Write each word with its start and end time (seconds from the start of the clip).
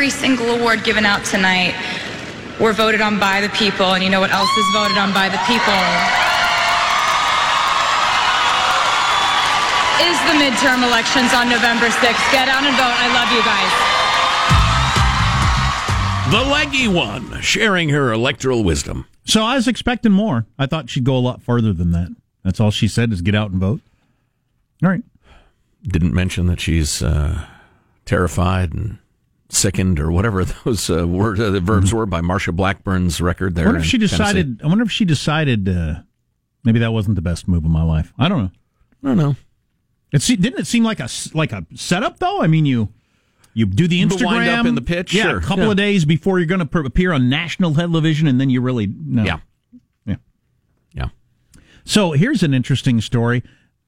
And 0.00 0.08
every 0.08 0.18
single 0.18 0.56
award 0.56 0.82
given 0.82 1.04
out 1.04 1.22
tonight 1.26 1.74
were 2.58 2.72
voted 2.72 3.02
on 3.02 3.18
by 3.20 3.42
the 3.42 3.50
people. 3.50 3.92
And 3.92 4.02
you 4.02 4.08
know 4.08 4.20
what 4.20 4.32
else 4.32 4.48
is 4.48 4.64
voted 4.72 4.96
on 4.96 5.12
by 5.12 5.28
the 5.28 5.36
people? 5.44 5.76
Is 10.00 10.16
the 10.24 10.40
midterm 10.40 10.88
elections 10.88 11.34
on 11.34 11.50
November 11.50 11.88
6th. 11.92 12.32
Get 12.32 12.48
out 12.48 12.64
and 12.64 12.74
vote. 12.80 12.96
I 12.96 13.12
love 13.12 13.28
you 13.36 13.44
guys. 13.44 13.68
The 16.32 16.50
leggy 16.50 16.88
one, 16.88 17.42
sharing 17.42 17.90
her 17.90 18.10
electoral 18.10 18.64
wisdom. 18.64 19.04
So 19.26 19.42
I 19.42 19.56
was 19.56 19.68
expecting 19.68 20.12
more. 20.12 20.46
I 20.58 20.64
thought 20.64 20.88
she'd 20.88 21.04
go 21.04 21.14
a 21.14 21.20
lot 21.20 21.42
further 21.42 21.74
than 21.74 21.90
that. 21.90 22.08
That's 22.42 22.58
all 22.58 22.70
she 22.70 22.88
said 22.88 23.12
is 23.12 23.20
get 23.20 23.34
out 23.34 23.50
and 23.50 23.60
vote. 23.60 23.82
All 24.82 24.88
right. 24.88 25.04
Didn't 25.82 26.14
mention 26.14 26.46
that 26.46 26.58
she's 26.58 27.02
uh, 27.02 27.44
terrified 28.06 28.72
and 28.72 28.96
sickened 29.52 29.98
or 30.00 30.10
whatever 30.12 30.44
those 30.64 30.88
uh, 30.90 31.06
word, 31.06 31.40
uh, 31.40 31.50
the 31.50 31.60
verbs 31.60 31.92
were 31.92 32.06
by 32.06 32.20
Marsha 32.20 32.54
Blackburn's 32.54 33.20
record 33.20 33.54
there. 33.54 33.64
I 33.66 33.68
wonder 33.68 33.80
if 33.80 33.86
she 33.86 33.98
decided. 33.98 34.58
Tennessee. 34.58 34.64
I 34.64 34.66
wonder 34.68 34.84
if 34.84 34.90
she 34.90 35.04
decided 35.04 35.68
uh, 35.68 35.94
maybe 36.64 36.78
that 36.80 36.92
wasn't 36.92 37.16
the 37.16 37.22
best 37.22 37.48
move 37.48 37.64
of 37.64 37.70
my 37.70 37.82
life. 37.82 38.12
I 38.18 38.28
don't 38.28 38.38
know. 38.44 38.50
I 39.02 39.06
don't 39.08 39.16
know. 39.16 39.36
It 40.12 40.22
se- 40.22 40.36
didn't 40.36 40.60
it 40.60 40.66
seem 40.66 40.82
like 40.84 41.00
a 41.00 41.04
s- 41.04 41.34
like 41.34 41.52
a 41.52 41.64
setup 41.74 42.18
though? 42.18 42.42
I 42.42 42.46
mean, 42.46 42.66
you 42.66 42.88
you 43.54 43.66
do 43.66 43.86
the 43.88 44.04
The 44.04 44.14
Instagram 44.16 44.26
wind 44.36 44.48
up 44.50 44.66
in 44.66 44.74
the 44.74 44.80
pitch, 44.82 45.12
yeah, 45.14 45.22
sure. 45.24 45.38
a 45.38 45.40
couple 45.40 45.64
Yeah. 45.64 45.70
of 45.72 45.76
days 45.76 46.04
before 46.04 46.38
you're 46.38 46.46
going 46.46 46.66
to 46.66 46.78
appear 46.80 47.12
on 47.12 47.28
national 47.28 47.74
television, 47.74 48.26
and 48.26 48.40
then 48.40 48.50
you 48.50 48.60
really 48.60 48.86
no. 48.86 49.24
Yeah. 49.24 49.38
yeah. 50.06 50.16
Yeah. 50.94 51.08
So 51.84 52.12
here's 52.12 52.42
an 52.42 52.54
interesting 52.54 53.00
story. 53.00 53.42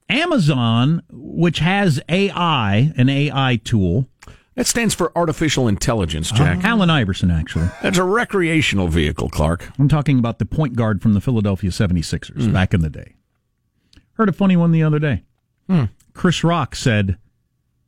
Amazon, 0.09 1.01
which 1.11 1.59
has 1.59 1.99
AI, 2.09 2.93
an 2.97 3.09
AI 3.09 3.59
tool, 3.63 4.07
That 4.55 4.67
stands 4.67 4.93
for 4.93 5.11
artificial 5.15 5.67
intelligence, 5.67 6.31
uh-huh. 6.31 6.55
Jack. 6.55 6.63
Allen 6.63 6.89
Iverson 6.89 7.31
actually. 7.31 7.69
That's 7.81 7.97
a 7.97 8.03
recreational 8.03 8.87
vehicle, 8.87 9.29
Clark. 9.29 9.71
I'm 9.79 9.87
talking 9.87 10.19
about 10.19 10.39
the 10.39 10.45
point 10.45 10.75
guard 10.75 11.01
from 11.01 11.13
the 11.13 11.21
Philadelphia 11.21 11.71
76ers 11.71 12.45
hmm. 12.45 12.53
back 12.53 12.73
in 12.73 12.81
the 12.81 12.89
day. 12.89 13.15
Heard 14.13 14.29
a 14.29 14.33
funny 14.33 14.55
one 14.55 14.71
the 14.71 14.83
other 14.83 14.99
day. 14.99 15.23
Hmm. 15.67 15.85
Chris 16.13 16.43
Rock 16.43 16.75
said, 16.75 17.17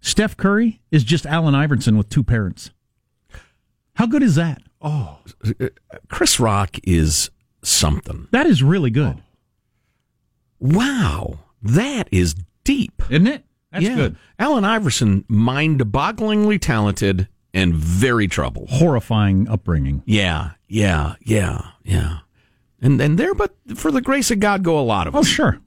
Steph 0.02 0.38
Curry 0.38 0.82
is 0.92 1.04
just 1.04 1.26
Allen 1.26 1.56
Iverson 1.56 1.98
with 1.98 2.10
two 2.10 2.24
parents. 2.24 2.72
How 3.96 4.08
good 4.08 4.24
is 4.24 4.36
that? 4.36 4.62
Oh, 4.82 5.20
Chris 6.10 6.40
Rock 6.40 6.78
is 6.84 7.30
something. 7.64 8.28
That 8.32 8.46
is 8.46 8.62
really 8.62 8.92
good, 8.92 9.22
Wow. 10.60 11.40
That 11.62 12.08
is 12.12 12.36
deep. 12.64 13.02
isn't 13.10 13.28
it? 13.28 13.46
That's 13.76 13.86
yeah. 13.86 13.96
good. 13.96 14.16
Allen 14.40 14.66
Iverson, 14.66 15.26
mind 15.28 15.80
bogglingly 15.82 16.60
talented 16.60 17.28
and 17.54 17.74
very 17.74 18.28
troubled. 18.28 18.70
Horrifying 18.70 19.48
upbringing. 19.48 20.04
Yeah, 20.06 20.52
yeah, 20.68 21.16
yeah, 21.22 21.72
yeah. 21.84 22.20
And 22.82 23.00
and 23.00 23.18
there, 23.18 23.34
but 23.34 23.56
for 23.76 23.92
the 23.92 24.02
grace 24.02 24.32
of 24.32 24.40
God, 24.40 24.64
go 24.64 24.80
a 24.80 24.82
lot 24.82 25.08
of 25.08 25.14
them. 25.14 25.20
Oh, 25.20 25.22
us. 25.22 25.28
sure. 25.28 25.60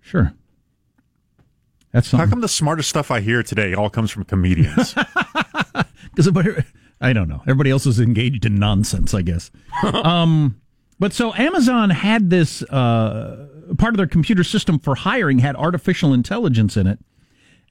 Sure. 0.00 0.32
That's 1.92 2.10
How 2.10 2.26
come 2.26 2.40
the 2.40 2.48
smartest 2.48 2.88
stuff 2.88 3.10
I 3.10 3.20
hear 3.20 3.42
today 3.42 3.74
all 3.74 3.90
comes 3.90 4.10
from 4.10 4.24
comedians? 4.24 4.94
Because 6.14 6.64
I 7.00 7.12
don't 7.12 7.28
know. 7.28 7.40
Everybody 7.42 7.70
else 7.70 7.86
is 7.86 7.98
engaged 7.98 8.44
in 8.44 8.56
nonsense, 8.56 9.14
I 9.14 9.22
guess. 9.22 9.50
um, 9.92 10.60
but 10.98 11.12
so 11.12 11.34
Amazon 11.34 11.90
had 11.90 12.30
this 12.30 12.62
uh, 12.64 13.48
part 13.78 13.94
of 13.94 13.96
their 13.96 14.06
computer 14.06 14.44
system 14.44 14.78
for 14.78 14.94
hiring 14.94 15.40
had 15.40 15.56
artificial 15.56 16.12
intelligence 16.12 16.76
in 16.76 16.86
it. 16.86 16.98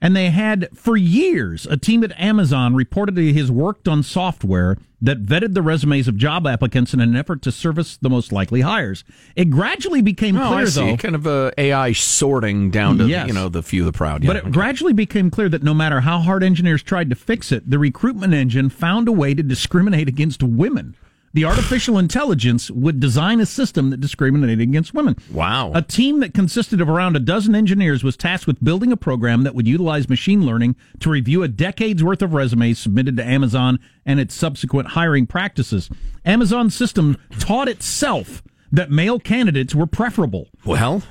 And 0.04 0.16
they 0.16 0.30
had, 0.30 0.68
for 0.76 0.96
years, 0.96 1.64
a 1.64 1.76
team 1.76 2.02
at 2.02 2.12
Amazon 2.20 2.74
reportedly 2.74 3.32
has 3.36 3.52
worked 3.52 3.86
on 3.86 4.02
software 4.02 4.76
that 5.00 5.22
vetted 5.24 5.54
the 5.54 5.62
resumes 5.62 6.08
of 6.08 6.16
job 6.16 6.44
applicants 6.44 6.92
in 6.92 6.98
an 7.00 7.14
effort 7.14 7.40
to 7.42 7.52
service 7.52 7.96
the 7.98 8.10
most 8.10 8.32
likely 8.32 8.62
hires. 8.62 9.04
It 9.36 9.46
gradually 9.50 10.02
became 10.02 10.36
Oh, 10.36 10.48
clear, 10.48 10.66
though. 10.66 10.96
Kind 10.96 11.14
of 11.14 11.26
a 11.26 11.52
AI 11.56 11.92
sorting 11.92 12.70
down 12.70 12.98
to 12.98 13.06
Yes. 13.06 13.28
you 13.28 13.32
know 13.32 13.48
the 13.48 13.62
few, 13.62 13.84
the 13.84 13.92
proud. 13.92 14.26
But 14.26 14.34
Yeah. 14.36 14.48
it 14.48 14.52
gradually 14.52 14.92
became 14.92 15.30
clear 15.30 15.48
that 15.48 15.62
no 15.62 15.72
matter 15.72 16.00
how 16.00 16.18
hard 16.18 16.42
engineers 16.42 16.82
tried 16.82 17.08
to 17.10 17.14
fix 17.16 17.52
it, 17.52 17.70
the 17.70 17.78
recruitment 17.78 18.34
engine 18.34 18.70
found 18.70 19.06
a 19.06 19.12
way 19.12 19.34
to 19.34 19.42
discriminate 19.42 20.08
against 20.08 20.42
women. 20.42 20.96
The 21.34 21.46
artificial 21.46 21.98
intelligence 21.98 22.70
would 22.70 23.00
design 23.00 23.40
a 23.40 23.46
system 23.46 23.88
that 23.90 24.00
discriminated 24.00 24.60
against 24.60 24.92
women. 24.92 25.16
wow. 25.32 25.72
A 25.74 25.80
team 25.80 26.20
that 26.20 26.34
consisted 26.34 26.80
of 26.80 26.90
around 26.90 27.16
a 27.16 27.20
dozen 27.20 27.54
engineers 27.54 28.04
was 28.04 28.16
tasked 28.18 28.46
with 28.46 28.62
building 28.62 28.92
a 28.92 28.96
program 28.98 29.42
that 29.44 29.54
would 29.54 29.66
utilize 29.66 30.08
machine 30.10 30.44
learning 30.44 30.76
to 31.00 31.08
review 31.08 31.42
a 31.42 31.48
decade's 31.48 32.04
worth 32.04 32.20
of 32.20 32.34
resumes 32.34 32.78
submitted 32.78 33.16
to 33.16 33.24
Amazon 33.24 33.78
and 34.04 34.20
its 34.20 34.34
subsequent 34.34 34.88
hiring 34.88 35.26
practices. 35.26 35.88
Amazon's 36.24 36.74
system 36.74 37.16
taught 37.38 37.68
itself 37.68 38.42
that 38.70 38.90
male 38.90 39.18
candidates 39.18 39.74
were 39.74 39.86
preferable. 39.86 40.48
well, 40.66 41.02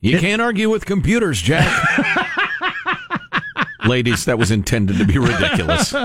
you 0.00 0.18
can't 0.18 0.40
argue 0.40 0.70
with 0.70 0.86
computers, 0.86 1.42
Jack. 1.42 1.68
Ladies, 3.86 4.24
that 4.24 4.38
was 4.38 4.50
intended 4.50 4.98
to 4.98 5.04
be 5.04 5.18
ridiculous. 5.18 5.94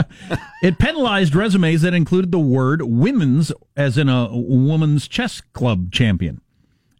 It 0.63 0.79
penalized 0.79 1.35
resumes 1.35 1.83
that 1.83 1.93
included 1.93 2.31
the 2.31 2.39
word 2.39 2.81
women's, 2.81 3.51
as 3.77 3.99
in 3.99 4.09
a 4.09 4.35
woman's 4.35 5.07
chess 5.07 5.41
club 5.53 5.91
champion. 5.91 6.41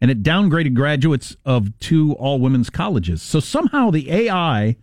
And 0.00 0.08
it 0.08 0.22
downgraded 0.22 0.74
graduates 0.74 1.36
of 1.44 1.76
two 1.80 2.12
all 2.12 2.38
women's 2.38 2.70
colleges. 2.70 3.22
So 3.22 3.40
somehow 3.40 3.90
the 3.90 4.08
AI 4.12 4.76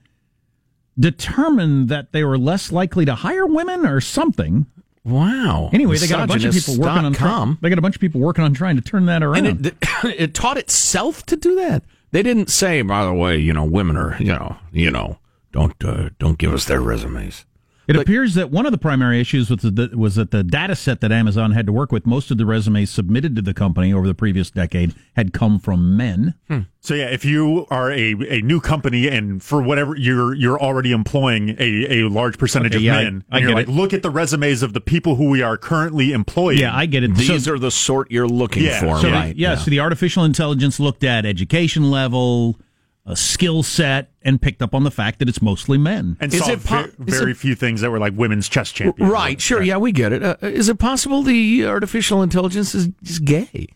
determined 0.99 1.87
that 1.89 2.11
they 2.11 2.23
were 2.25 2.37
less 2.37 2.73
likely 2.73 3.05
to 3.05 3.15
hire 3.15 3.45
women 3.45 3.85
or 3.85 4.01
something. 4.01 4.65
Wow. 5.05 5.69
Anyway, 5.73 5.97
they 5.97 6.07
got 6.07 6.23
a 6.23 6.27
bunch 6.27 6.43
of 6.43 6.53
people 6.53 6.77
working 6.77 7.05
on 7.05 7.11
Misogynist.com. 7.11 7.59
they 7.61 7.69
got 7.69 7.77
a 7.77 7.81
bunch 7.81 7.95
of 7.95 8.01
people 8.01 8.21
working 8.21 8.43
on 8.43 8.53
trying 8.53 8.75
to 8.75 8.81
turn 8.81 9.05
that 9.05 9.23
around. 9.23 9.45
And 9.45 9.67
it, 9.67 9.75
it 10.03 10.33
taught 10.33 10.57
itself 10.57 11.25
to 11.27 11.35
do 11.35 11.55
that. 11.55 11.83
They 12.11 12.23
didn't 12.23 12.49
say, 12.49 12.81
by 12.81 13.05
the 13.05 13.13
way, 13.13 13.37
you 13.37 13.53
know, 13.53 13.63
women 13.63 13.97
are, 13.97 14.15
you 14.19 14.33
know, 14.33 14.57
you 14.71 14.91
know, 14.91 15.17
don't 15.53 15.81
uh, 15.85 16.09
don't 16.19 16.37
give 16.37 16.53
us 16.53 16.65
their 16.65 16.81
resumes. 16.81 17.45
It 17.85 17.97
appears 17.97 18.33
that 18.35 18.49
one 18.49 18.65
of 18.65 18.71
the 18.71 18.77
primary 18.77 19.19
issues 19.19 19.49
was, 19.49 19.59
the, 19.59 19.91
was 19.93 20.15
that 20.15 20.31
the 20.31 20.41
data 20.41 20.73
set 20.73 21.01
that 21.01 21.11
Amazon 21.11 21.51
had 21.51 21.65
to 21.65 21.73
work 21.73 21.91
with, 21.91 22.05
most 22.05 22.31
of 22.31 22.37
the 22.37 22.45
resumes 22.45 22.89
submitted 22.89 23.35
to 23.35 23.41
the 23.41 23.53
company 23.53 23.91
over 23.91 24.07
the 24.07 24.13
previous 24.13 24.49
decade 24.49 24.95
had 25.17 25.33
come 25.33 25.59
from 25.59 25.97
men. 25.97 26.33
so 26.79 26.93
yeah, 26.95 27.07
if 27.09 27.25
you 27.25 27.67
are 27.69 27.91
a, 27.91 28.13
a 28.29 28.41
new 28.41 28.61
company 28.61 29.09
and 29.09 29.43
for 29.43 29.61
whatever 29.61 29.97
you're 29.97 30.33
you're 30.33 30.57
already 30.57 30.93
employing 30.93 31.57
a, 31.59 31.99
a 32.03 32.09
large 32.09 32.37
percentage 32.37 32.71
Okay, 32.71 32.77
of 32.77 32.83
yeah, 32.83 33.03
men, 33.03 33.25
I 33.29 33.39
and 33.39 33.45
you're 33.47 33.53
like, 33.53 33.67
it. 33.67 33.71
look 33.71 33.91
at 33.91 34.01
the 34.01 34.09
resumes 34.09 34.63
of 34.63 34.71
the 34.71 34.79
people 34.81 35.15
who 35.15 35.29
we 35.29 35.41
are 35.41 35.57
currently 35.57 36.13
employing. 36.13 36.59
Yeah, 36.59 36.73
I 36.73 36.85
get 36.85 37.03
it. 37.03 37.13
These 37.15 37.43
So- 37.43 37.53
are 37.55 37.59
the 37.59 37.69
sort 37.69 38.09
you're 38.09 38.29
looking 38.29 38.63
Yeah, 38.63 38.79
for, 38.79 38.95
So 39.01 39.07
the- 39.07 39.11
right? 39.11 39.35
yeah, 39.35 39.55
so 39.55 39.69
the 39.69 39.81
artificial 39.81 40.23
intelligence 40.23 40.79
looked 40.79 41.03
at 41.03 41.25
education 41.25 41.91
level, 41.91 42.57
a 43.05 43.15
skill 43.17 43.63
set, 43.63 44.11
and 44.21 44.41
picked 44.41 44.61
up 44.61 44.73
on 44.73 44.83
the 44.85 44.91
fact 44.91 45.19
that 45.19 45.27
it's 45.27 45.41
mostly 45.41 45.77
men. 45.77 46.15
and 46.21 46.33
Is 46.33 46.39
saw 46.39 46.51
it 46.51 46.63
po- 46.63 46.83
ve- 46.99 47.11
is 47.11 47.19
very 47.19 47.31
it- 47.31 47.37
few 47.37 47.53
things 47.55 47.81
that 47.81 47.91
were 47.91 47.99
like 47.99 48.13
women's 48.15 48.47
chess 48.47 48.71
champions. 48.71 49.11
Right, 49.11 49.41
sure, 49.41 49.61
yeah, 49.61 49.75
we 49.77 49.91
get 49.91 50.13
it. 50.13 50.23
Uh, 50.23 50.37
is 50.41 50.69
it 50.69 50.79
possible 50.79 51.21
the 51.21 51.65
artificial 51.65 52.21
intelligence 52.23 52.73
is 52.73 52.87
just 53.03 53.25
gay? 53.25 53.67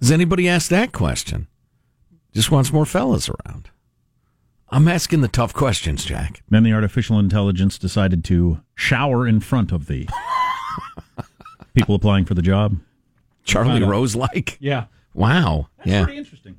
Has 0.00 0.10
anybody 0.10 0.48
asked 0.48 0.70
that 0.70 0.92
question? 0.92 1.48
Just 2.32 2.50
wants 2.50 2.72
more 2.72 2.86
fellas 2.86 3.28
around. 3.28 3.68
I'm 4.70 4.88
asking 4.88 5.20
the 5.20 5.28
tough 5.28 5.52
questions, 5.52 6.04
Jack. 6.04 6.42
Then 6.48 6.62
the 6.64 6.72
artificial 6.72 7.18
intelligence 7.18 7.78
decided 7.78 8.24
to 8.24 8.60
shower 8.74 9.28
in 9.28 9.40
front 9.40 9.70
of 9.70 9.86
the 9.86 10.08
people 11.74 11.94
applying 11.94 12.24
for 12.24 12.34
the 12.34 12.42
job. 12.42 12.78
Charlie 13.44 13.82
Rose 13.84 14.16
like. 14.16 14.56
Yeah. 14.60 14.86
Wow. 15.12 15.68
yeah. 15.84 15.92
That's 15.98 16.04
pretty 16.06 16.18
interesting. 16.18 16.56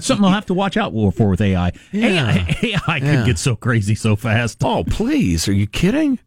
That's 0.00 0.06
something 0.06 0.24
I'll 0.24 0.30
have 0.32 0.46
to 0.46 0.54
watch 0.54 0.78
out 0.78 0.92
for 1.14 1.28
with 1.28 1.42
AI. 1.42 1.72
AI, 1.92 2.56
AI 2.62 3.00
could 3.00 3.06
Yeah. 3.06 3.26
get 3.26 3.38
so 3.38 3.54
crazy 3.54 3.94
so 3.94 4.16
fast. 4.16 4.64
Oh, 4.64 4.82
please. 4.82 5.46
Are 5.46 5.52
you 5.52 5.66
kidding? 5.66 6.18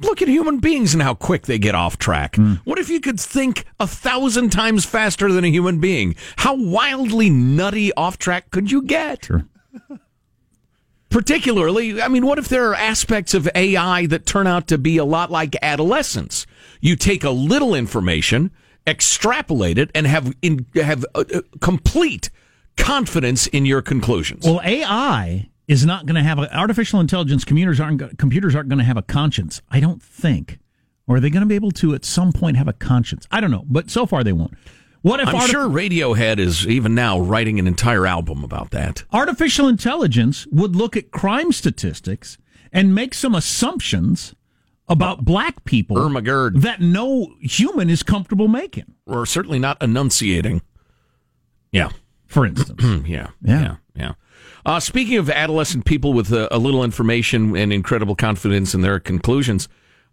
Look 0.00 0.20
at 0.22 0.26
human 0.28 0.58
beings 0.58 0.92
and 0.92 1.00
how 1.02 1.14
quick 1.14 1.46
they 1.46 1.58
get 1.58 1.76
off 1.76 1.98
track. 1.98 2.36
What 2.64 2.80
if 2.80 2.88
you 2.90 2.98
could 3.00 3.20
think 3.20 3.64
a 3.78 3.86
thousand 3.86 4.50
times 4.50 4.84
faster 4.84 5.32
than 5.32 5.44
a 5.44 5.48
human 5.50 5.78
being? 5.78 6.16
How 6.38 6.56
wildly 6.56 7.30
nutty 7.30 7.92
off 7.94 8.18
track 8.18 8.50
could 8.50 8.72
you 8.72 8.82
get? 8.82 9.26
Sure. 9.26 9.46
Particularly, 11.08 12.02
I 12.02 12.08
mean, 12.08 12.26
what 12.26 12.38
if 12.38 12.48
there 12.48 12.68
are 12.70 12.74
aspects 12.74 13.32
of 13.32 13.48
AI 13.54 14.06
that 14.06 14.26
turn 14.26 14.46
out 14.48 14.66
to 14.68 14.76
be 14.78 14.96
a 14.98 15.04
lot 15.04 15.30
like 15.30 15.54
adolescence? 15.62 16.44
You 16.80 16.96
take 16.96 17.22
a 17.22 17.30
little 17.30 17.74
information, 17.74 18.50
extrapolate 18.86 19.78
it, 19.78 19.90
and 19.94 20.06
have 20.06 20.34
in, 20.42 20.66
have 20.74 21.06
uh, 21.14 21.24
uh, 21.32 21.40
complete 21.60 22.28
confidence 22.76 23.46
in 23.48 23.66
your 23.66 23.82
conclusions. 23.82 24.44
Well, 24.44 24.60
AI 24.64 25.48
is 25.68 25.84
not 25.84 26.06
going 26.06 26.14
to 26.16 26.22
have 26.22 26.38
a, 26.38 26.56
artificial 26.56 27.00
intelligence. 27.00 27.44
Computers 27.44 27.80
aren't 27.80 28.18
computers 28.18 28.54
aren't 28.54 28.68
going 28.68 28.78
to 28.78 28.84
have 28.84 28.96
a 28.96 29.02
conscience. 29.02 29.62
I 29.70 29.80
don't 29.80 30.02
think. 30.02 30.58
Or 31.08 31.16
are 31.16 31.20
they 31.20 31.30
going 31.30 31.42
to 31.42 31.46
be 31.46 31.54
able 31.54 31.70
to 31.72 31.94
at 31.94 32.04
some 32.04 32.32
point 32.32 32.56
have 32.56 32.68
a 32.68 32.72
conscience? 32.72 33.26
I 33.30 33.40
don't 33.40 33.50
know, 33.50 33.64
but 33.68 33.90
so 33.90 34.06
far 34.06 34.24
they 34.24 34.32
won't. 34.32 34.54
What 35.02 35.20
if 35.20 35.28
I'm 35.28 35.36
arti- 35.36 35.52
sure 35.52 35.68
Radiohead 35.68 36.38
is 36.38 36.66
even 36.66 36.94
now 36.96 37.20
writing 37.20 37.60
an 37.60 37.68
entire 37.68 38.06
album 38.08 38.42
about 38.42 38.72
that. 38.72 39.04
artificial 39.12 39.68
intelligence 39.68 40.46
would 40.50 40.74
look 40.74 40.96
at 40.96 41.12
crime 41.12 41.52
statistics 41.52 42.38
and 42.72 42.92
make 42.92 43.14
some 43.14 43.34
assumptions 43.34 44.34
about 44.88 45.24
black 45.24 45.64
people 45.64 45.96
Irma 45.96 46.22
Gerd. 46.22 46.62
that 46.62 46.80
no 46.80 47.34
human 47.40 47.88
is 47.88 48.02
comfortable 48.02 48.48
making. 48.48 48.94
Or 49.06 49.26
certainly 49.26 49.60
not 49.60 49.80
enunciating. 49.80 50.62
Yeah. 51.70 51.90
For 52.26 52.44
instance, 52.46 52.82
Yeah. 53.06 53.28
Yeah. 53.42 53.60
Yeah. 53.60 53.76
Yeah. 53.94 54.12
Uh, 54.64 54.80
speaking 54.80 55.16
of 55.16 55.30
adolescent 55.30 55.84
people 55.84 56.12
with 56.12 56.32
uh, 56.32 56.48
a 56.50 56.58
little 56.58 56.82
information 56.82 57.56
and 57.56 57.72
incredible 57.72 58.16
confidence 58.16 58.74
in 58.74 58.80
their 58.80 58.98
conclusions, 58.98 59.68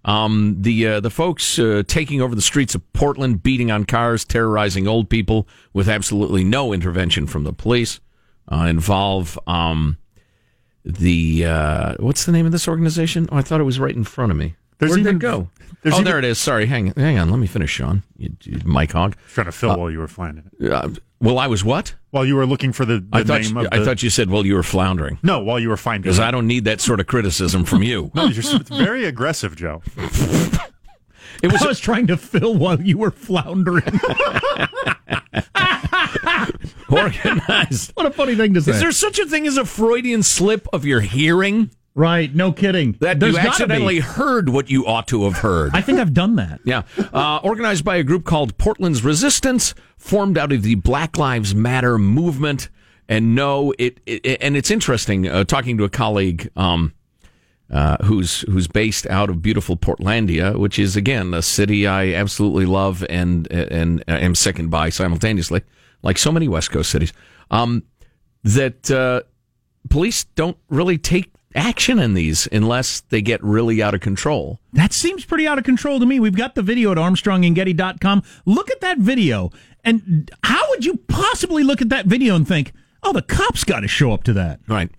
um, 0.06 0.57
the 0.60 0.86
uh, 0.88 1.00
the 1.00 1.10
folks 1.10 1.57
uh, 1.57 1.81
taking 1.88 2.21
over 2.21 2.36
the 2.36 2.42
streets 2.42 2.75
of 2.75 2.94
Portland, 2.94 3.42
beating 3.42 3.71
on 3.71 3.86
cars, 3.86 4.24
terrorizing 4.25 4.88
old 4.88 5.10
people 5.10 5.48
with 5.74 5.89
absolutely 5.89 6.44
no 6.44 6.71
intervention 6.74 7.25
from 7.25 7.45
the 7.45 7.54
police, 7.54 8.00
uh, 8.51 8.66
involve 8.69 9.39
um, 9.48 9.98
the 10.86 11.45
uh, 11.45 11.95
what's 12.00 12.25
the 12.25 12.31
name 12.31 12.45
of 12.45 12.51
this 12.51 12.68
organization? 12.68 13.27
Oh, 13.31 13.38
I 13.38 13.42
thought 13.42 13.62
it 13.62 13.66
was 13.66 13.80
right 13.80 13.95
in 13.95 14.04
front 14.04 14.31
of 14.31 14.38
me. 14.38 14.56
There's 14.80 14.89
Where 14.92 14.98
did 14.98 15.01
even- 15.07 15.16
it 15.16 15.19
go? 15.19 15.50
there's 15.81 15.95
Oh, 15.95 16.00
even- 16.00 16.06
there 16.06 16.19
it 16.19 16.25
is. 16.25 16.38
Sorry, 16.38 16.66
hang 16.66 16.88
hang 16.95 17.18
on. 17.18 17.30
Let 17.30 17.39
me 17.39 17.48
finish, 17.48 17.71
Sean. 17.71 18.04
You, 18.18 18.36
you 18.44 18.59
Mike 18.66 18.92
Hog. 18.92 19.16
trying 19.33 19.45
to 19.45 19.51
fill 19.51 19.77
while 19.77 19.89
you 19.89 20.00
were 20.00 20.07
finding 20.07 20.44
it. 20.59 21.00
Well, 21.23 21.39
I 21.39 21.47
was 21.47 21.63
what? 21.63 21.95
While 22.11 22.25
you 22.25 22.35
were 22.35 22.45
looking 22.45 22.73
for 22.73 22.83
the, 22.83 22.99
the 22.99 23.07
I 23.13 23.23
thought 23.23 23.41
name 23.41 23.53
you, 23.57 23.63
of 23.63 23.71
the, 23.71 23.75
I 23.75 23.85
thought 23.85 24.03
you 24.03 24.09
said, 24.09 24.29
well, 24.29 24.45
you 24.45 24.55
were 24.55 24.61
floundering. 24.63 25.19
no, 25.23 25.39
while 25.39 25.57
you 25.57 25.69
were 25.69 25.77
finding 25.77 26.01
Because. 26.03 26.19
I 26.19 26.31
don't 26.31 26.47
need 26.47 26.65
that 26.65 26.81
sort 26.81 26.99
of 26.99 27.07
criticism 27.07 27.63
from 27.63 27.81
you. 27.81 28.11
No, 28.15 28.25
you're 28.25 28.59
very 28.69 29.05
aggressive, 29.05 29.55
Joe. 29.55 29.81
It 31.41 31.51
was 31.51 31.61
I 31.63 31.67
was 31.67 31.79
trying 31.79 32.07
to 32.07 32.17
fill 32.17 32.55
while 32.55 32.79
you 32.81 32.97
were 32.97 33.11
floundering. 33.11 33.83
organized. 36.89 37.91
what 37.95 38.05
a 38.05 38.11
funny 38.11 38.35
thing 38.35 38.53
to 38.53 38.61
say. 38.61 38.71
Is 38.71 38.79
there 38.79 38.91
such 38.91 39.19
a 39.19 39.25
thing 39.25 39.47
as 39.47 39.57
a 39.57 39.65
Freudian 39.65 40.23
slip 40.23 40.67
of 40.73 40.85
your 40.85 41.01
hearing 41.01 41.71
right? 41.95 42.34
No 42.34 42.51
kidding. 42.51 42.98
that 43.00 43.19
There's 43.19 43.34
you 43.34 43.40
accidentally 43.40 44.00
heard 44.00 44.50
what 44.50 44.69
you 44.69 44.86
ought 44.86 45.07
to 45.07 45.25
have 45.25 45.38
heard? 45.38 45.72
I 45.74 45.81
think 45.81 46.00
I've 46.00 46.13
done 46.13 46.36
that. 46.36 46.60
yeah, 46.63 46.84
uh, 47.13 47.40
organized 47.44 47.86
by 47.86 47.98
a 47.98 48.04
group 48.04 48.25
called 48.25 48.57
Portland's 48.57 49.04
Resistance, 49.04 49.74
formed 49.98 50.38
out 50.38 50.51
of 50.51 50.63
the 50.63 50.75
Black 50.75 51.18
Lives 51.18 51.54
Matter 51.54 51.98
movement. 51.98 52.69
And 53.10 53.36
no, 53.36 53.74
it, 53.78 54.00
it 54.06 54.38
and 54.42 54.56
it's 54.56 54.72
interesting 54.72 55.28
uh, 55.28 55.44
talking 55.44 55.78
to 55.78 55.84
a 55.84 55.90
colleague. 55.90 56.50
Um, 56.56 56.94
uh, 57.72 57.98
who's 58.04 58.42
who's 58.42 58.68
based 58.68 59.07
out 59.07 59.30
of 59.31 59.42
beautiful 59.42 59.75
Portlandia, 59.75 60.56
which 60.60 60.78
is 60.78 60.95
again 60.95 61.34
a 61.34 61.42
city 61.42 61.88
I 61.88 62.13
absolutely 62.13 62.66
love 62.68 63.04
and 63.10 63.51
and 63.51 64.04
am 64.07 64.36
sickened 64.36 64.69
by 64.69 64.90
simultaneously, 64.90 65.63
like 66.04 66.19
so 66.19 66.31
many 66.31 66.48
West 66.48 66.69
Coast 66.69 66.92
cities. 66.92 67.13
Um, 67.50 67.84
that 68.44 68.92
uh, 68.92 69.24
police 69.90 70.25
don't 70.36 70.57
really 70.69 71.00
take 71.00 71.32
action 71.55 72.00
in 72.00 72.13
these 72.13 72.47
unless 72.51 73.01
they 73.01 73.21
get 73.21 73.44
really 73.44 73.81
out 73.81 73.94
of 73.94 74.01
control. 74.01 74.59
That 74.73 74.94
seems 74.94 75.25
pretty 75.25 75.45
out 75.47 75.57
of 75.57 75.63
control 75.63 76.00
to 76.00 76.05
me. 76.05 76.19
We've 76.19 76.35
got 76.35 76.55
the 76.55 76.61
video 76.61 76.91
at 76.91 76.97
armstrongandgetty.com. 76.97 78.23
Look 78.45 78.71
at 78.71 78.81
that 78.81 78.97
video. 79.00 79.51
And 79.83 80.31
how 80.44 80.61
would 80.69 80.85
you 80.85 80.97
possibly 81.07 81.63
look 81.63 81.81
at 81.81 81.89
that 81.89 82.05
video 82.05 82.35
and 82.35 82.47
think, 82.47 82.71
oh, 83.03 83.13
the 83.13 83.21
cops 83.21 83.63
got 83.63 83.81
to 83.81 83.88
show 83.88 84.11
up 84.13 84.23
to 84.23 84.33
that? 84.33 84.59
Right. 84.67 84.89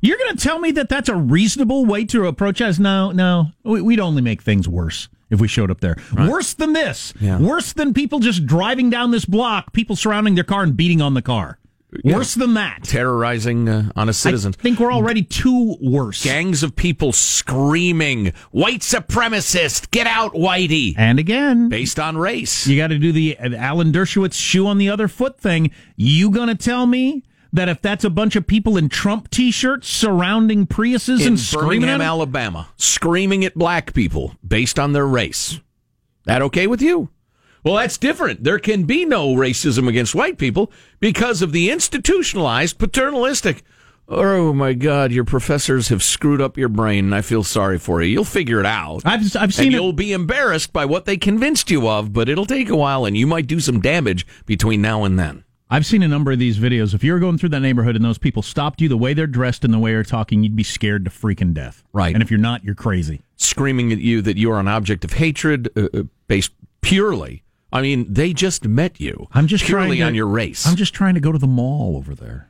You're 0.00 0.18
going 0.18 0.36
to 0.36 0.42
tell 0.42 0.58
me 0.58 0.70
that 0.72 0.88
that's 0.88 1.08
a 1.08 1.16
reasonable 1.16 1.84
way 1.86 2.04
to 2.06 2.26
approach 2.26 2.60
us? 2.60 2.78
No, 2.78 3.10
no. 3.12 3.46
We- 3.64 3.82
We'd 3.82 4.00
only 4.00 4.22
make 4.22 4.42
things 4.42 4.68
worse 4.68 5.08
if 5.30 5.40
we 5.40 5.48
showed 5.48 5.70
up 5.70 5.80
there. 5.80 5.96
Worse 6.16 6.54
than 6.54 6.72
this. 6.72 7.12
Yeah. 7.20 7.40
Worse 7.40 7.72
than 7.72 7.92
people 7.94 8.20
just 8.20 8.46
driving 8.46 8.90
down 8.90 9.10
this 9.10 9.24
block, 9.24 9.72
people 9.72 9.96
surrounding 9.96 10.36
their 10.36 10.44
car 10.44 10.62
and 10.62 10.76
beating 10.76 11.00
on 11.02 11.14
the 11.14 11.22
car. 11.22 11.58
Worse 12.04 12.34
than 12.34 12.54
that. 12.54 12.84
Terrorizing 12.84 13.68
uh, 13.68 13.90
honest 13.96 14.20
citizens. 14.20 14.56
I 14.58 14.62
think 14.62 14.80
we're 14.80 14.92
already 14.92 15.22
too 15.22 15.76
worse. 15.80 16.24
Gangs 16.24 16.62
of 16.62 16.76
people 16.76 17.12
screaming, 17.12 18.32
white 18.50 18.80
supremacist, 18.80 19.90
get 19.90 20.06
out, 20.06 20.34
whitey, 20.34 20.94
and 20.96 21.18
again, 21.18 21.68
based 21.68 21.98
on 21.98 22.16
race. 22.16 22.66
You 22.66 22.76
got 22.76 22.88
to 22.88 22.98
do 22.98 23.12
the 23.12 23.38
uh, 23.38 23.54
Alan 23.56 23.92
Dershowitz 23.92 24.34
shoe 24.34 24.66
on 24.66 24.78
the 24.78 24.88
other 24.88 25.08
foot 25.08 25.40
thing. 25.40 25.70
You 25.96 26.30
gonna 26.30 26.54
tell 26.54 26.86
me 26.86 27.24
that 27.52 27.68
if 27.68 27.80
that's 27.80 28.04
a 28.04 28.10
bunch 28.10 28.36
of 28.36 28.46
people 28.46 28.76
in 28.76 28.88
Trump 28.88 29.30
t-shirts 29.30 29.88
surrounding 29.88 30.66
Priuses 30.66 31.22
in 31.22 31.28
and 31.28 31.40
screaming 31.40 31.80
Birmingham? 31.82 32.00
Alabama, 32.00 32.68
screaming 32.76 33.44
at 33.44 33.54
black 33.54 33.94
people 33.94 34.34
based 34.46 34.78
on 34.78 34.92
their 34.92 35.06
race. 35.06 35.60
That 36.24 36.42
okay 36.42 36.66
with 36.66 36.82
you? 36.82 37.08
Well, 37.66 37.74
that's 37.74 37.98
different. 37.98 38.44
There 38.44 38.60
can 38.60 38.84
be 38.84 39.04
no 39.04 39.34
racism 39.34 39.88
against 39.88 40.14
white 40.14 40.38
people 40.38 40.70
because 41.00 41.42
of 41.42 41.50
the 41.50 41.68
institutionalized 41.68 42.78
paternalistic. 42.78 43.64
Oh 44.08 44.52
my 44.52 44.72
God, 44.72 45.10
your 45.10 45.24
professors 45.24 45.88
have 45.88 46.00
screwed 46.00 46.40
up 46.40 46.56
your 46.56 46.68
brain, 46.68 47.06
and 47.06 47.14
I 47.14 47.22
feel 47.22 47.42
sorry 47.42 47.80
for 47.80 48.00
you. 48.00 48.08
You'll 48.08 48.22
figure 48.22 48.60
it 48.60 48.66
out. 48.66 49.02
I've 49.04 49.34
I've 49.34 49.42
and 49.42 49.54
seen 49.54 49.72
you'll 49.72 49.92
be 49.92 50.12
embarrassed 50.12 50.72
by 50.72 50.84
what 50.84 51.06
they 51.06 51.16
convinced 51.16 51.68
you 51.68 51.88
of, 51.88 52.12
but 52.12 52.28
it'll 52.28 52.46
take 52.46 52.68
a 52.68 52.76
while, 52.76 53.04
and 53.04 53.16
you 53.16 53.26
might 53.26 53.48
do 53.48 53.58
some 53.58 53.80
damage 53.80 54.28
between 54.46 54.80
now 54.80 55.02
and 55.02 55.18
then. 55.18 55.42
I've 55.68 55.86
seen 55.86 56.04
a 56.04 56.08
number 56.08 56.30
of 56.30 56.38
these 56.38 56.60
videos. 56.60 56.94
If 56.94 57.02
you 57.02 57.12
were 57.14 57.18
going 57.18 57.36
through 57.36 57.48
that 57.48 57.62
neighborhood 57.62 57.96
and 57.96 58.04
those 58.04 58.16
people 58.18 58.42
stopped 58.42 58.80
you, 58.80 58.88
the 58.88 58.96
way 58.96 59.12
they're 59.12 59.26
dressed 59.26 59.64
and 59.64 59.74
the 59.74 59.80
way 59.80 59.90
they're 59.90 60.04
talking, 60.04 60.44
you'd 60.44 60.54
be 60.54 60.62
scared 60.62 61.04
to 61.06 61.10
freaking 61.10 61.52
death. 61.52 61.82
Right. 61.92 62.14
And 62.14 62.22
if 62.22 62.30
you're 62.30 62.38
not, 62.38 62.62
you're 62.62 62.76
crazy. 62.76 63.22
screaming 63.38 63.90
at 63.90 63.98
you 63.98 64.22
that 64.22 64.36
you 64.36 64.52
are 64.52 64.60
an 64.60 64.68
object 64.68 65.04
of 65.04 65.14
hatred 65.14 65.68
uh, 65.76 65.88
uh, 65.92 66.02
based 66.28 66.52
purely. 66.80 67.42
I 67.76 67.82
mean, 67.82 68.12
they 68.12 68.32
just 68.32 68.64
met 68.64 69.00
you. 69.00 69.28
I'm 69.32 69.46
just 69.46 69.64
purely 69.64 69.86
trying 69.88 69.98
to, 69.98 70.04
on 70.04 70.14
your 70.14 70.26
race. 70.26 70.66
I'm 70.66 70.76
just 70.76 70.94
trying 70.94 71.14
to 71.14 71.20
go 71.20 71.30
to 71.32 71.38
the 71.38 71.46
mall 71.46 71.96
over 71.96 72.14
there. 72.14 72.48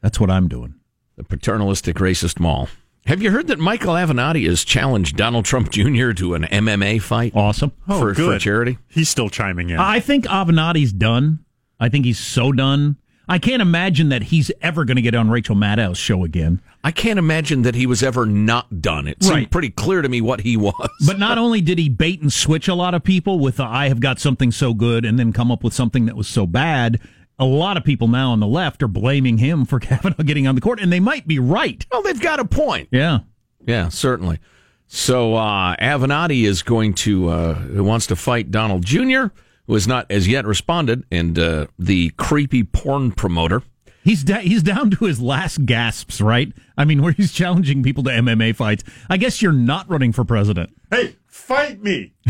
That's 0.00 0.20
what 0.20 0.30
I'm 0.30 0.48
doing. 0.48 0.74
the 1.16 1.24
paternalistic 1.24 1.96
racist 1.96 2.38
mall. 2.38 2.68
Have 3.06 3.22
you 3.22 3.30
heard 3.30 3.46
that 3.46 3.58
Michael 3.58 3.94
Avenatti 3.94 4.46
has 4.46 4.64
challenged 4.64 5.16
Donald 5.16 5.44
Trump 5.46 5.70
Jr. 5.70 6.12
to 6.12 6.34
an 6.34 6.42
MMA 6.44 7.00
fight 7.00 7.32
Awesome. 7.34 7.72
Oh, 7.88 7.98
for, 7.98 8.14
for 8.14 8.20
good. 8.20 8.40
charity? 8.40 8.78
He's 8.88 9.08
still 9.08 9.28
chiming 9.30 9.70
in. 9.70 9.78
I 9.78 9.98
think 10.00 10.26
Avenatti's 10.26 10.92
done. 10.92 11.44
I 11.80 11.88
think 11.88 12.04
he's 12.04 12.18
so 12.18 12.52
done. 12.52 12.96
I 13.28 13.38
can't 13.38 13.60
imagine 13.60 14.08
that 14.08 14.24
he's 14.24 14.50
ever 14.62 14.84
going 14.84 14.96
to 14.96 15.02
get 15.02 15.14
on 15.14 15.28
Rachel 15.30 15.54
Maddow's 15.54 15.98
show 15.98 16.24
again. 16.24 16.60
I 16.82 16.90
can't 16.92 17.18
imagine 17.18 17.62
that 17.62 17.74
he 17.74 17.86
was 17.86 18.02
ever 18.02 18.24
not 18.24 18.80
done. 18.80 19.06
It 19.06 19.22
seemed 19.22 19.34
Right. 19.34 19.50
pretty 19.50 19.70
clear 19.70 20.00
to 20.00 20.08
me 20.08 20.20
what 20.20 20.40
he 20.40 20.56
was. 20.56 20.88
But 21.06 21.18
not 21.18 21.36
only 21.36 21.60
did 21.60 21.78
he 21.78 21.88
bait 21.88 22.22
and 22.22 22.32
switch 22.32 22.68
a 22.68 22.74
lot 22.74 22.94
of 22.94 23.04
people 23.04 23.38
with 23.38 23.56
the, 23.56 23.64
I 23.64 23.88
have 23.88 24.00
got 24.00 24.18
something 24.18 24.50
so 24.52 24.72
good 24.72 25.04
and 25.04 25.18
then 25.18 25.32
come 25.32 25.50
up 25.52 25.62
with 25.62 25.74
something 25.74 26.06
that 26.06 26.16
was 26.16 26.26
so 26.28 26.46
bad, 26.46 27.00
a 27.38 27.44
lot 27.44 27.76
of 27.76 27.84
people 27.84 28.08
now 28.08 28.30
on 28.32 28.40
the 28.40 28.46
left 28.46 28.82
are 28.82 28.88
blaming 28.88 29.38
him 29.38 29.64
for 29.66 29.78
Kavanaugh 29.80 30.22
getting 30.22 30.46
on 30.46 30.54
the 30.54 30.60
court, 30.60 30.80
and 30.80 30.90
they 30.92 31.00
might 31.00 31.26
be 31.28 31.38
right. 31.38 31.84
well, 31.92 32.02
they've 32.02 32.20
got 32.20 32.40
a 32.40 32.44
point. 32.46 32.88
Yeah. 32.90 33.18
Yeah, 33.66 33.88
certainly. 33.90 34.38
So 34.86 35.34
uh, 35.34 35.76
Avenatti 35.76 36.44
is 36.46 36.62
going 36.62 36.94
to 36.94 37.28
uh, 37.28 37.54
who 37.54 37.84
wants 37.84 38.06
to 38.06 38.16
fight 38.16 38.50
Donald 38.50 38.84
Jr., 38.86 39.26
who 39.68 39.74
has 39.74 39.86
not 39.86 40.10
as 40.10 40.26
yet 40.26 40.44
responded, 40.44 41.04
and 41.12 41.38
uh, 41.38 41.66
the 41.78 42.10
creepy 42.16 42.64
porn 42.64 43.12
promoter. 43.12 43.62
He's 44.02 44.24
da- 44.24 44.40
he's 44.40 44.62
down 44.62 44.90
to 44.92 45.04
his 45.04 45.20
last 45.20 45.66
gasps, 45.66 46.20
right? 46.20 46.52
I 46.76 46.84
mean, 46.84 47.02
where 47.02 47.12
he's 47.12 47.32
challenging 47.32 47.82
people 47.82 48.02
to 48.04 48.10
MMA 48.10 48.56
fights. 48.56 48.82
I 49.08 49.18
guess 49.18 49.42
you're 49.42 49.52
not 49.52 49.88
running 49.88 50.12
for 50.12 50.24
president. 50.24 50.70
hey, 50.90 51.16
fight 51.26 51.80
me. 51.82 52.14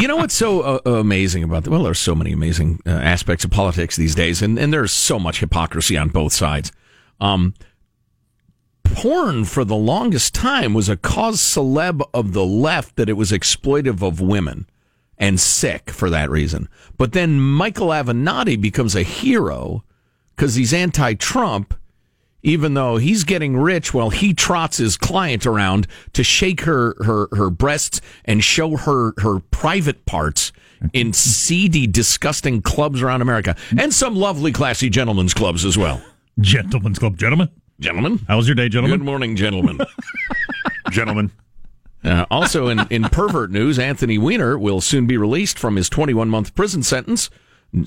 You 0.00 0.06
know 0.06 0.16
what's 0.16 0.34
so 0.34 0.60
uh, 0.60 0.80
amazing 0.90 1.42
about 1.42 1.64
that? 1.64 1.70
Well, 1.70 1.82
there's 1.82 1.98
so 1.98 2.14
many 2.14 2.32
amazing 2.32 2.80
uh, 2.86 2.90
aspects 2.90 3.44
of 3.44 3.50
politics 3.50 3.96
these 3.96 4.14
days, 4.14 4.40
and, 4.40 4.58
and 4.58 4.72
there's 4.72 4.92
so 4.92 5.18
much 5.18 5.40
hypocrisy 5.40 5.96
on 5.98 6.08
both 6.08 6.32
sides. 6.32 6.70
Um, 7.20 7.54
porn, 8.84 9.44
for 9.44 9.64
the 9.64 9.76
longest 9.76 10.34
time, 10.34 10.72
was 10.72 10.88
a 10.88 10.96
cause 10.96 11.40
celeb 11.40 12.00
of 12.14 12.32
the 12.32 12.44
left 12.46 12.96
that 12.96 13.08
it 13.08 13.14
was 13.14 13.32
exploitive 13.32 14.00
of 14.06 14.20
women 14.20 14.66
and 15.18 15.38
sick 15.38 15.90
for 15.90 16.10
that 16.10 16.30
reason. 16.30 16.68
But 16.96 17.12
then 17.12 17.40
Michael 17.40 17.88
Avenatti 17.88 18.60
becomes 18.60 18.94
a 18.94 19.02
hero 19.02 19.84
because 20.36 20.54
he's 20.54 20.72
anti 20.72 21.14
Trump 21.14 21.74
even 22.42 22.74
though 22.74 22.96
he's 22.96 23.24
getting 23.24 23.56
rich 23.56 23.92
while 23.92 24.10
he 24.10 24.32
trots 24.32 24.76
his 24.76 24.96
client 24.96 25.44
around 25.44 25.86
to 26.12 26.22
shake 26.22 26.62
her, 26.62 26.94
her, 27.04 27.28
her 27.32 27.50
breasts 27.50 28.00
and 28.24 28.42
show 28.44 28.76
her, 28.76 29.12
her 29.18 29.40
private 29.50 30.06
parts 30.06 30.52
in 30.92 31.12
seedy, 31.12 31.86
disgusting 31.86 32.62
clubs 32.62 33.02
around 33.02 33.22
America 33.22 33.56
and 33.76 33.92
some 33.92 34.14
lovely, 34.14 34.52
classy 34.52 34.88
gentlemen's 34.88 35.34
clubs 35.34 35.64
as 35.64 35.76
well. 35.76 36.00
Gentlemen's 36.40 37.00
Club, 37.00 37.18
gentlemen. 37.18 37.48
Gentlemen. 37.80 38.20
How 38.28 38.36
was 38.36 38.46
your 38.46 38.54
day, 38.54 38.68
gentlemen? 38.68 39.00
Good 39.00 39.06
morning, 39.06 39.36
gentlemen. 39.36 39.78
Gentlemen. 40.90 41.30
Uh, 42.04 42.24
also, 42.30 42.68
in, 42.68 42.86
in 42.90 43.04
pervert 43.04 43.50
news, 43.50 43.78
Anthony 43.78 44.18
Weiner 44.18 44.58
will 44.58 44.80
soon 44.80 45.06
be 45.06 45.16
released 45.16 45.58
from 45.58 45.76
his 45.76 45.88
21 45.88 46.28
month 46.28 46.54
prison 46.54 46.82
sentence, 46.82 47.28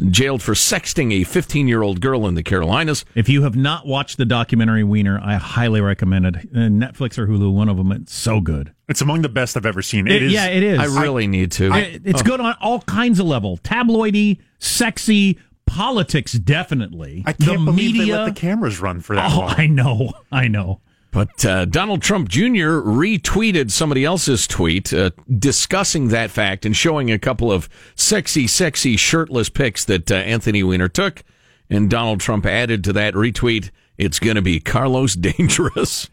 jailed 0.10 0.42
for 0.44 0.54
sexting 0.54 1.14
a 1.14 1.24
15 1.24 1.68
year 1.68 1.82
old 1.82 2.02
girl 2.02 2.28
in 2.28 2.36
the 2.36 2.44
Carolinas. 2.44 3.06
If 3.16 3.30
you 3.30 3.44
have 3.44 3.56
not 3.56 3.88
watched 3.88 4.18
the 4.18 4.26
documentary 4.26 4.84
Weiner, 4.84 5.20
I 5.24 5.36
highly 5.36 5.82
recommend 5.82 6.26
it. 6.26 6.36
Uh, 6.36 6.68
Netflix 6.70 7.18
or 7.18 7.26
Hulu, 7.28 7.54
one 7.54 7.70
of 7.70 7.78
them. 7.78 7.92
It's 7.92 8.14
so 8.14 8.42
good. 8.42 8.74
It's 8.90 9.02
among 9.02 9.22
the 9.22 9.30
best 9.30 9.56
I've 9.56 9.66
ever 9.66 9.82
seen. 9.82 10.08
It- 10.08 10.16
it 10.16 10.24
is. 10.24 10.34
yeah, 10.34 10.48
it 10.48 10.64
is. 10.64 10.80
I 10.80 11.02
really 11.02 11.28
need 11.28 11.52
to. 11.54 11.74
It- 11.74 12.02
it's 12.06 12.22
good 12.22 12.40
on 12.42 12.56
all 12.62 12.82
kinds 12.82 13.20
of 13.20 13.26
level. 13.26 13.58
Tabloidy, 13.60 14.40
sexy, 14.60 15.40
politics, 15.66 16.34
definitely. 16.34 17.24
I 17.26 17.34
can't 17.34 17.60
the 17.60 17.66
believe 17.72 17.94
media. 17.94 18.06
they 18.06 18.12
let 18.20 18.36
the 18.36 18.40
cameras 18.40 18.80
run 18.82 19.00
for 19.00 19.16
that 19.16 19.32
oh, 19.32 19.40
long. 19.40 19.56
I 19.58 19.68
know. 19.68 20.14
I 20.32 20.48
know. 20.50 20.82
But 21.12 21.46
uh, 21.46 21.66
Donald 21.66 22.02
Trump 22.02 22.30
Jr. 22.30 22.80
retweeted 22.80 23.70
somebody 23.70 24.06
else's 24.06 24.48
tweet 24.48 24.94
uh, 24.94 25.12
discussing 25.38 26.08
that 26.08 26.32
fact 26.32 26.66
and 26.66 26.76
showing 26.76 27.12
a 27.12 27.20
couple 27.20 27.52
of 27.52 27.68
sexy, 27.96 28.48
sexy 28.48 28.96
shirtless 28.96 29.50
pics 29.50 29.84
that 29.86 30.10
uh, 30.10 30.16
Anthony 30.16 30.64
Weiner 30.64 30.88
took. 30.88 31.24
And 31.70 31.90
Donald 31.90 32.22
Trump 32.22 32.46
added 32.46 32.84
to 32.86 32.94
that 32.94 33.14
retweet, 33.14 33.72
it's 33.98 34.20
going 34.20 34.36
to 34.36 34.42
be 34.42 34.60
Carlos 34.62 35.14
Dangerous. 35.16 36.10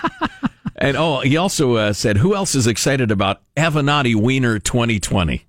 and 0.76 0.96
oh, 0.96 1.20
he 1.20 1.36
also 1.36 1.76
uh, 1.76 1.92
said, 1.92 2.18
who 2.18 2.34
else 2.34 2.54
is 2.56 2.66
excited 2.66 3.12
about 3.12 3.42
Avenatti 3.56 4.14
Weiner 4.14 4.58
2020? 4.58 5.46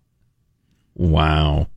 Wow. 0.95 1.67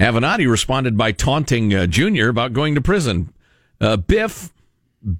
Avenatti 0.00 0.50
responded 0.50 0.96
by 0.96 1.12
taunting 1.12 1.74
uh, 1.74 1.86
Jr. 1.86 2.28
about 2.28 2.54
going 2.54 2.74
to 2.74 2.80
prison. 2.80 3.32
Uh, 3.80 3.96
Biff 3.96 4.50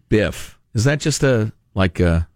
Biff. 0.09 0.59
Is 0.75 0.85
that 0.85 1.01
just 1.01 1.23
a 1.23 1.53
like 1.75 2.01
a 2.01 2.29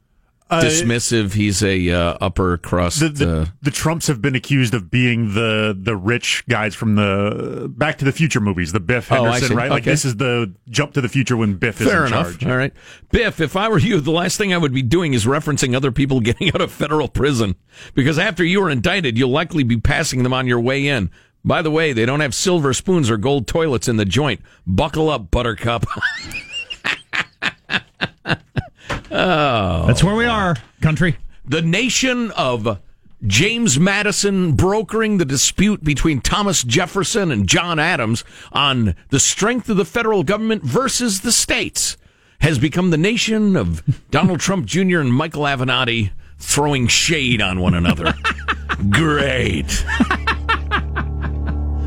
uh, 0.50 0.60
dismissive? 0.62 1.32
He's 1.32 1.62
a 1.62 1.90
uh, 1.90 2.18
upper 2.20 2.58
crust. 2.58 3.00
The, 3.00 3.08
the, 3.08 3.40
uh, 3.40 3.46
the, 3.62 3.70
Trumps 3.70 4.06
have 4.06 4.20
been 4.22 4.34
accused 4.34 4.74
of 4.74 4.90
being 4.90 5.34
the 5.34 5.76
the 5.78 5.96
rich 5.96 6.44
guys 6.48 6.74
from 6.74 6.94
the 6.96 7.72
Back 7.74 7.98
to 7.98 8.04
the 8.04 8.12
Future 8.12 8.40
movies, 8.40 8.72
the 8.72 8.80
Biff 8.80 9.10
Oh, 9.10 9.24
Henderson, 9.24 9.48
see. 9.48 9.54
right? 9.54 9.70
Like 9.70 9.84
this 9.84 10.04
is 10.04 10.16
the 10.16 10.54
jump 10.68 10.92
to 10.94 11.00
the 11.00 11.08
future 11.08 11.36
when 11.36 11.54
Biff 11.54 11.80
is 11.80 11.88
in 11.88 11.96
enough. 12.06 12.38
charge. 12.38 12.46
All 12.46 12.56
right. 12.56 12.72
Biff, 13.10 13.40
if 13.40 13.56
I 13.56 13.68
were 13.68 13.78
you, 13.78 14.00
the 14.00 14.10
last 14.12 14.36
thing 14.36 14.52
I 14.52 14.58
would 14.58 14.74
be 14.74 14.82
doing 14.82 15.14
is 15.14 15.24
referencing 15.24 15.74
other 15.74 15.92
people 15.92 16.20
getting 16.22 16.48
out 16.48 16.60
of 16.60 16.70
federal 16.70 17.08
prison. 17.08 17.56
Because 17.94 18.18
after 18.18 18.44
you 18.44 18.62
are 18.62 18.70
indicted, 18.70 19.16
you'll 19.18 19.30
likely 19.30 19.64
be 19.64 19.78
passing 19.78 20.22
them 20.22 20.32
on 20.32 20.46
your 20.46 20.60
way 20.60 20.86
in. 20.86 21.10
By 21.44 21.62
the 21.62 21.70
way, 21.70 21.92
they 21.92 22.06
don't 22.06 22.20
have 22.20 22.34
silver 22.34 22.72
spoons 22.74 23.08
or 23.08 23.16
gold 23.16 23.46
toilets 23.46 23.86
in 23.86 23.96
the 23.98 24.04
joint. 24.04 24.40
Buckle 24.66 25.08
up, 25.08 25.30
Buttercup. 25.30 25.86
Oh. 29.10 29.86
That's 29.86 30.02
where 30.04 30.14
we 30.14 30.26
are, 30.26 30.56
country. 30.80 31.16
the 31.44 31.62
nation 31.62 32.30
of 32.32 32.80
James 33.26 33.78
Madison 33.80 34.52
brokering 34.52 35.18
the 35.18 35.24
dispute 35.24 35.82
between 35.82 36.20
Thomas 36.20 36.62
Jefferson 36.62 37.30
and 37.30 37.48
John 37.48 37.78
Adams 37.78 38.24
on 38.52 38.94
the 39.10 39.18
strength 39.20 39.68
of 39.68 39.76
the 39.76 39.84
federal 39.84 40.22
government 40.22 40.62
versus 40.62 41.22
the 41.22 41.32
states 41.32 41.96
has 42.40 42.58
become 42.58 42.90
the 42.90 42.98
nation 42.98 43.56
of 43.56 43.82
Donald 44.10 44.40
Trump 44.40 44.66
Jr. 44.66 45.00
and 45.00 45.12
Michael 45.12 45.42
Avenatti 45.44 46.10
throwing 46.38 46.86
shade 46.86 47.40
on 47.40 47.60
one 47.60 47.74
another. 47.74 48.12
Great. 48.90 49.84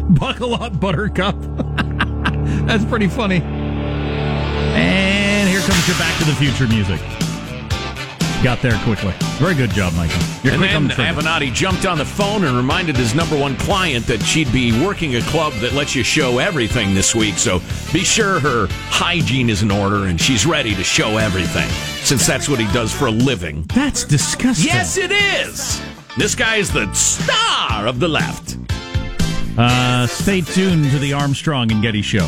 Buckle 0.09 0.55
up, 0.55 0.79
Buttercup. 0.79 1.35
That's 2.65 2.83
pretty 2.85 3.07
funny. 3.07 3.39
Comes 5.69 5.87
your 5.87 5.97
Back 5.99 6.17
to 6.17 6.25
the 6.25 6.33
Future 6.33 6.67
music. 6.67 6.99
Got 8.43 8.59
there 8.63 8.75
quickly. 8.85 9.13
Very 9.37 9.53
good 9.53 9.69
job, 9.69 9.93
Michael. 9.93 10.17
You're 10.41 10.53
And 10.53 10.61
quick 10.61 10.73
on 10.73 10.87
then 10.87 10.87
the 10.87 10.95
trigger. 10.95 11.21
Avenatti 11.21 11.53
jumped 11.53 11.85
on 11.85 11.99
the 11.99 12.05
phone 12.05 12.43
and 12.43 12.57
reminded 12.57 12.95
his 12.95 13.13
number 13.13 13.37
one 13.37 13.55
client 13.57 14.07
that 14.07 14.19
she'd 14.23 14.51
be 14.51 14.71
working 14.83 15.15
a 15.17 15.21
club 15.21 15.53
that 15.61 15.73
lets 15.73 15.93
you 15.93 16.01
show 16.01 16.39
everything 16.39 16.95
this 16.95 17.13
week. 17.13 17.35
So 17.35 17.59
be 17.93 17.99
sure 17.99 18.39
her 18.39 18.65
hygiene 18.89 19.47
is 19.47 19.61
in 19.61 19.69
order 19.69 20.07
and 20.07 20.19
she's 20.19 20.43
ready 20.43 20.73
to 20.73 20.83
show 20.83 21.17
everything, 21.17 21.69
since 22.03 22.25
that's 22.25 22.49
what 22.49 22.59
he 22.59 22.65
does 22.73 22.91
for 22.91 23.05
a 23.05 23.11
living. 23.11 23.61
That's 23.71 24.03
disgusting. 24.05 24.65
Yes, 24.65 24.97
it 24.97 25.11
is. 25.11 25.79
This 26.17 26.33
guy 26.33 26.55
is 26.55 26.73
the 26.73 26.91
star 26.95 27.85
of 27.85 27.99
the 27.99 28.07
left. 28.07 28.57
Uh, 29.55 30.07
stay 30.07 30.41
tuned 30.41 30.89
to 30.89 30.97
the 30.97 31.13
Armstrong 31.13 31.71
and 31.71 31.79
Getty 31.83 32.01
Show. 32.01 32.27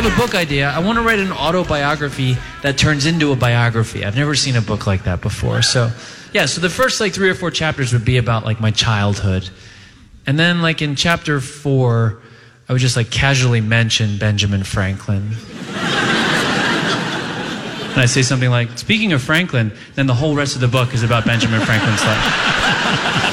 Have 0.00 0.12
a 0.12 0.16
book 0.16 0.36
idea. 0.36 0.70
I 0.70 0.78
want 0.78 0.96
to 0.98 1.02
write 1.02 1.18
an 1.18 1.32
autobiography 1.32 2.36
that 2.62 2.78
turns 2.78 3.04
into 3.04 3.32
a 3.32 3.36
biography. 3.36 4.04
I've 4.04 4.14
never 4.14 4.36
seen 4.36 4.54
a 4.54 4.60
book 4.60 4.86
like 4.86 5.02
that 5.04 5.20
before. 5.20 5.60
So, 5.60 5.90
yeah, 6.32 6.46
so 6.46 6.60
the 6.60 6.70
first 6.70 7.00
like 7.00 7.12
three 7.12 7.28
or 7.28 7.34
four 7.34 7.50
chapters 7.50 7.92
would 7.92 8.04
be 8.04 8.16
about 8.16 8.44
like 8.44 8.60
my 8.60 8.70
childhood. 8.70 9.50
And 10.24 10.38
then 10.38 10.62
like 10.62 10.82
in 10.82 10.94
chapter 10.94 11.40
four, 11.40 12.22
I 12.68 12.72
would 12.74 12.80
just 12.80 12.96
like 12.96 13.10
casually 13.10 13.60
mention 13.60 14.18
Benjamin 14.18 14.62
Franklin. 14.62 15.22
and 17.88 18.00
I 18.00 18.06
say 18.06 18.22
something 18.22 18.50
like, 18.50 18.78
speaking 18.78 19.12
of 19.14 19.20
Franklin, 19.20 19.72
then 19.96 20.06
the 20.06 20.14
whole 20.14 20.36
rest 20.36 20.54
of 20.54 20.60
the 20.60 20.68
book 20.68 20.94
is 20.94 21.02
about 21.02 21.24
Benjamin 21.24 21.60
Franklin's 21.62 22.04
life. 22.04 23.24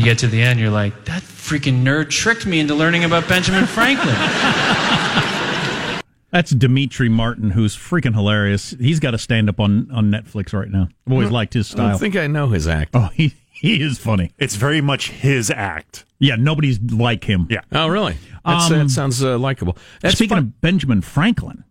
you 0.00 0.06
get 0.06 0.18
to 0.18 0.26
the 0.26 0.40
end, 0.42 0.58
you're 0.58 0.70
like, 0.70 1.04
that 1.04 1.22
freaking 1.22 1.82
nerd 1.82 2.08
tricked 2.10 2.46
me 2.46 2.58
into 2.58 2.74
learning 2.74 3.04
about 3.04 3.28
Benjamin 3.28 3.66
Franklin. 3.66 4.14
That's 6.32 6.52
Demetri 6.52 7.08
Martin, 7.08 7.50
who's 7.50 7.76
freaking 7.76 8.14
hilarious. 8.14 8.70
He's 8.78 9.00
got 9.00 9.14
a 9.14 9.18
stand 9.18 9.48
up 9.48 9.58
on, 9.58 9.90
on 9.90 10.10
Netflix 10.12 10.52
right 10.52 10.68
now. 10.70 10.88
I've 11.06 11.12
always 11.12 11.30
liked 11.30 11.54
his 11.54 11.66
style. 11.66 11.94
I 11.94 11.98
think 11.98 12.14
I 12.16 12.28
know 12.28 12.48
his 12.48 12.68
act. 12.68 12.92
oh, 12.94 13.10
he, 13.14 13.34
he 13.52 13.82
is 13.82 13.98
funny. 13.98 14.30
It's 14.38 14.54
very 14.54 14.80
much 14.80 15.10
his 15.10 15.50
act. 15.50 16.04
Yeah, 16.20 16.36
nobody's 16.36 16.80
like 16.80 17.24
him. 17.24 17.48
Yeah. 17.50 17.62
Oh, 17.72 17.88
really? 17.88 18.16
That's, 18.44 18.70
Um, 18.70 18.78
that 18.78 18.90
sounds 18.90 19.22
uh, 19.24 19.38
likable. 19.38 19.76
That's 20.02 20.14
Speaking 20.16 20.36
fun- 20.36 20.44
of 20.44 20.60
Benjamin 20.60 21.02
Franklin, 21.02 21.64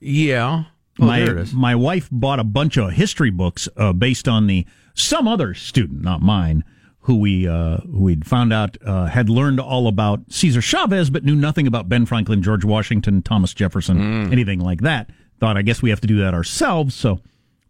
yeah. 0.00 0.64
Oh, 1.00 1.06
my 1.06 1.20
there 1.20 1.38
it 1.38 1.42
is. 1.42 1.54
my 1.54 1.74
wife 1.76 2.08
bought 2.10 2.40
a 2.40 2.44
bunch 2.44 2.76
of 2.76 2.90
history 2.92 3.30
books 3.30 3.68
uh, 3.76 3.92
based 3.92 4.26
on 4.28 4.46
the 4.48 4.66
some 4.94 5.26
other 5.28 5.54
student, 5.54 6.02
not 6.02 6.20
mine, 6.20 6.64
who 7.02 7.16
we 7.18 7.46
uh, 7.48 7.78
who 7.78 8.00
we'd 8.04 8.26
found 8.26 8.52
out 8.52 8.76
uh, 8.86 9.06
had 9.06 9.28
learned 9.28 9.58
all 9.60 9.88
about 9.88 10.20
Cesar 10.28 10.60
Chavez, 10.62 11.10
but 11.10 11.24
knew 11.24 11.34
nothing 11.34 11.66
about 11.66 11.88
Ben 11.88 12.06
Franklin, 12.06 12.42
George 12.42 12.64
Washington, 12.64 13.22
Thomas 13.22 13.52
Jefferson, 13.54 13.98
Mm. 13.98 14.32
anything 14.32 14.60
like 14.60 14.80
that. 14.82 15.10
Thought 15.40 15.56
I 15.56 15.62
guess 15.62 15.82
we 15.82 15.90
have 15.90 16.00
to 16.02 16.06
do 16.06 16.18
that 16.20 16.34
ourselves. 16.34 16.94
So 16.94 17.20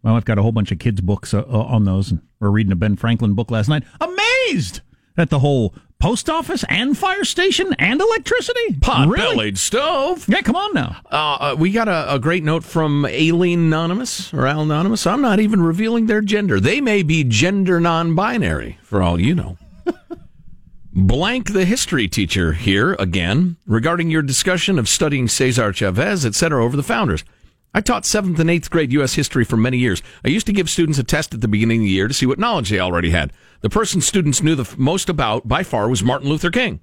my 0.03 0.11
wife 0.11 0.25
got 0.25 0.37
a 0.37 0.41
whole 0.43 0.51
bunch 0.51 0.71
of 0.71 0.79
kids' 0.79 1.01
books 1.01 1.33
uh, 1.33 1.39
uh, 1.39 1.63
on 1.63 1.85
those, 1.85 2.11
and 2.11 2.21
we're 2.39 2.49
reading 2.51 2.71
a 2.71 2.75
Ben 2.75 2.95
Franklin 2.95 3.33
book 3.33 3.49
last 3.49 3.69
night. 3.69 3.83
Amazed 3.99 4.81
at 5.17 5.29
the 5.29 5.39
whole 5.39 5.73
post 6.03 6.29
office 6.29 6.65
and 6.67 6.97
fire 6.97 7.23
station 7.23 7.73
and 7.79 8.01
electricity. 8.01 8.73
Pot 8.81 9.07
Really? 9.07 9.35
bellied 9.35 9.57
stove. 9.57 10.25
Yeah, 10.27 10.41
come 10.41 10.57
on 10.57 10.73
now. 10.73 10.97
Uh, 11.09 11.15
uh, 11.15 11.55
we 11.57 11.71
got 11.71 11.87
a, 11.87 12.15
a 12.15 12.19
great 12.19 12.43
note 12.43 12.65
from 12.65 13.05
Aileen 13.05 13.59
Anonymous 13.59 14.33
or 14.33 14.45
Al 14.45 14.63
Anonymous. 14.63 15.07
I'm 15.07 15.21
not 15.21 15.39
even 15.39 15.61
revealing 15.61 16.07
their 16.07 16.19
gender. 16.19 16.59
They 16.59 16.81
may 16.81 17.03
be 17.03 17.23
gender 17.23 17.79
non 17.79 18.15
binary, 18.15 18.79
for 18.83 19.01
all 19.01 19.17
you 19.17 19.33
know. 19.33 19.57
Blank 20.93 21.53
the 21.53 21.63
history 21.63 22.09
teacher 22.09 22.51
here 22.51 22.97
again 22.99 23.55
regarding 23.65 24.09
your 24.09 24.23
discussion 24.23 24.77
of 24.77 24.89
studying 24.89 25.29
Cesar 25.29 25.71
Chavez, 25.71 26.25
etc., 26.25 26.65
over 26.65 26.75
the 26.75 26.83
founders. 26.83 27.23
I 27.75 27.81
taught 27.81 28.05
seventh 28.05 28.39
and 28.39 28.51
eighth 28.51 28.69
grade 28.69 28.93
U.S. 28.93 29.15
history 29.15 29.43
for 29.43 29.57
many 29.57 29.79
years. 29.79 30.03
I 30.23 30.27
used 30.27 30.45
to 30.45 30.53
give 30.53 30.69
students 30.69 30.99
a 30.99 31.03
test 31.03 31.33
at 31.33 31.41
the 31.41 31.47
beginning 31.47 31.79
of 31.79 31.85
the 31.85 31.89
year 31.89 32.07
to 32.07 32.13
see 32.13 32.27
what 32.27 32.37
knowledge 32.37 32.69
they 32.69 32.79
already 32.79 33.09
had. 33.09 33.33
The 33.61 33.69
person 33.69 33.99
students 33.99 34.43
knew 34.43 34.53
the 34.53 34.71
most 34.77 35.09
about 35.09 35.47
by 35.47 35.63
far 35.63 35.89
was 35.89 36.03
Martin 36.03 36.29
Luther 36.29 36.51
King. 36.51 36.81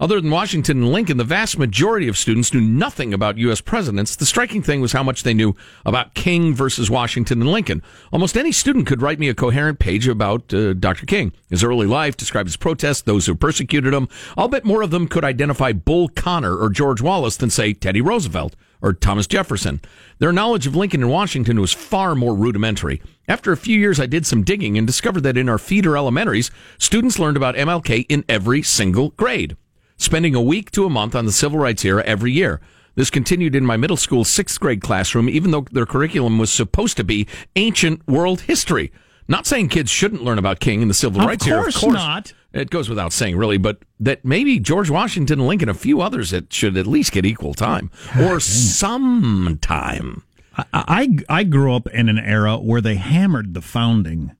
Other 0.00 0.20
than 0.20 0.30
Washington 0.30 0.82
and 0.82 0.92
Lincoln, 0.92 1.16
the 1.16 1.24
vast 1.24 1.58
majority 1.58 2.08
of 2.08 2.18
students 2.18 2.52
knew 2.52 2.60
nothing 2.60 3.14
about 3.14 3.38
U.S. 3.38 3.62
presidents. 3.62 4.14
The 4.14 4.26
striking 4.26 4.62
thing 4.62 4.82
was 4.82 4.92
how 4.92 5.02
much 5.02 5.22
they 5.22 5.34
knew 5.34 5.56
about 5.86 6.14
King 6.14 6.54
versus 6.54 6.90
Washington 6.90 7.40
and 7.40 7.50
Lincoln. 7.50 7.82
Almost 8.12 8.36
any 8.36 8.52
student 8.52 8.86
could 8.86 9.00
write 9.00 9.18
me 9.18 9.28
a 9.28 9.34
coherent 9.34 9.78
page 9.78 10.06
about 10.06 10.52
uh, 10.52 10.74
Dr. 10.74 11.06
King, 11.06 11.32
his 11.48 11.64
early 11.64 11.86
life, 11.86 12.16
describe 12.18 12.46
his 12.46 12.56
protests, 12.56 13.02
those 13.02 13.26
who 13.26 13.34
persecuted 13.34 13.94
him. 13.94 14.08
I'll 14.36 14.46
bet 14.46 14.64
more 14.64 14.82
of 14.82 14.90
them 14.90 15.08
could 15.08 15.24
identify 15.24 15.72
Bull 15.72 16.08
Connor 16.10 16.56
or 16.56 16.68
George 16.68 17.00
Wallace 17.00 17.38
than, 17.38 17.50
say, 17.50 17.72
Teddy 17.72 18.02
Roosevelt 18.02 18.54
or 18.82 18.92
Thomas 18.92 19.26
Jefferson. 19.26 19.80
Their 20.18 20.32
knowledge 20.32 20.66
of 20.66 20.76
Lincoln 20.76 21.02
and 21.02 21.10
Washington 21.10 21.60
was 21.60 21.72
far 21.72 22.14
more 22.14 22.34
rudimentary. 22.34 23.00
After 23.28 23.52
a 23.52 23.56
few 23.56 23.78
years, 23.78 24.00
I 24.00 24.06
did 24.06 24.26
some 24.26 24.44
digging 24.44 24.78
and 24.78 24.86
discovered 24.86 25.22
that 25.22 25.36
in 25.36 25.48
our 25.48 25.58
feeder 25.58 25.96
elementaries, 25.96 26.50
students 26.78 27.18
learned 27.18 27.36
about 27.36 27.56
MLK 27.56 28.06
in 28.08 28.24
every 28.28 28.62
single 28.62 29.10
grade 29.10 29.56
spending 29.98 30.34
a 30.34 30.40
week 30.40 30.70
to 30.70 30.86
a 30.86 30.90
month 30.90 31.14
on 31.14 31.26
the 31.26 31.32
civil 31.32 31.58
rights 31.58 31.84
era 31.84 32.02
every 32.06 32.32
year. 32.32 32.60
This 32.94 33.10
continued 33.10 33.54
in 33.54 33.66
my 33.66 33.76
middle 33.76 33.96
school 33.96 34.24
sixth 34.24 34.58
grade 34.58 34.80
classroom, 34.80 35.28
even 35.28 35.50
though 35.50 35.66
their 35.70 35.86
curriculum 35.86 36.38
was 36.38 36.52
supposed 36.52 36.96
to 36.96 37.04
be 37.04 37.28
ancient 37.54 38.06
world 38.08 38.42
history. 38.42 38.90
Not 39.28 39.46
saying 39.46 39.68
kids 39.68 39.90
shouldn't 39.90 40.24
learn 40.24 40.38
about 40.38 40.58
King 40.58 40.80
and 40.80 40.90
the 40.90 40.94
civil 40.94 41.20
Of 41.20 41.26
rights 41.26 41.46
era. 41.46 41.68
Of 41.68 41.74
course 41.74 41.94
not. 41.94 42.32
It 42.58 42.70
goes 42.70 42.88
without 42.88 43.12
saying, 43.12 43.36
really, 43.36 43.58
but 43.58 43.78
that 44.00 44.24
maybe 44.24 44.58
George 44.58 44.90
Washington, 44.90 45.46
Lincoln, 45.46 45.68
a 45.68 45.74
few 45.74 46.00
others 46.00 46.30
that 46.30 46.52
should 46.52 46.76
at 46.76 46.86
least 46.86 47.12
get 47.12 47.24
equal 47.26 47.54
time 47.54 47.90
or 48.20 48.40
some 48.40 49.58
time. 49.60 50.22
I, 50.56 50.64
I 50.72 51.18
I 51.40 51.44
grew 51.44 51.74
up 51.74 51.86
in 51.88 52.08
an 52.08 52.18
era 52.18 52.56
where 52.56 52.80
they 52.80 52.96
hammered 52.96 53.54
the 53.54 53.60
founding 53.62 54.32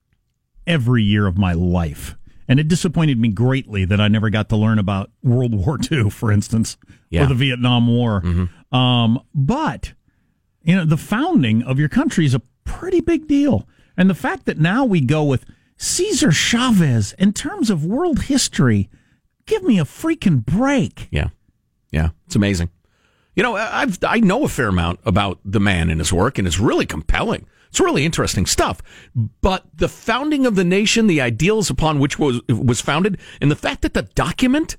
every 0.66 1.02
year 1.02 1.26
of 1.26 1.38
my 1.38 1.52
life. 1.52 2.14
And 2.50 2.58
it 2.58 2.66
disappointed 2.66 3.18
me 3.20 3.28
greatly 3.28 3.84
that 3.84 4.00
I 4.00 4.08
never 4.08 4.30
got 4.30 4.48
to 4.48 4.56
learn 4.56 4.78
about 4.78 5.10
World 5.22 5.54
War 5.54 5.78
II, 5.92 6.08
for 6.10 6.32
instance, 6.32 6.76
Yeah. 7.10 7.24
or 7.24 7.26
the 7.26 7.34
Vietnam 7.34 7.86
War. 7.88 8.22
Um, 8.72 9.20
but, 9.34 9.92
you 10.62 10.74
know, 10.74 10.84
the 10.86 10.96
founding 10.96 11.62
of 11.62 11.78
your 11.78 11.88
country 11.90 12.24
is 12.24 12.34
a 12.34 12.40
pretty 12.64 13.00
big 13.00 13.28
deal. 13.28 13.68
And 13.98 14.08
the 14.08 14.14
fact 14.14 14.46
that 14.46 14.58
now 14.58 14.84
we 14.86 15.00
go 15.02 15.24
with 15.24 15.44
Cesar 15.78 16.32
Chavez 16.32 17.14
in 17.14 17.32
terms 17.32 17.70
of 17.70 17.84
world 17.84 18.22
history, 18.24 18.90
give 19.46 19.62
me 19.62 19.78
a 19.78 19.84
freaking 19.84 20.44
break. 20.44 21.08
Yeah, 21.10 21.28
yeah, 21.90 22.10
it's 22.26 22.36
amazing. 22.36 22.70
You 23.34 23.44
know, 23.44 23.54
I've 23.54 23.98
I 24.02 24.18
know 24.18 24.44
a 24.44 24.48
fair 24.48 24.68
amount 24.68 24.98
about 25.04 25.38
the 25.44 25.60
man 25.60 25.88
and 25.88 26.00
his 26.00 26.12
work, 26.12 26.38
and 26.38 26.46
it's 26.46 26.58
really 26.58 26.84
compelling. 26.84 27.46
It's 27.68 27.78
really 27.78 28.04
interesting 28.04 28.46
stuff. 28.46 28.82
But 29.14 29.64
the 29.74 29.88
founding 29.88 30.44
of 30.44 30.56
the 30.56 30.64
nation, 30.64 31.06
the 31.06 31.20
ideals 31.20 31.70
upon 31.70 32.00
which 32.00 32.18
was 32.18 32.40
was 32.48 32.80
founded, 32.80 33.18
and 33.40 33.50
the 33.50 33.56
fact 33.56 33.82
that 33.82 33.94
the 33.94 34.02
document 34.02 34.76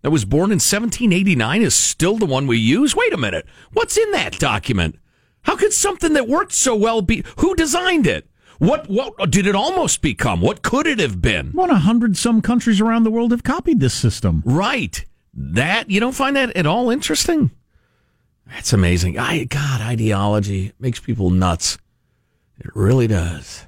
that 0.00 0.10
was 0.10 0.24
born 0.24 0.50
in 0.50 0.56
1789 0.56 1.60
is 1.60 1.74
still 1.74 2.16
the 2.16 2.24
one 2.24 2.46
we 2.46 2.56
use. 2.56 2.96
Wait 2.96 3.12
a 3.12 3.18
minute, 3.18 3.46
what's 3.74 3.98
in 3.98 4.10
that 4.12 4.38
document? 4.38 4.96
How 5.42 5.56
could 5.56 5.72
something 5.72 6.14
that 6.14 6.28
worked 6.28 6.52
so 6.52 6.74
well 6.74 7.02
be? 7.02 7.24
Who 7.38 7.54
designed 7.54 8.06
it? 8.06 8.28
What 8.58 8.88
what 8.88 9.30
did 9.30 9.46
it 9.46 9.54
almost 9.54 10.02
become? 10.02 10.40
What 10.40 10.62
could 10.62 10.86
it 10.86 10.98
have 10.98 11.22
been? 11.22 11.52
One 11.52 11.70
hundred 11.70 12.16
some 12.16 12.42
countries 12.42 12.80
around 12.80 13.04
the 13.04 13.10
world 13.10 13.30
have 13.30 13.44
copied 13.44 13.80
this 13.80 13.94
system. 13.94 14.42
Right. 14.44 15.04
That 15.32 15.90
you 15.90 16.00
don't 16.00 16.14
find 16.14 16.34
that 16.36 16.56
at 16.56 16.66
all 16.66 16.90
interesting. 16.90 17.52
That's 18.48 18.72
amazing. 18.72 19.18
I 19.18 19.44
God, 19.44 19.80
ideology 19.80 20.72
makes 20.80 20.98
people 20.98 21.30
nuts. 21.30 21.78
It 22.58 22.74
really 22.74 23.06
does. 23.06 23.66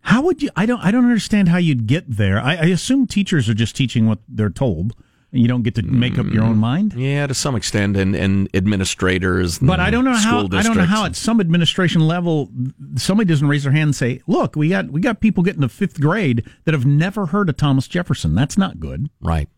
How 0.00 0.22
would 0.22 0.42
you? 0.42 0.50
I 0.56 0.66
don't. 0.66 0.80
I 0.80 0.90
don't 0.90 1.04
understand 1.04 1.50
how 1.50 1.58
you'd 1.58 1.86
get 1.86 2.04
there. 2.08 2.40
I, 2.40 2.56
I 2.56 2.64
assume 2.64 3.06
teachers 3.06 3.48
are 3.48 3.54
just 3.54 3.76
teaching 3.76 4.06
what 4.06 4.18
they're 4.26 4.50
told. 4.50 4.94
And 5.30 5.42
You 5.42 5.48
don't 5.48 5.62
get 5.62 5.74
to 5.74 5.82
make 5.82 6.18
up 6.18 6.26
your 6.26 6.42
own 6.42 6.56
mm. 6.56 6.60
mind. 6.60 6.94
Yeah, 6.94 7.26
to 7.26 7.34
some 7.34 7.54
extent, 7.54 7.96
and, 7.96 8.16
and 8.16 8.48
administrators. 8.54 9.58
But 9.58 9.74
and 9.74 9.82
I 9.82 9.90
don't 9.90 10.04
know 10.04 10.14
how. 10.14 10.46
school 10.46 10.58
I 10.58 10.62
don't 10.62 10.76
know 10.76 10.84
how 10.84 11.04
at 11.04 11.16
some 11.16 11.40
administration 11.40 12.06
level 12.06 12.50
somebody 12.96 13.28
doesn't 13.28 13.46
raise 13.46 13.64
their 13.64 13.72
hand 13.72 13.88
and 13.88 13.96
say, 13.96 14.22
"Look, 14.26 14.56
we 14.56 14.70
got 14.70 14.90
we 14.90 15.00
got 15.00 15.20
people 15.20 15.42
getting 15.42 15.60
to 15.60 15.68
fifth 15.68 16.00
grade 16.00 16.46
that 16.64 16.72
have 16.72 16.86
never 16.86 17.26
heard 17.26 17.48
of 17.50 17.58
Thomas 17.58 17.86
Jefferson. 17.88 18.34
That's 18.34 18.56
not 18.56 18.80
good." 18.80 19.10
Right. 19.20 19.48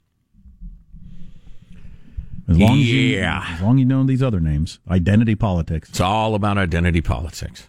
As 2.48 2.58
long 2.58 2.80
as 2.80 2.86
you, 2.90 3.16
Yeah. 3.16 3.46
as 3.48 3.60
long 3.60 3.76
as 3.76 3.78
you 3.78 3.84
know 3.84 4.02
these 4.02 4.24
other 4.24 4.40
names, 4.40 4.80
identity 4.90 5.36
politics. 5.36 5.88
It's 5.90 6.00
all 6.00 6.34
about 6.34 6.58
identity 6.58 7.00
politics. 7.00 7.68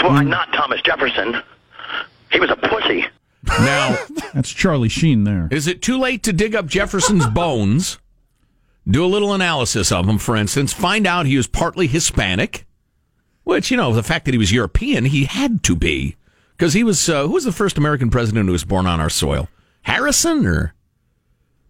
Well, 0.00 0.12
I'm 0.12 0.30
not 0.30 0.50
Thomas 0.54 0.80
Jefferson. 0.80 1.42
He 2.32 2.40
was 2.40 2.48
a 2.48 2.56
pussy. 2.56 3.04
Now, 3.44 3.96
That's 4.34 4.50
Charlie 4.50 4.88
Sheen 4.88 5.24
there. 5.24 5.48
is 5.50 5.66
it 5.66 5.82
too 5.82 5.98
late 5.98 6.22
to 6.24 6.32
dig 6.32 6.54
up 6.54 6.66
Jefferson's 6.66 7.26
bones? 7.34 7.98
Do 8.88 9.04
a 9.04 9.06
little 9.06 9.32
analysis 9.34 9.92
of 9.92 10.08
him, 10.08 10.18
for 10.18 10.36
instance. 10.36 10.72
Find 10.72 11.06
out 11.06 11.26
he 11.26 11.36
was 11.36 11.46
partly 11.46 11.86
Hispanic, 11.86 12.66
which, 13.44 13.70
you 13.70 13.76
know, 13.76 13.92
the 13.92 14.02
fact 14.02 14.24
that 14.24 14.34
he 14.34 14.38
was 14.38 14.52
European, 14.52 15.04
he 15.04 15.24
had 15.24 15.62
to 15.64 15.76
be. 15.76 16.16
Because 16.56 16.72
he 16.74 16.82
was, 16.84 17.08
uh, 17.08 17.22
who 17.26 17.32
was 17.32 17.44
the 17.44 17.52
first 17.52 17.78
American 17.78 18.10
president 18.10 18.46
who 18.46 18.52
was 18.52 18.64
born 18.64 18.86
on 18.86 19.00
our 19.00 19.10
soil? 19.10 19.48
Harrison 19.82 20.46
or 20.46 20.74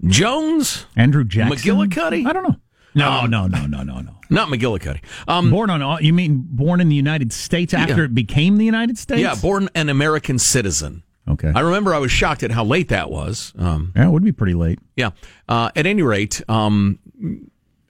Jones? 0.07 0.87
Andrew 0.97 1.25
Jackson. 1.25 1.59
McGillicuddy? 1.59 2.27
I 2.27 2.33
don't 2.33 2.43
know. 2.49 2.57
No, 2.95 3.27
no, 3.27 3.47
no, 3.47 3.67
no, 3.67 3.83
no, 3.83 4.01
no. 4.01 4.17
Not 4.31 4.49
McGillicuddy. 4.49 5.01
Um, 5.29 5.51
Born 5.51 5.71
on 5.71 6.03
you 6.03 6.13
mean 6.13 6.45
born 6.51 6.81
in 6.81 6.89
the 6.89 6.97
United 6.97 7.33
States 7.33 7.73
after 7.73 7.99
Yeah. 7.99 8.05
it 8.05 8.15
became 8.15 8.57
the 8.57 8.65
United 8.65 8.99
States? 8.99 9.21
yeah, 9.21 9.35
born 9.37 9.69
an 9.77 9.89
American 9.89 10.39
citizen. 10.41 11.03
Okay. 11.29 11.53
I 11.55 11.61
remember 11.61 11.95
I 11.95 11.99
was 11.99 12.11
shocked 12.11 12.43
at 12.43 12.51
how 12.51 12.65
late 12.65 12.89
that 12.89 13.11
was. 13.11 13.53
Um, 13.59 13.93
yeah, 13.95 14.07
it 14.07 14.11
would 14.11 14.25
be 14.25 14.33
pretty 14.33 14.55
late. 14.55 14.79
Yeah. 14.97 15.11
Uh, 15.49 15.71
at 15.77 15.87
any 15.87 16.03
rate, 16.03 16.43
um, 16.49 16.99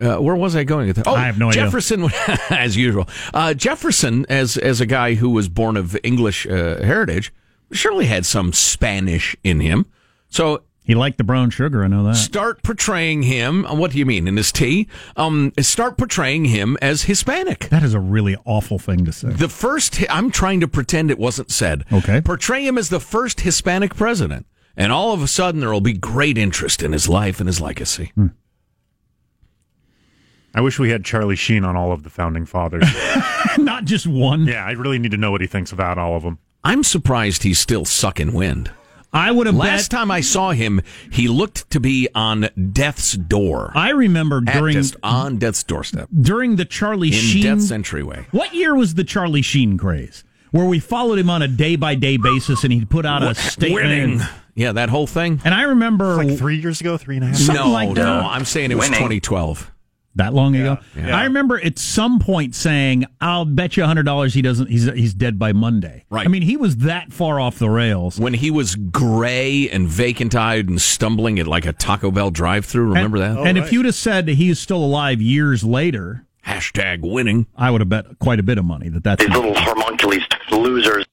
uh, 0.00 0.16
where 0.16 0.36
was 0.36 0.56
I 0.56 0.64
going? 0.64 0.88
with 0.88 0.96
that? 0.96 1.06
Oh, 1.08 1.14
I 1.14 1.26
have 1.26 1.38
no 1.38 1.48
idea. 1.48 1.64
Jefferson, 1.64 2.08
as 2.50 2.76
usual. 2.76 3.08
Uh, 3.32 3.54
Jefferson, 3.54 4.26
as 4.28 4.56
as 4.56 4.80
a 4.80 4.86
guy 4.86 5.14
who 5.14 5.30
was 5.30 5.48
born 5.48 5.76
of 5.76 5.96
English 6.02 6.46
uh, 6.46 6.82
heritage, 6.82 7.32
surely 7.72 8.06
had 8.06 8.26
some 8.26 8.52
Spanish 8.52 9.36
in 9.44 9.60
him. 9.60 9.86
So 10.28 10.62
He 10.90 10.96
liked 10.96 11.18
the 11.18 11.24
brown 11.24 11.50
sugar. 11.50 11.84
I 11.84 11.86
know 11.86 12.02
that. 12.02 12.16
start 12.16 12.64
portraying 12.64 13.22
him. 13.22 13.64
uh, 13.64 13.76
What 13.76 13.92
do 13.92 13.98
you 13.98 14.04
mean 14.04 14.26
in 14.26 14.36
his 14.36 14.50
tea? 14.50 14.88
Um, 15.16 15.52
start 15.60 15.96
portraying 15.96 16.46
him 16.46 16.76
as 16.82 17.04
Hispanic. 17.04 17.68
That 17.68 17.84
is 17.84 17.94
a 17.94 18.00
really 18.00 18.36
awful 18.44 18.80
thing 18.80 19.04
to 19.04 19.12
say. 19.12 19.28
The 19.28 19.48
first, 19.48 20.02
I'm 20.10 20.32
trying 20.32 20.58
to 20.58 20.66
pretend 20.66 21.12
it 21.12 21.18
wasn't 21.20 21.52
said. 21.52 21.84
Okay. 21.92 22.20
Portray 22.20 22.66
him 22.66 22.76
as 22.76 22.88
the 22.88 22.98
first 22.98 23.42
Hispanic 23.42 23.94
president. 23.94 24.46
And 24.76 24.90
all 24.90 25.12
of 25.12 25.22
a 25.22 25.28
sudden, 25.28 25.60
there 25.60 25.72
will 25.72 25.80
be 25.80 25.92
great 25.92 26.36
interest 26.36 26.82
in 26.82 26.90
his 26.90 27.08
life 27.08 27.38
and 27.38 27.46
his 27.46 27.60
legacy. 27.60 28.10
Hmm. 28.16 28.26
I 30.52 30.60
wish 30.60 30.80
we 30.80 30.90
had 30.90 31.04
Charlie 31.04 31.36
Sheen 31.36 31.64
on 31.64 31.76
all 31.76 31.92
of 31.92 32.02
the 32.02 32.10
founding 32.10 32.46
fathers. 32.46 32.84
Not 33.58 33.84
just 33.84 34.08
one. 34.08 34.46
yeah, 34.46 34.64
I 34.64 34.72
really 34.72 34.98
need 34.98 35.12
to 35.12 35.16
know 35.16 35.30
what 35.30 35.40
he 35.40 35.46
thinks 35.46 35.70
about 35.70 35.98
all 35.98 36.16
of 36.16 36.24
them. 36.24 36.38
I'm 36.64 36.82
surprised 36.82 37.44
he's 37.44 37.60
still 37.60 37.84
sucking 37.84 38.32
wind. 38.32 38.72
I 39.12 39.30
would 39.32 39.46
have 39.46 39.56
Last 39.56 39.90
bet. 39.90 39.98
time 39.98 40.10
I 40.10 40.20
saw 40.20 40.52
him, 40.52 40.80
he 41.10 41.26
looked 41.28 41.68
to 41.70 41.80
be 41.80 42.08
on 42.14 42.48
death's 42.72 43.12
door. 43.14 43.72
I 43.74 43.90
remember 43.90 44.40
during 44.40 44.76
death's- 44.76 44.96
on 45.02 45.38
death's 45.38 45.62
doorstep. 45.64 46.08
during 46.20 46.56
the 46.56 46.64
Charlie 46.64 47.08
In 47.08 47.14
Sheen. 47.14 47.42
death's 47.42 47.70
entryway. 47.72 48.26
What 48.30 48.54
year 48.54 48.74
was 48.74 48.94
the 48.94 49.04
Charlie 49.04 49.42
Sheen 49.42 49.76
craze? 49.78 50.22
Where 50.52 50.64
we 50.66 50.78
followed 50.80 51.18
him 51.18 51.30
on 51.30 51.42
a 51.42 51.48
day 51.48 51.76
by 51.76 51.94
day 51.94 52.16
basis, 52.16 52.64
and 52.64 52.72
he'd 52.72 52.90
put 52.90 53.06
out 53.06 53.22
a 53.22 53.34
statement. 53.36 53.74
Winning. 53.84 54.20
Yeah, 54.56 54.72
that 54.72 54.90
whole 54.90 55.06
thing. 55.06 55.40
And 55.44 55.54
I 55.54 55.62
remember 55.62 56.16
Like 56.16 56.36
three 56.36 56.56
years 56.60 56.80
ago, 56.80 56.96
three 56.96 57.16
and 57.16 57.24
a 57.24 57.28
half. 57.28 57.36
Something 57.36 57.64
no, 57.66 57.70
like 57.70 57.94
that. 57.94 58.02
no, 58.04 58.28
I'm 58.28 58.44
saying 58.44 58.70
it 58.72 58.74
was 58.76 58.86
Winning. 58.86 58.98
2012. 58.98 59.70
That 60.16 60.34
long 60.34 60.54
ago. 60.56 60.78
Yeah. 60.96 61.16
I 61.16 61.24
remember 61.24 61.62
at 61.62 61.78
some 61.78 62.18
point 62.18 62.54
saying, 62.54 63.06
"I'll 63.20 63.44
bet 63.44 63.76
you 63.76 63.84
hundred 63.84 64.04
dollars 64.04 64.34
he 64.34 64.42
doesn't. 64.42 64.68
He's 64.68 64.84
he's 64.92 65.14
dead 65.14 65.38
by 65.38 65.52
Monday." 65.52 66.04
Right. 66.10 66.26
I 66.26 66.28
mean, 66.28 66.42
he 66.42 66.56
was 66.56 66.78
that 66.78 67.12
far 67.12 67.40
off 67.40 67.58
the 67.58 67.70
rails. 67.70 68.18
When 68.18 68.34
he 68.34 68.50
was 68.50 68.74
gray 68.74 69.68
and 69.68 69.86
vacant 69.86 70.34
eyed 70.34 70.68
and 70.68 70.80
stumbling 70.80 71.38
at 71.38 71.46
like 71.46 71.66
a 71.66 71.72
Taco 71.72 72.10
Bell 72.10 72.30
drive 72.30 72.64
through. 72.64 72.88
Remember 72.88 73.18
and, 73.18 73.36
that? 73.36 73.46
And 73.46 73.58
if 73.58 73.72
you'd 73.72 73.86
have 73.86 73.94
said 73.94 74.26
that 74.26 74.34
he's 74.34 74.58
still 74.58 74.84
alive 74.84 75.20
years 75.20 75.64
later, 75.64 76.26
Hashtag 76.46 77.00
winning. 77.02 77.46
I 77.56 77.70
would 77.70 77.80
have 77.80 77.88
bet 77.88 78.18
quite 78.18 78.40
a 78.40 78.42
bit 78.42 78.58
of 78.58 78.64
money 78.64 78.88
that 78.88 79.04
that's. 79.04 79.24
These 79.24 79.34
little 79.34 79.54
homunculus 79.54 80.24
losers. 80.50 81.04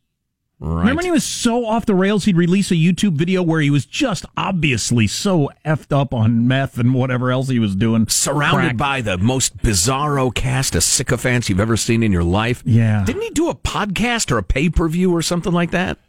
Right. 0.59 0.79
Remember 0.79 0.97
when 0.97 1.05
he 1.05 1.11
was 1.11 1.23
so 1.23 1.65
off 1.67 1.85
the 1.85 1.93
rails, 1.93 2.25
he'd 2.25 2.35
release 2.35 2.71
a 2.71 2.75
YouTube 2.75 3.13
video 3.13 3.43
where 3.43 3.61
he 3.61 3.69
was 3.69 3.85
just 3.85 4.25
obviously 4.35 5.05
so 5.05 5.51
effed 5.63 5.95
up 5.95 6.15
on 6.15 6.47
meth 6.47 6.79
and 6.79 6.95
whatever 6.95 7.31
else 7.31 7.47
he 7.49 7.59
was 7.59 7.75
doing. 7.75 8.07
surrounded 8.07 8.69
Crack. 8.69 8.77
by 8.77 9.01
the 9.01 9.19
most 9.19 9.57
bizarro 9.57 10.33
cast 10.33 10.73
of 10.73 10.83
sycophants 10.83 11.47
you've 11.47 11.59
ever 11.59 11.77
seen 11.77 12.01
in 12.01 12.11
your 12.11 12.23
life. 12.23 12.63
Yeah. 12.65 13.05
Didn't 13.05 13.21
he 13.21 13.29
do 13.29 13.49
a 13.49 13.55
podcast 13.55 14.31
or 14.31 14.39
a 14.39 14.43
pay 14.43 14.69
per 14.69 14.87
view 14.87 15.15
or 15.15 15.21
something 15.21 15.53
like 15.53 15.71
that? 15.71 15.99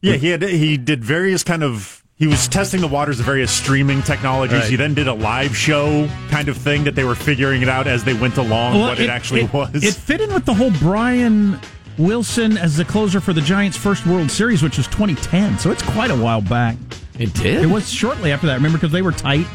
Yeah, 0.00 0.16
he 0.16 0.28
had 0.28 0.42
he 0.42 0.76
did 0.76 1.02
various 1.02 1.42
kind 1.42 1.64
of 1.64 2.04
he 2.16 2.28
was 2.28 2.46
testing 2.46 2.80
the 2.80 2.86
waters 2.86 3.18
of 3.18 3.26
various 3.26 3.50
streaming 3.50 4.02
technologies. 4.02 4.60
Right. 4.60 4.70
He 4.70 4.76
then 4.76 4.94
did 4.94 5.08
a 5.08 5.14
live 5.14 5.56
show 5.56 6.08
kind 6.30 6.48
of 6.48 6.56
thing 6.56 6.84
that 6.84 6.94
they 6.94 7.04
were 7.04 7.16
figuring 7.16 7.62
it 7.62 7.68
out 7.68 7.88
as 7.88 8.04
they 8.04 8.14
went 8.14 8.36
along 8.36 8.78
what 8.78 9.00
it, 9.00 9.10
actually 9.10 9.44
was. 9.46 9.82
It 9.82 9.94
fit 9.94 10.20
in 10.20 10.32
with 10.32 10.44
the 10.44 10.54
whole 10.54 10.70
Brian 10.72 11.58
Wilson 11.98 12.58
as 12.58 12.76
the 12.76 12.84
closer 12.84 13.20
for 13.20 13.32
the 13.32 13.40
Giants' 13.40 13.76
first 13.76 14.06
World 14.06 14.30
Series, 14.30 14.62
which 14.62 14.76
was 14.76 14.86
2010. 14.88 15.58
So 15.58 15.70
it's 15.70 15.82
quite 15.82 16.10
a 16.10 16.16
while 16.16 16.40
back. 16.40 16.76
It 17.18 17.32
did. 17.34 17.62
It 17.62 17.66
was 17.66 17.90
shortly 17.90 18.32
after 18.32 18.46
that, 18.48 18.54
remember, 18.54 18.78
because 18.78 18.92
they 18.92 19.02
were 19.02 19.12
tight. 19.12 19.46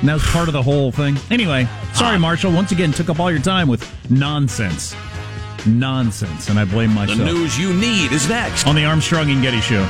And 0.00 0.08
that 0.08 0.14
was 0.14 0.26
part 0.26 0.48
of 0.48 0.52
the 0.52 0.62
whole 0.62 0.92
thing. 0.92 1.16
Anyway, 1.30 1.66
sorry, 1.94 2.16
ah. 2.16 2.18
Marshall. 2.18 2.52
Once 2.52 2.72
again, 2.72 2.92
took 2.92 3.08
up 3.08 3.20
all 3.20 3.30
your 3.30 3.40
time 3.40 3.68
with 3.68 3.90
nonsense. 4.10 4.94
Nonsense. 5.66 6.48
And 6.48 6.58
I 6.58 6.64
blame 6.64 6.92
myself. 6.92 7.18
the 7.18 7.24
news 7.24 7.58
you 7.58 7.72
need 7.74 8.12
is 8.12 8.28
next. 8.28 8.66
On 8.66 8.74
the 8.74 8.84
Armstrong 8.84 9.30
and 9.30 9.42
Getty 9.42 9.60
Show. 9.60 9.86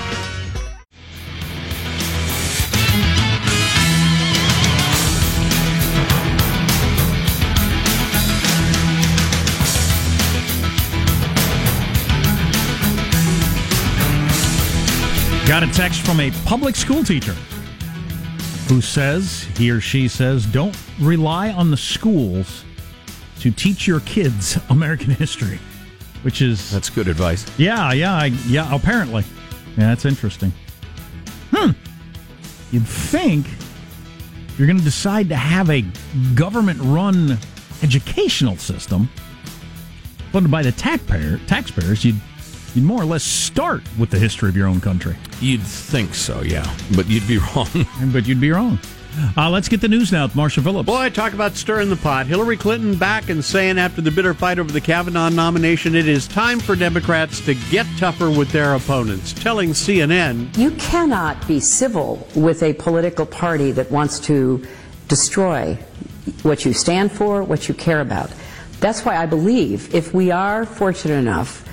Got 15.46 15.62
a 15.62 15.68
text 15.68 16.04
from 16.04 16.18
a 16.20 16.30
public 16.44 16.74
school 16.74 17.04
teacher 17.04 17.32
who 18.68 18.80
says, 18.80 19.44
he 19.56 19.70
or 19.70 19.80
she 19.80 20.08
says, 20.08 20.44
don't 20.44 20.76
rely 21.00 21.52
on 21.52 21.70
the 21.70 21.76
schools 21.76 22.64
to 23.40 23.52
teach 23.52 23.86
your 23.86 24.00
kids 24.00 24.58
American 24.70 25.12
history, 25.12 25.60
which 26.22 26.42
is 26.42 26.70
That's 26.72 26.90
good 26.90 27.06
advice. 27.06 27.46
yeah, 27.58 27.92
yeah, 27.92 28.14
I, 28.14 28.26
yeah. 28.48 28.74
Apparently, 28.74 29.22
yeah, 29.76 29.88
that's 29.88 30.04
interesting. 30.04 30.52
Hmm. 31.52 31.70
you'd 32.72 32.86
think 32.86 33.46
you're 34.58 34.66
going 34.66 34.78
to 34.78 34.84
decide 34.84 35.28
to 35.28 35.36
have 35.36 35.70
a 35.70 35.84
government 36.34 36.80
run 36.82 37.38
educational 37.84 38.56
system 38.56 39.08
funded 40.32 40.50
by 40.50 40.62
the 40.62 40.72
taxpayer, 40.72 41.38
taxpayers, 41.46 42.04
you'd, 42.04 42.20
you'd 42.76 42.84
more 42.84 43.00
or 43.00 43.06
less 43.06 43.24
start 43.24 43.82
with 43.98 44.10
the 44.10 44.18
history 44.18 44.48
of 44.48 44.56
your 44.56 44.68
own 44.68 44.80
country. 44.80 45.16
You'd 45.40 45.62
think 45.62 46.14
so, 46.14 46.42
yeah, 46.42 46.70
but 46.94 47.06
you'd 47.08 47.26
be 47.26 47.38
wrong. 47.56 47.68
But 48.12 48.26
you'd 48.26 48.40
be 48.40 48.52
wrong. 48.52 48.78
Uh, 49.34 49.48
let's 49.48 49.66
get 49.66 49.80
the 49.80 49.88
news 49.88 50.12
now 50.12 50.26
with 50.26 50.34
Marsha 50.34 50.62
Phillips. 50.62 50.86
Boy, 50.86 51.08
talk 51.08 51.32
about 51.32 51.54
stirring 51.54 51.88
the 51.88 51.96
pot. 51.96 52.26
Hillary 52.26 52.58
Clinton 52.58 52.96
back 52.96 53.30
and 53.30 53.42
saying 53.42 53.78
after 53.78 54.02
the 54.02 54.10
bitter 54.10 54.34
fight 54.34 54.58
over 54.58 54.70
the 54.70 54.80
Kavanaugh 54.80 55.30
nomination, 55.30 55.94
it 55.94 56.06
is 56.06 56.28
time 56.28 56.60
for 56.60 56.76
Democrats 56.76 57.40
to 57.46 57.54
get 57.70 57.86
tougher 57.96 58.30
with 58.30 58.50
their 58.52 58.74
opponents, 58.74 59.32
telling 59.32 59.70
CNN 59.70 60.54
You 60.58 60.70
cannot 60.72 61.48
be 61.48 61.60
civil 61.60 62.28
with 62.34 62.62
a 62.62 62.74
political 62.74 63.24
party 63.24 63.72
that 63.72 63.90
wants 63.90 64.20
to 64.20 64.62
destroy 65.08 65.78
what 66.42 66.66
you 66.66 66.74
stand 66.74 67.10
for, 67.10 67.42
what 67.42 67.68
you 67.68 67.74
care 67.74 68.00
about. 68.02 68.30
That's 68.80 69.02
why 69.02 69.16
I 69.16 69.24
believe 69.24 69.94
if 69.94 70.12
we 70.12 70.30
are 70.30 70.66
fortunate 70.66 71.14
enough 71.14 71.65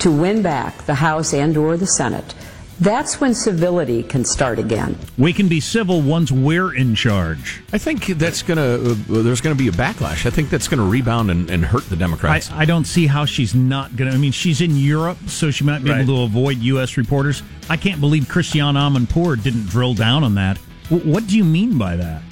to 0.00 0.10
win 0.10 0.42
back 0.42 0.84
the 0.86 0.94
House 0.96 1.32
and 1.34 1.56
or 1.56 1.76
the 1.76 1.86
Senate, 1.86 2.34
that's 2.80 3.20
when 3.20 3.34
civility 3.34 4.04
can 4.04 4.24
start 4.24 4.58
again. 4.60 4.96
We 5.16 5.32
can 5.32 5.48
be 5.48 5.58
civil 5.58 6.00
once 6.00 6.30
we're 6.30 6.72
in 6.72 6.94
charge. 6.94 7.60
I 7.72 7.78
think 7.78 8.06
that's 8.06 8.42
gonna. 8.42 8.62
Uh, 8.62 8.94
there's 9.08 9.40
gonna 9.40 9.56
be 9.56 9.66
a 9.66 9.72
backlash. 9.72 10.26
I 10.26 10.30
think 10.30 10.48
that's 10.48 10.68
gonna 10.68 10.84
rebound 10.84 11.30
and, 11.32 11.50
and 11.50 11.64
hurt 11.64 11.88
the 11.88 11.96
I, 11.96 11.98
Democrats. 11.98 12.50
I 12.52 12.64
don't 12.66 12.84
see 12.84 13.08
how 13.08 13.24
she's 13.24 13.52
not 13.54 13.96
going 13.96 14.08
to. 14.08 14.16
I 14.16 14.20
mean, 14.20 14.30
she's 14.30 14.60
in 14.60 14.76
Europe, 14.76 15.18
so 15.26 15.50
she 15.50 15.64
might 15.64 15.82
be 15.82 15.90
Right. 15.90 16.02
able 16.02 16.18
to 16.18 16.22
avoid 16.22 16.58
U.S. 16.58 16.96
reporters. 16.96 17.42
I 17.68 17.76
can't 17.76 18.00
believe 18.00 18.28
Christiane 18.28 18.74
Amanpour 18.76 19.42
didn't 19.42 19.66
drill 19.66 19.94
down 19.94 20.22
on 20.22 20.36
that. 20.36 20.58
W- 20.88 21.12
what 21.12 21.26
do 21.26 21.36
you 21.36 21.42
mean 21.44 21.78
by 21.78 21.96
that? 21.96 22.22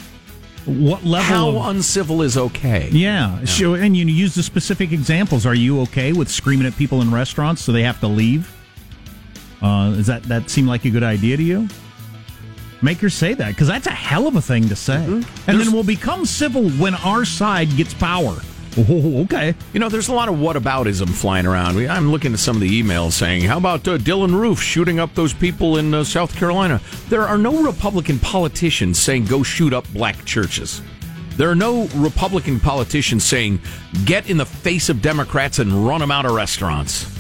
What 0.67 1.05
level 1.05 1.23
How 1.23 1.49
of. 1.49 1.67
uncivil 1.77 2.23
is 2.23 2.37
okay? 2.37 2.89
yeah, 2.91 3.45
sure. 3.45 3.77
And 3.77 3.97
you 3.97 4.05
use 4.05 4.35
the 4.35 4.43
specific 4.43 4.91
examples. 4.93 5.47
Are 5.47 5.55
you 5.55 5.81
okay 5.83 6.13
with 6.13 6.29
screaming 6.29 6.67
at 6.67 6.77
people 6.77 7.01
in 7.03 7.13
restaurants 7.13 7.63
so 7.63 7.71
they 7.73 7.85
have 7.85 8.01
to 8.01 8.09
leave? 8.09 8.53
Uh, 9.63 9.91
does 9.95 10.07
that 10.07 10.23
that 10.25 10.51
seem 10.51 10.67
like 10.67 10.85
a 10.85 10.91
good 10.91 11.05
idea 11.05 11.37
to 11.37 11.43
you? 11.43 11.69
Make 12.83 12.99
her 12.99 13.09
say 13.09 13.33
that 13.35 13.49
because 13.49 13.69
that's 13.69 13.87
a 13.87 13.91
hell 13.93 14.27
of 14.27 14.37
a 14.37 14.43
thing 14.43 14.69
to 14.69 14.77
say. 14.77 15.03
And 15.05 15.25
then 15.47 15.73
we'll 15.73 15.83
become 15.85 16.27
civil 16.27 16.69
when 16.71 16.95
our 16.97 17.25
side 17.25 17.75
gets 17.77 17.95
power. 17.95 18.37
Oh, 18.79 19.23
okay. 19.23 19.55
You 19.73 19.81
know, 19.81 19.89
there's 19.89 20.09
a 20.09 20.15
lot 20.15 20.29
of 20.29 20.37
whataboutism 20.37 21.09
flying 21.11 21.47
around. 21.47 21.79
I'm 21.79 22.11
looking 22.11 22.35
at 22.35 22.39
some 22.39 22.57
of 22.57 22.61
the 22.61 22.83
emails 22.83 23.13
saying, 23.13 23.43
"How 23.43 23.57
about 23.57 23.89
uh, 23.89 23.97
Dylann 23.97 24.39
Roof 24.39 24.61
shooting 24.61 25.01
up 25.01 25.15
those 25.15 25.33
people 25.33 25.79
in 25.79 25.95
uh, 25.95 26.05
South 26.05 26.37
Carolina?" 26.37 26.81
There 27.09 27.23
are 27.23 27.39
no 27.39 27.63
Republican 27.63 28.19
politicians 28.19 29.01
saying, 29.01 29.27
"Go 29.27 29.43
shoot 29.43 29.73
up 29.73 29.91
black 29.93 30.25
churches." 30.25 30.83
There 31.37 31.51
are 31.51 31.55
no 31.55 31.87
Republican 31.95 32.61
politicians 32.61 33.25
saying, 33.25 33.61
"Get 34.05 34.29
in 34.29 34.37
the 34.37 34.47
face 34.47 34.89
of 34.89 35.01
Democrats 35.01 35.59
and 35.59 35.87
run 35.87 36.01
them 36.01 36.11
out 36.11 36.27
of 36.27 36.33
restaurants." 36.33 37.16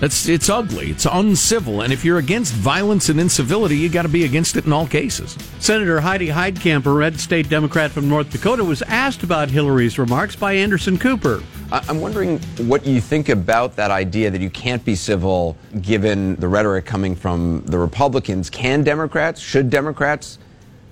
That's 0.00 0.28
it's 0.28 0.48
ugly. 0.48 0.90
It's 0.90 1.06
uncivil, 1.06 1.80
and 1.82 1.92
if 1.92 2.04
you're 2.04 2.18
against 2.18 2.52
violence 2.52 3.08
and 3.08 3.20
incivility, 3.20 3.76
you 3.76 3.88
got 3.88 4.02
to 4.02 4.08
be 4.08 4.24
against 4.24 4.56
it 4.56 4.66
in 4.66 4.72
all 4.72 4.86
cases. 4.86 5.38
Senator 5.60 6.00
Heidi 6.00 6.28
Heitkamp, 6.28 6.84
a 6.86 6.92
red 6.92 7.18
state 7.18 7.48
Democrat 7.48 7.90
from 7.92 8.08
North 8.08 8.30
Dakota, 8.30 8.64
was 8.64 8.82
asked 8.82 9.22
about 9.22 9.50
Hillary's 9.50 9.98
remarks 9.98 10.34
by 10.36 10.52
Anderson 10.54 10.98
Cooper. 10.98 11.42
I- 11.72 11.82
I'm 11.88 12.00
wondering 12.00 12.38
what 12.66 12.84
you 12.84 13.00
think 13.00 13.28
about 13.28 13.76
that 13.76 13.90
idea 13.92 14.30
that 14.30 14.40
you 14.40 14.50
can't 14.50 14.84
be 14.84 14.94
civil 14.96 15.56
given 15.80 16.36
the 16.36 16.48
rhetoric 16.48 16.84
coming 16.84 17.14
from 17.14 17.62
the 17.66 17.78
Republicans. 17.78 18.50
Can 18.50 18.82
Democrats, 18.82 19.40
should 19.40 19.70
Democrats 19.70 20.38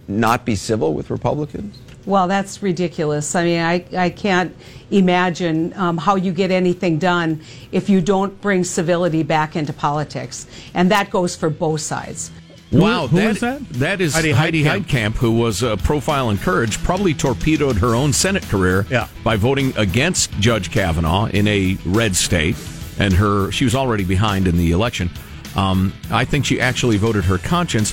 not 0.09 0.45
be 0.45 0.55
civil 0.55 0.95
with 0.95 1.11
Republicans? 1.11 1.77
Well, 2.05 2.27
that's 2.29 2.63
ridiculous. 2.63 3.35
I 3.35 3.45
mean, 3.45 3.61
I, 3.61 3.85
I 3.97 4.11
can't 4.11 4.55
imagine 4.91 5.73
um, 5.75 5.97
how 5.99 6.17
you 6.17 6.33
get 6.33 6.51
anything 6.51 6.99
done 6.99 7.41
if 7.71 7.89
you 7.89 8.01
don't 8.01 8.39
bring 8.41 8.65
civility 8.65 9.23
back 9.23 9.57
into 9.57 9.73
politics. 9.73 10.47
And 10.75 10.91
that 10.91 11.11
goes 11.11 11.37
for 11.37 11.49
both 11.49 11.81
sides. 11.81 12.31
Wow, 12.73 13.07
who 13.07 13.17
that, 13.19 13.31
is 13.33 13.41
that? 13.41 13.69
That 13.69 14.01
is 14.01 14.15
Heidi 14.15 14.31
Heidi, 14.33 14.65
Heitkamp. 14.65 14.85
Heitkamp, 14.87 15.15
who 15.17 15.33
was 15.33 15.63
uh, 15.63 15.77
profile 15.77 16.31
and 16.31 16.41
courage, 16.41 16.83
probably 16.83 17.13
torpedoed 17.13 17.77
her 17.77 17.95
own 17.95 18.15
Senate 18.15 18.43
career 18.45 18.87
Yeah. 18.89 19.09
by 19.23 19.37
voting 19.37 19.75
against 19.77 20.33
Judge 20.41 20.71
Kavanaugh 20.71 21.27
in 21.27 21.47
a 21.49 21.77
red 21.85 22.17
state, 22.17 22.57
and 22.99 23.13
her 23.13 23.51
she 23.53 23.65
was 23.65 23.75
already 23.75 24.05
behind 24.05 24.49
in 24.49 24.57
the 24.57 24.73
election. 24.73 25.11
Um, 25.55 25.93
I 26.11 26.25
think 26.25 26.47
she 26.47 26.63
actually 26.63 26.97
voted 26.97 27.25
her 27.25 27.37
conscience, 27.37 27.93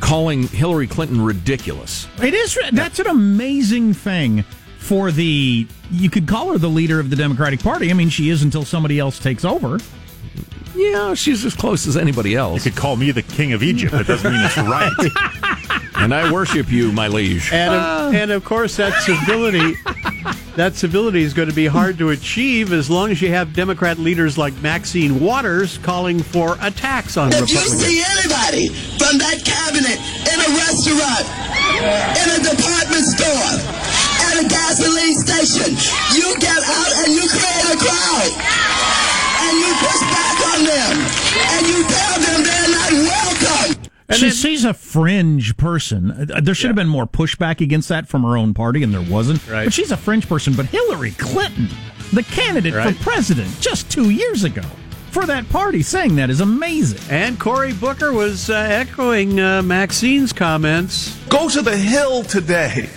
calling 0.00 0.48
Hillary 0.48 0.86
Clinton 0.86 1.20
ridiculous. 1.20 2.08
It 2.22 2.34
is. 2.34 2.58
That's 2.72 2.98
an 2.98 3.06
amazing 3.06 3.94
thing 3.94 4.42
for 4.78 5.10
the. 5.10 5.66
You 5.90 6.10
could 6.10 6.26
call 6.26 6.52
her 6.52 6.58
the 6.58 6.68
leader 6.68 7.00
of 7.00 7.10
the 7.10 7.16
Democratic 7.16 7.60
Party. 7.60 7.90
I 7.90 7.94
mean, 7.94 8.08
she 8.08 8.28
is 8.28 8.42
until 8.42 8.64
somebody 8.64 8.98
else 8.98 9.18
takes 9.18 9.44
over. 9.44 9.78
Yeah, 10.74 11.14
she's 11.14 11.44
as 11.44 11.56
close 11.56 11.86
as 11.86 11.96
anybody 11.96 12.36
else. 12.36 12.64
You 12.64 12.70
could 12.70 12.80
call 12.80 12.96
me 12.96 13.10
the 13.10 13.22
king 13.22 13.52
of 13.52 13.62
Egypt. 13.62 13.92
That 13.92 14.06
doesn't 14.06 14.30
mean 14.30 14.44
it's 14.44 14.56
right. 14.56 15.92
and 15.96 16.14
I 16.14 16.32
worship 16.32 16.70
you, 16.70 16.92
my 16.92 17.08
liege. 17.08 17.52
And 17.52 17.74
of, 17.74 18.14
and 18.14 18.30
of 18.30 18.44
course, 18.44 18.76
that 18.76 18.92
civility, 19.02 19.74
that 20.58 20.74
civility 20.74 21.22
is 21.22 21.34
going 21.34 21.48
to 21.48 21.54
be 21.54 21.70
hard 21.70 21.96
to 21.98 22.10
achieve 22.10 22.72
as 22.72 22.90
long 22.90 23.12
as 23.14 23.22
you 23.22 23.30
have 23.30 23.54
Democrat 23.54 23.94
leaders 23.96 24.36
like 24.36 24.50
Maxine 24.58 25.22
Waters 25.22 25.78
calling 25.86 26.18
for 26.18 26.58
attacks 26.60 27.14
on 27.16 27.30
If 27.30 27.46
you 27.46 27.62
Republicans. 27.62 27.78
see 27.78 28.02
anybody 28.02 28.66
from 28.98 29.22
that 29.22 29.38
cabinet 29.46 30.02
in 30.26 30.34
a 30.34 30.50
restaurant, 30.58 31.30
in 31.78 32.26
a 32.34 32.40
department 32.42 33.06
store, 33.06 33.54
at 34.26 34.42
a 34.42 34.50
gasoline 34.50 35.14
station, 35.22 35.78
you 36.18 36.26
get 36.42 36.58
out 36.58 36.90
and 37.06 37.14
you 37.14 37.22
create 37.30 37.66
a 37.70 37.78
crowd. 37.78 38.30
And 39.38 39.54
you 39.62 39.70
push 39.78 40.02
back 40.10 40.38
on 40.58 40.60
them. 40.66 40.94
And 41.54 41.62
you 41.70 41.86
tell 41.86 42.18
them 42.18 42.42
they're 42.42 42.57
not 44.08 44.14
welcome. 44.20 44.30
she, 44.30 44.34
she's 44.36 44.64
a 44.64 44.74
fringe 44.74 45.56
person. 45.56 46.10
Uh, 46.30 46.40
There 46.40 46.54
should 46.54 46.68
have 46.68 46.76
been 46.76 46.88
more 46.88 47.06
pushback 47.06 47.60
against 47.60 47.88
that 47.90 48.08
from 48.08 48.22
her 48.22 48.36
own 48.36 48.54
party, 48.54 48.82
and 48.82 48.92
there 48.92 49.02
wasn't. 49.02 49.46
Right. 49.48 49.64
But 49.64 49.72
she's 49.72 49.90
a 49.92 49.96
fringe 49.96 50.28
person. 50.28 50.54
But 50.54 50.66
Hillary 50.66 51.12
Clinton, 51.12 51.68
the 52.12 52.22
candidate 52.22 52.74
Right. 52.74 52.96
for 52.96 53.02
president 53.02 53.50
just 53.60 53.90
two 53.90 54.10
years 54.10 54.44
ago, 54.44 54.62
for 55.10 55.24
that 55.26 55.48
party, 55.48 55.82
saying 55.82 56.16
that 56.16 56.30
is 56.30 56.40
amazing. 56.40 57.00
And 57.10 57.38
Cory 57.40 57.72
Booker 57.72 58.12
was 58.12 58.50
uh, 58.50 58.54
echoing 58.54 59.40
uh, 59.40 59.62
Maxine's 59.62 60.32
comments. 60.32 61.16
Go 61.28 61.48
to 61.48 61.62
the 61.62 61.76
hill 61.76 62.22
today. 62.24 62.88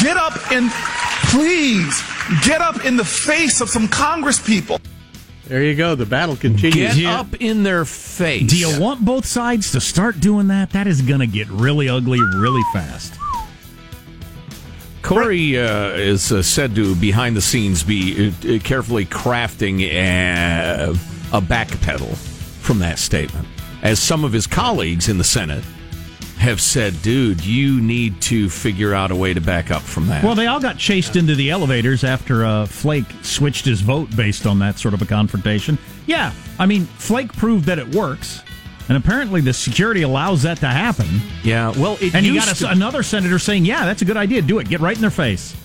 Get 0.00 0.16
up 0.16 0.32
and 0.52 0.70
please 1.30 2.02
get 2.44 2.60
up 2.60 2.84
in 2.84 2.96
the 2.96 3.04
face 3.04 3.60
of 3.60 3.68
some 3.70 3.88
Congress 3.88 4.40
people. 4.44 4.80
There 5.46 5.62
you 5.62 5.76
go. 5.76 5.94
The 5.94 6.06
battle 6.06 6.34
continues. 6.34 6.96
Get 6.96 7.06
up 7.06 7.34
in 7.40 7.62
their 7.62 7.84
face. 7.84 8.50
Do 8.50 8.58
you 8.58 8.80
want 8.80 9.04
both 9.04 9.24
sides 9.24 9.70
to 9.72 9.80
start 9.80 10.18
doing 10.18 10.48
that? 10.48 10.70
That 10.70 10.88
is 10.88 11.02
going 11.02 11.20
to 11.20 11.26
get 11.26 11.48
really 11.48 11.88
ugly 11.88 12.20
really 12.20 12.62
fast. 12.72 13.14
Cory 15.02 15.56
uh, 15.56 15.90
is 15.90 16.32
uh, 16.32 16.42
said 16.42 16.74
to, 16.74 16.96
behind 16.96 17.36
the 17.36 17.40
scenes, 17.40 17.84
be 17.84 18.28
uh, 18.28 18.56
uh, 18.56 18.58
carefully 18.58 19.06
crafting 19.06 19.82
a, 19.82 20.90
a 21.32 21.40
backpedal 21.40 22.16
from 22.60 22.80
that 22.80 22.98
statement. 22.98 23.46
As 23.82 24.00
some 24.00 24.24
of 24.24 24.32
his 24.32 24.48
colleagues 24.48 25.08
in 25.08 25.16
the 25.16 25.22
Senate 25.22 25.62
have 26.38 26.60
said, 26.60 27.00
dude, 27.02 27.44
you 27.44 27.80
need 27.80 28.20
to 28.22 28.48
figure 28.50 28.92
out 28.94 29.10
a 29.10 29.16
way 29.16 29.32
to 29.32 29.40
back 29.40 29.70
up 29.70 29.82
from 29.82 30.06
that. 30.08 30.22
Well, 30.22 30.34
they 30.34 30.46
all 30.46 30.60
got 30.60 30.76
chased 30.78 31.16
into 31.16 31.34
the 31.34 31.50
elevators 31.50 32.04
after 32.04 32.44
uh, 32.44 32.66
Flake 32.66 33.06
switched 33.22 33.64
his 33.64 33.80
vote 33.80 34.14
based 34.14 34.46
on 34.46 34.58
that 34.58 34.78
sort 34.78 34.92
of 34.94 35.00
a 35.02 35.06
confrontation. 35.06 35.78
Yeah, 36.06 36.32
I 36.58 36.66
mean, 36.66 36.84
Flake 36.84 37.32
proved 37.32 37.64
that 37.64 37.78
it 37.78 37.94
works, 37.94 38.42
and 38.88 38.96
apparently 38.98 39.40
the 39.40 39.52
security 39.54 40.02
allows 40.02 40.42
that 40.42 40.58
to 40.58 40.66
happen. 40.68 41.06
yeah, 41.42 41.70
well, 41.78 41.96
it 42.00 42.14
And 42.14 42.24
you 42.26 42.34
got 42.34 42.52
a, 42.52 42.54
to- 42.56 42.70
another 42.70 43.02
senator 43.02 43.38
saying, 43.38 43.64
"Yeah, 43.64 43.84
that's 43.86 44.02
a 44.02 44.04
good 44.04 44.16
idea. 44.18 44.42
Do 44.42 44.58
it. 44.58 44.68
Get 44.68 44.80
right 44.80 44.94
in 44.94 45.00
their 45.00 45.10
face." 45.10 45.56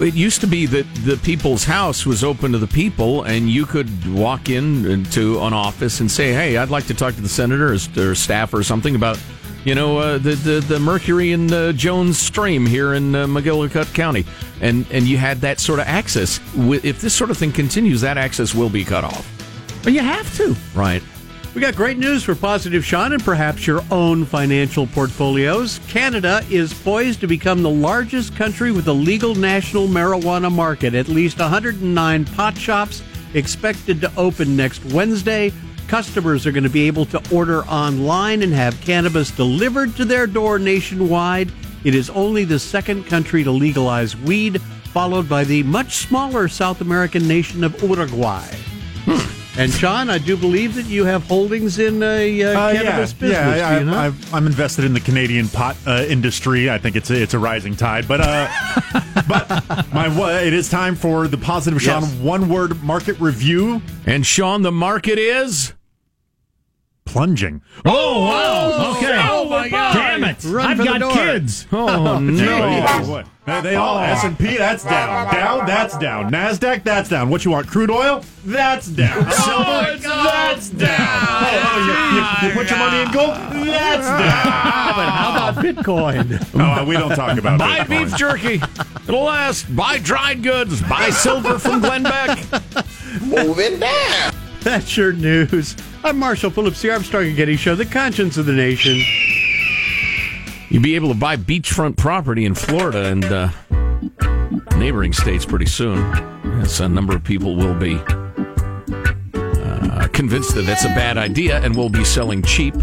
It 0.00 0.14
used 0.14 0.40
to 0.40 0.46
be 0.46 0.64
that 0.66 0.86
the 1.04 1.16
people's 1.18 1.64
house 1.64 2.04
was 2.06 2.24
open 2.24 2.52
to 2.52 2.58
the 2.58 2.66
people, 2.66 3.22
and 3.24 3.48
you 3.50 3.66
could 3.66 3.88
walk 4.12 4.48
in 4.48 4.84
into 4.86 5.38
an 5.40 5.52
office 5.52 6.00
and 6.00 6.10
say, 6.10 6.32
"Hey, 6.32 6.56
I'd 6.56 6.70
like 6.70 6.86
to 6.88 6.94
talk 6.94 7.14
to 7.14 7.20
the 7.20 7.28
senator 7.28 7.72
or, 7.72 7.76
or 8.10 8.14
staff 8.14 8.52
or 8.52 8.62
something 8.62 8.94
about, 8.94 9.18
you 9.64 9.74
know, 9.74 9.98
uh, 9.98 10.18
the, 10.18 10.34
the 10.34 10.60
the 10.60 10.80
Mercury 10.80 11.32
and 11.32 11.52
uh, 11.52 11.72
Jones 11.72 12.18
stream 12.18 12.66
here 12.66 12.94
in 12.94 13.14
uh, 13.14 13.26
McGillicuddy 13.26 13.94
County," 13.94 14.24
and 14.60 14.86
and 14.90 15.06
you 15.06 15.18
had 15.18 15.40
that 15.42 15.60
sort 15.60 15.78
of 15.78 15.86
access. 15.86 16.40
If 16.56 17.00
this 17.00 17.14
sort 17.14 17.30
of 17.30 17.38
thing 17.38 17.52
continues, 17.52 18.00
that 18.00 18.18
access 18.18 18.54
will 18.54 18.70
be 18.70 18.84
cut 18.84 19.04
off. 19.04 19.28
But 19.82 19.92
you 19.92 20.00
have 20.00 20.36
to. 20.36 20.56
Right. 20.74 21.02
We 21.54 21.60
got 21.60 21.76
great 21.76 21.98
news 21.98 22.22
for 22.22 22.34
Positive 22.34 22.82
Sean 22.82 23.12
and 23.12 23.22
perhaps 23.22 23.66
your 23.66 23.82
own 23.90 24.24
financial 24.24 24.86
portfolios. 24.86 25.80
Canada 25.86 26.42
is 26.48 26.72
poised 26.72 27.20
to 27.20 27.26
become 27.26 27.62
the 27.62 27.68
largest 27.68 28.34
country 28.34 28.72
with 28.72 28.88
a 28.88 28.92
legal 28.92 29.34
national 29.34 29.86
marijuana 29.86 30.50
market. 30.50 30.94
At 30.94 31.08
least 31.08 31.38
109 31.38 32.24
pot 32.24 32.56
shops 32.56 33.02
expected 33.34 34.00
to 34.00 34.10
open 34.16 34.56
next 34.56 34.82
Wednesday. 34.86 35.52
Customers 36.02 36.46
are 36.46 36.52
going 36.52 36.64
to 36.64 36.70
be 36.70 36.86
able 36.86 37.04
to 37.04 37.20
order 37.30 37.62
online 37.66 38.40
and 38.40 38.50
have 38.54 38.80
cannabis 38.80 39.30
delivered 39.30 39.94
to 39.94 40.06
their 40.06 40.26
door 40.26 40.58
nationwide. 40.58 41.52
It 41.84 41.94
is 41.94 42.08
only 42.08 42.44
the 42.44 42.58
second 42.58 43.04
country 43.04 43.44
to 43.44 43.50
legalize 43.50 44.16
weed, 44.16 44.58
followed 44.94 45.28
by 45.28 45.44
the 45.44 45.62
much 45.64 45.96
smaller 45.96 46.48
South 46.48 46.80
American 46.80 47.28
nation 47.28 47.62
of 47.62 47.78
Uruguay. 47.82 48.42
And 49.58 49.70
Sean, 49.70 50.08
I 50.08 50.16
do 50.16 50.34
believe 50.34 50.76
that 50.76 50.86
you 50.86 51.04
have 51.04 51.24
holdings 51.24 51.78
in 51.78 52.02
a 52.02 52.42
uh, 52.42 52.58
Uh, 52.58 52.72
cannabis 52.72 53.12
yeah, 53.12 53.18
business. 53.18 53.58
yeah. 53.58 53.68
I, 53.68 53.74
do 53.74 53.84
you 53.84 53.90
not? 53.90 53.96
I, 53.98 54.06
I've- 54.06 54.26
I'm 54.32 54.46
invested 54.46 54.86
in 54.86 54.94
the 54.94 55.00
Canadian 55.00 55.46
pot 55.50 55.76
uh, 55.86 56.06
industry. 56.08 56.70
I 56.70 56.78
think 56.78 56.96
it's 56.96 57.10
a, 57.10 57.20
it's 57.22 57.34
a 57.34 57.38
rising 57.38 57.76
tide. 57.76 58.08
But 58.08 58.22
uh, 58.22 58.48
but 59.28 59.92
my 59.92 60.06
it 60.42 60.54
is 60.54 60.70
time 60.70 60.94
for 60.94 61.28
the 61.28 61.36
positive 61.36 61.82
Sean 61.82 62.00
Yes. 62.00 62.14
one 62.14 62.48
word 62.48 62.82
market 62.82 63.20
review. 63.20 63.82
And 64.06 64.24
Sean, 64.24 64.62
the 64.62 64.72
market 64.72 65.18
is 65.18 65.74
plunging. 67.04 67.62
Oh 67.84 68.20
wow! 68.22 68.70
Oh, 68.74 68.96
okay. 68.96 69.26
Oh, 69.28 69.48
my 69.48 69.68
God. 69.68 69.94
Damn 69.94 70.24
it! 70.24 70.44
Run 70.44 70.66
I've 70.66 70.78
got 71.00 71.12
kids. 71.14 71.66
Oh, 71.72 72.18
no. 72.20 73.24
Hey, 73.44 73.60
They 73.60 73.74
all 73.74 73.98
oh. 73.98 74.02
S 74.02 74.22
and 74.24 74.38
P. 74.38 74.56
That's 74.56 74.84
down. 74.84 75.32
Down. 75.34 75.66
That's 75.66 75.98
down. 75.98 76.30
Nasdaq. 76.30 76.84
That's 76.84 77.08
down. 77.08 77.28
What 77.28 77.44
you 77.44 77.50
want? 77.50 77.66
Crude 77.66 77.90
oil. 77.90 78.24
That's 78.44 78.86
down. 78.86 79.26
Oh, 79.26 79.96
silver. 79.96 80.08
that's 80.08 80.70
down. 80.70 80.96
Oh, 81.00 81.48
oh, 81.64 82.40
you, 82.42 82.48
you, 82.48 82.48
you 82.48 82.54
put 82.58 82.70
your 82.70 82.78
money 82.78 83.02
in 83.02 83.10
gold. 83.10 83.66
That's 83.66 84.06
down. 84.06 84.94
but 84.94 85.08
how 85.08 85.48
about 85.48 85.64
Bitcoin? 85.64 86.48
Oh, 86.54 86.84
we 86.84 86.94
don't 86.94 87.16
talk 87.16 87.36
about 87.36 87.58
Buy 87.58 87.80
Bitcoin. 87.80 87.88
beef 87.88 88.16
jerky. 88.16 88.60
It'll 89.08 89.24
last. 89.24 89.74
Buy 89.74 89.98
dried 89.98 90.42
goods. 90.44 90.80
Buy 90.82 91.10
silver 91.10 91.58
from 91.58 91.80
Glenn 91.80 92.04
Beck. 92.04 92.38
Moving 93.22 93.80
down. 93.80 94.31
That's 94.64 94.96
your 94.96 95.12
news. 95.12 95.74
I'm 96.04 96.20
Marshall 96.20 96.50
Phillips, 96.50 96.80
the 96.82 96.92
Armstrong 96.92 97.26
and 97.26 97.36
Getty 97.36 97.56
Show, 97.56 97.74
the 97.74 97.84
conscience 97.84 98.36
of 98.36 98.46
the 98.46 98.52
nation. 98.52 99.00
You'll 100.68 100.84
be 100.84 100.94
able 100.94 101.08
to 101.08 101.18
buy 101.18 101.36
beachfront 101.36 101.96
property 101.96 102.44
in 102.44 102.54
Florida 102.54 103.06
and 103.06 103.24
uh, 103.24 103.48
neighboring 104.76 105.14
states 105.14 105.44
pretty 105.44 105.66
soon. 105.66 105.98
Yes, 106.44 106.78
a 106.78 106.88
number 106.88 107.16
of 107.16 107.24
people 107.24 107.56
will 107.56 107.74
be 107.74 107.96
uh, 109.34 110.06
convinced 110.12 110.54
that 110.54 110.62
that's 110.64 110.84
a 110.84 110.94
bad 110.94 111.18
idea 111.18 111.58
and 111.58 111.74
will 111.74 111.90
be 111.90 112.04
selling 112.04 112.40
cheap. 112.42 112.76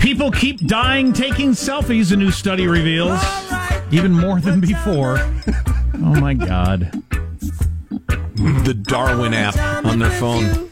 People 0.00 0.32
keep 0.32 0.66
dying 0.66 1.12
taking 1.12 1.50
selfies, 1.50 2.10
a 2.10 2.16
new 2.16 2.32
study 2.32 2.66
reveals. 2.66 3.20
Even 3.92 4.10
more 4.10 4.40
than 4.40 4.60
before. 4.60 5.18
Oh 6.02 6.18
my 6.18 6.32
God. 6.32 7.02
The 8.40 8.74
Darwin 8.74 9.34
app 9.34 9.84
on 9.84 9.98
their 9.98 10.10
phone. 10.10 10.70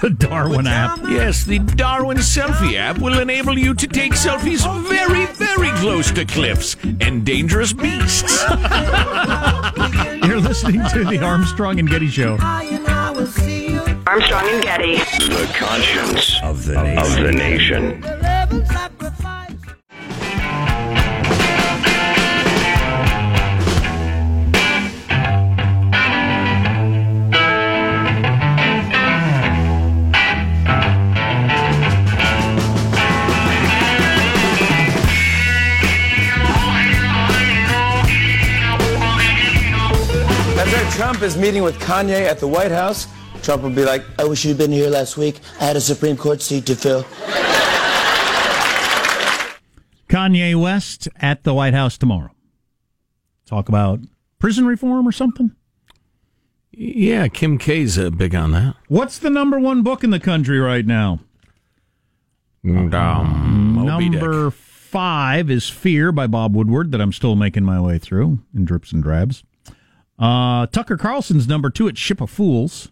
The 0.00 0.14
Darwin 0.18 0.66
app. 0.66 0.98
Yes, 1.08 1.44
the 1.44 1.58
Darwin 1.58 2.16
selfie 2.16 2.76
app 2.76 2.98
will 2.98 3.18
enable 3.18 3.58
you 3.58 3.74
to 3.74 3.86
take 3.86 4.12
selfies 4.12 4.64
very, 4.88 5.26
very 5.26 5.68
close 5.78 6.10
to 6.12 6.24
cliffs 6.24 6.76
and 7.02 7.24
dangerous 7.26 7.74
beasts. 7.74 8.42
You're 10.26 10.40
listening 10.40 10.80
to 10.92 11.04
the 11.04 11.20
Armstrong 11.22 11.78
and 11.78 11.88
Getty 11.88 12.08
Show. 12.08 12.38
Armstrong 12.40 14.48
and 14.48 14.62
Getty. 14.62 14.96
The 14.96 15.52
conscience 15.54 16.40
of 16.42 16.64
the 16.64 16.82
nation. 16.82 16.98
Of 16.98 17.16
the 17.24 17.32
nation. 17.32 18.33
Is 41.24 41.38
meeting 41.38 41.62
with 41.62 41.78
Kanye 41.78 42.28
at 42.28 42.38
the 42.38 42.46
White 42.46 42.70
House. 42.70 43.06
Trump 43.42 43.62
will 43.62 43.70
be 43.70 43.84
like, 43.84 44.04
I 44.18 44.24
wish 44.24 44.44
you'd 44.44 44.58
been 44.58 44.70
here 44.70 44.90
last 44.90 45.16
week. 45.16 45.40
I 45.58 45.64
had 45.64 45.74
a 45.74 45.80
Supreme 45.80 46.18
Court 46.18 46.42
seat 46.42 46.66
to 46.66 46.76
fill. 46.76 47.02
Kanye 50.08 50.54
West 50.54 51.08
at 51.16 51.42
the 51.44 51.54
White 51.54 51.72
House 51.72 51.96
tomorrow. 51.96 52.30
Talk 53.46 53.70
about 53.70 54.00
prison 54.38 54.66
reform 54.66 55.08
or 55.08 55.12
something? 55.12 55.52
Yeah, 56.72 57.28
Kim 57.28 57.56
K's 57.56 57.98
uh, 57.98 58.10
big 58.10 58.34
on 58.34 58.50
that. 58.52 58.76
What's 58.88 59.18
the 59.18 59.30
number 59.30 59.58
one 59.58 59.82
book 59.82 60.04
in 60.04 60.10
the 60.10 60.20
country 60.20 60.58
right 60.58 60.84
now? 60.84 61.20
Um, 62.64 63.82
Number 63.84 64.50
five 64.50 65.50
is 65.50 65.70
Fear 65.70 66.12
by 66.12 66.26
Bob 66.26 66.54
Woodward, 66.54 66.92
that 66.92 67.00
I'm 67.00 67.12
still 67.12 67.34
making 67.34 67.64
my 67.64 67.80
way 67.80 67.98
through 67.98 68.40
in 68.54 68.66
drips 68.66 68.92
and 68.92 69.02
drabs. 69.02 69.42
Uh, 70.18 70.66
Tucker 70.66 70.96
Carlson's 70.96 71.48
number 71.48 71.70
two 71.70 71.88
at 71.88 71.98
Ship 71.98 72.20
of 72.20 72.30
Fools. 72.30 72.88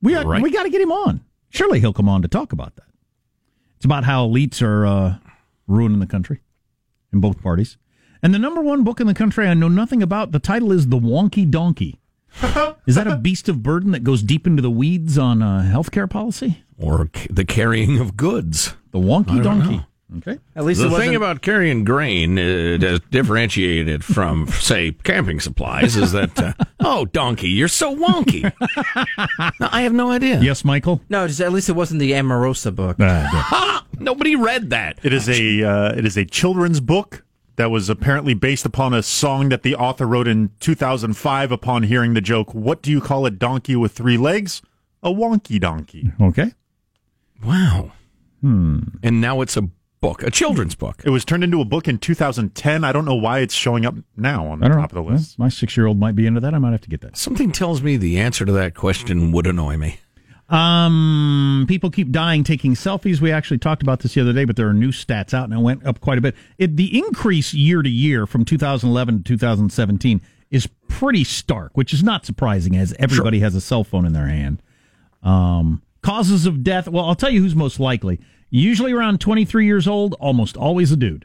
We 0.00 0.12
got, 0.12 0.26
Right. 0.26 0.42
we 0.42 0.50
got 0.50 0.62
to 0.64 0.70
get 0.70 0.80
him 0.80 0.92
on. 0.92 1.22
Surely 1.50 1.80
he'll 1.80 1.92
come 1.92 2.08
on 2.08 2.22
to 2.22 2.28
talk 2.28 2.52
about 2.52 2.76
that. 2.76 2.86
It's 3.76 3.84
about 3.84 4.04
how 4.04 4.26
elites 4.26 4.62
are 4.62 4.86
uh, 4.86 5.14
ruining 5.66 5.98
the 6.00 6.06
country 6.06 6.40
in 7.12 7.20
both 7.20 7.42
parties. 7.42 7.76
And 8.22 8.32
the 8.32 8.38
number 8.38 8.60
one 8.62 8.84
book 8.84 9.00
in 9.00 9.06
the 9.08 9.14
country 9.14 9.46
I 9.48 9.54
know 9.54 9.68
nothing 9.68 10.02
about. 10.02 10.30
The 10.32 10.38
title 10.38 10.70
is 10.72 10.88
The 10.88 10.98
Wonky 10.98 11.50
Donkey. 11.50 11.98
is 12.86 12.94
that 12.94 13.06
a 13.08 13.16
beast 13.16 13.48
of 13.48 13.62
burden 13.62 13.90
that 13.90 14.04
goes 14.04 14.22
deep 14.22 14.46
into 14.46 14.62
the 14.62 14.70
weeds 14.70 15.18
on 15.18 15.42
uh, 15.42 15.62
healthcare 15.70 16.08
policy? 16.08 16.62
Or 16.78 17.10
c- 17.14 17.26
the 17.30 17.44
carrying 17.44 17.98
of 17.98 18.16
goods. 18.16 18.74
The 18.92 18.98
Wonky 19.00 19.42
Donkey. 19.42 19.76
know. 19.78 19.84
Okay. 20.18 20.38
At 20.54 20.64
least 20.64 20.80
the 20.80 20.94
it 20.94 20.98
thing 20.98 21.14
about 21.14 21.42
carrying 21.42 21.84
grain 21.84 22.38
uh, 22.38 22.76
that's 22.78 23.04
differentiated 23.10 24.04
from, 24.04 24.46
say, 24.50 24.92
camping 24.92 25.40
supplies 25.40 25.96
is 25.96 26.12
that, 26.12 26.38
uh, 26.38 26.52
oh, 26.80 27.06
donkey, 27.06 27.48
you're 27.48 27.68
so 27.68 27.94
wonky. 27.94 28.52
No, 29.60 29.68
I 29.70 29.82
have 29.82 29.92
no 29.92 30.10
idea. 30.10 30.40
Yes, 30.40 30.64
Michael? 30.64 31.00
No, 31.08 31.26
just, 31.26 31.40
at 31.40 31.52
least 31.52 31.68
it 31.68 31.72
wasn't 31.72 32.00
the 32.00 32.12
Omarosa 32.12 32.74
book. 32.74 32.96
Ha! 33.00 33.86
Nobody 33.98 34.36
read 34.36 34.70
that. 34.70 34.98
It 35.02 35.12
is 35.12 35.28
a 35.28 35.62
uh, 35.62 35.92
it 35.96 36.04
is 36.04 36.16
a 36.16 36.24
children's 36.24 36.80
book 36.80 37.24
that 37.56 37.70
was 37.70 37.88
apparently 37.88 38.34
based 38.34 38.64
upon 38.64 38.94
a 38.94 39.02
song 39.02 39.48
that 39.50 39.62
the 39.62 39.74
author 39.76 40.06
wrote 40.06 40.26
in 40.26 40.50
2005 40.60 41.52
upon 41.52 41.84
hearing 41.84 42.14
the 42.14 42.20
joke, 42.20 42.54
"What 42.54 42.82
do 42.82 42.90
you 42.90 43.00
call 43.00 43.26
a 43.26 43.30
donkey 43.30 43.76
with 43.76 43.92
three 43.92 44.16
legs? 44.16 44.62
A 45.02 45.10
wonky 45.10 45.60
donkey." 45.60 46.10
Okay. 46.20 46.52
Wow. 47.44 47.92
Hmm. 48.40 48.80
And 49.02 49.20
now 49.20 49.40
it's 49.40 49.56
a 49.56 49.68
book, 50.02 50.22
a 50.22 50.30
children's 50.30 50.74
book. 50.74 51.00
It 51.06 51.10
was 51.10 51.24
turned 51.24 51.42
into 51.44 51.62
a 51.62 51.64
book 51.64 51.88
in 51.88 51.96
2010. 51.96 52.84
I 52.84 52.92
don't 52.92 53.06
know 53.06 53.14
why 53.14 53.38
it's 53.38 53.54
showing 53.54 53.86
up 53.86 53.94
now 54.16 54.46
on 54.48 54.58
the 54.58 54.66
I 54.66 54.68
don't 54.68 54.76
know. 54.76 54.82
top 54.82 54.92
of 54.92 54.96
the 54.96 55.10
list. 55.10 55.38
Well, 55.38 55.46
my 55.46 55.48
six 55.48 55.74
year 55.76 55.86
old 55.86 55.98
might 55.98 56.14
be 56.14 56.26
into 56.26 56.40
that. 56.40 56.52
I 56.52 56.58
might 56.58 56.72
have 56.72 56.82
to 56.82 56.90
get 56.90 57.00
that. 57.00 57.16
Something 57.16 57.52
tells 57.52 57.80
me 57.80 57.96
the 57.96 58.18
answer 58.18 58.44
to 58.44 58.52
that 58.52 58.74
question 58.74 59.32
would 59.32 59.46
annoy 59.46 59.78
me. 59.78 59.98
Um, 60.50 61.64
people 61.66 61.90
keep 61.90 62.10
dying 62.10 62.44
taking 62.44 62.74
selfies. 62.74 63.22
We 63.22 63.32
actually 63.32 63.56
talked 63.58 63.82
about 63.82 64.00
this 64.00 64.12
the 64.12 64.20
other 64.20 64.34
day, 64.34 64.44
but 64.44 64.56
there 64.56 64.68
are 64.68 64.74
new 64.74 64.90
stats 64.90 65.32
out 65.32 65.44
and 65.44 65.54
it 65.54 65.62
went 65.62 65.86
up 65.86 66.00
quite 66.00 66.18
a 66.18 66.20
bit. 66.20 66.34
It, 66.58 66.76
the 66.76 66.98
increase 66.98 67.54
year 67.54 67.80
to 67.80 67.88
year 67.88 68.26
from 68.26 68.44
2011 68.44 69.18
to 69.18 69.22
2017 69.22 70.20
is 70.50 70.68
pretty 70.88 71.24
stark, 71.24 71.74
which 71.74 71.94
is 71.94 72.02
not 72.02 72.26
surprising 72.26 72.76
as 72.76 72.92
everybody 72.98 73.38
has 73.40 73.54
a 73.54 73.60
cell 73.62 73.82
phone 73.82 74.04
in 74.04 74.12
their 74.12 74.26
hand. 74.26 74.62
Um, 75.22 75.80
causes 76.02 76.44
of 76.44 76.62
death. 76.62 76.86
Well, 76.86 77.06
I'll 77.06 77.14
tell 77.14 77.30
you 77.30 77.40
who's 77.40 77.54
most 77.54 77.80
likely. 77.80 78.20
Usually 78.54 78.92
around 78.92 79.18
23 79.18 79.64
years 79.64 79.88
old, 79.88 80.12
almost 80.20 80.58
always 80.58 80.92
a 80.92 80.96
dude. 80.96 81.24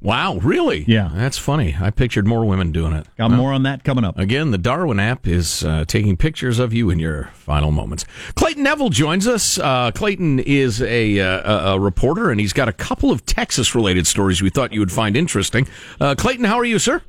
Wow, 0.00 0.36
really? 0.36 0.84
Yeah. 0.86 1.10
That's 1.12 1.38
funny. 1.38 1.76
I 1.80 1.90
pictured 1.90 2.24
more 2.24 2.44
women 2.44 2.70
doing 2.70 2.92
it. 2.92 3.06
Got 3.18 3.30
Well, 3.30 3.38
more 3.38 3.52
on 3.52 3.64
that 3.64 3.82
coming 3.82 4.04
up. 4.04 4.16
Again, 4.16 4.52
the 4.52 4.58
Darwin 4.58 5.00
app 5.00 5.26
is 5.26 5.64
uh, 5.64 5.84
taking 5.86 6.16
pictures 6.16 6.60
of 6.60 6.72
you 6.72 6.88
in 6.90 7.00
your 7.00 7.30
final 7.34 7.72
moments. 7.72 8.04
Clayton 8.36 8.62
Neville 8.62 8.90
joins 8.90 9.26
us. 9.26 9.58
Uh, 9.58 9.90
Clayton 9.92 10.38
is 10.38 10.80
a, 10.82 11.18
uh, 11.18 11.72
a, 11.72 11.74
a 11.74 11.80
reporter, 11.80 12.30
and 12.30 12.38
he's 12.38 12.52
got 12.52 12.68
a 12.68 12.72
couple 12.72 13.10
of 13.10 13.26
Texas 13.26 13.74
related 13.74 14.06
stories 14.06 14.40
we 14.40 14.50
thought 14.50 14.72
you 14.72 14.80
would 14.80 14.92
find 14.92 15.16
interesting. 15.16 15.66
Uh, 16.00 16.14
Clayton, 16.16 16.44
how 16.44 16.58
are 16.58 16.64
you, 16.64 16.78
sir? 16.78 17.02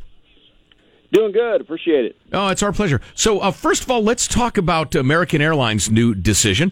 Doing 1.12 1.31
good. 1.31 1.62
Appreciate 1.62 2.05
it. 2.05 2.15
Oh, 2.31 2.47
it's 2.47 2.63
our 2.63 2.71
pleasure. 2.73 3.01
So, 3.13 3.39
uh, 3.39 3.51
first 3.51 3.83
of 3.83 3.91
all, 3.91 4.03
let's 4.03 4.27
talk 4.27 4.57
about 4.57 4.95
American 4.95 5.41
Airlines' 5.41 5.91
new 5.91 6.15
decision. 6.15 6.71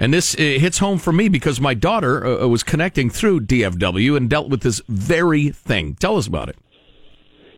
And 0.00 0.14
this 0.14 0.34
uh, 0.34 0.38
hits 0.38 0.78
home 0.78 0.98
for 0.98 1.12
me 1.12 1.28
because 1.28 1.60
my 1.60 1.74
daughter 1.74 2.26
uh, 2.26 2.48
was 2.48 2.62
connecting 2.62 3.10
through 3.10 3.40
DFW 3.40 4.16
and 4.16 4.30
dealt 4.30 4.48
with 4.48 4.62
this 4.62 4.80
very 4.88 5.50
thing. 5.50 5.94
Tell 5.94 6.16
us 6.16 6.26
about 6.26 6.48
it. 6.48 6.56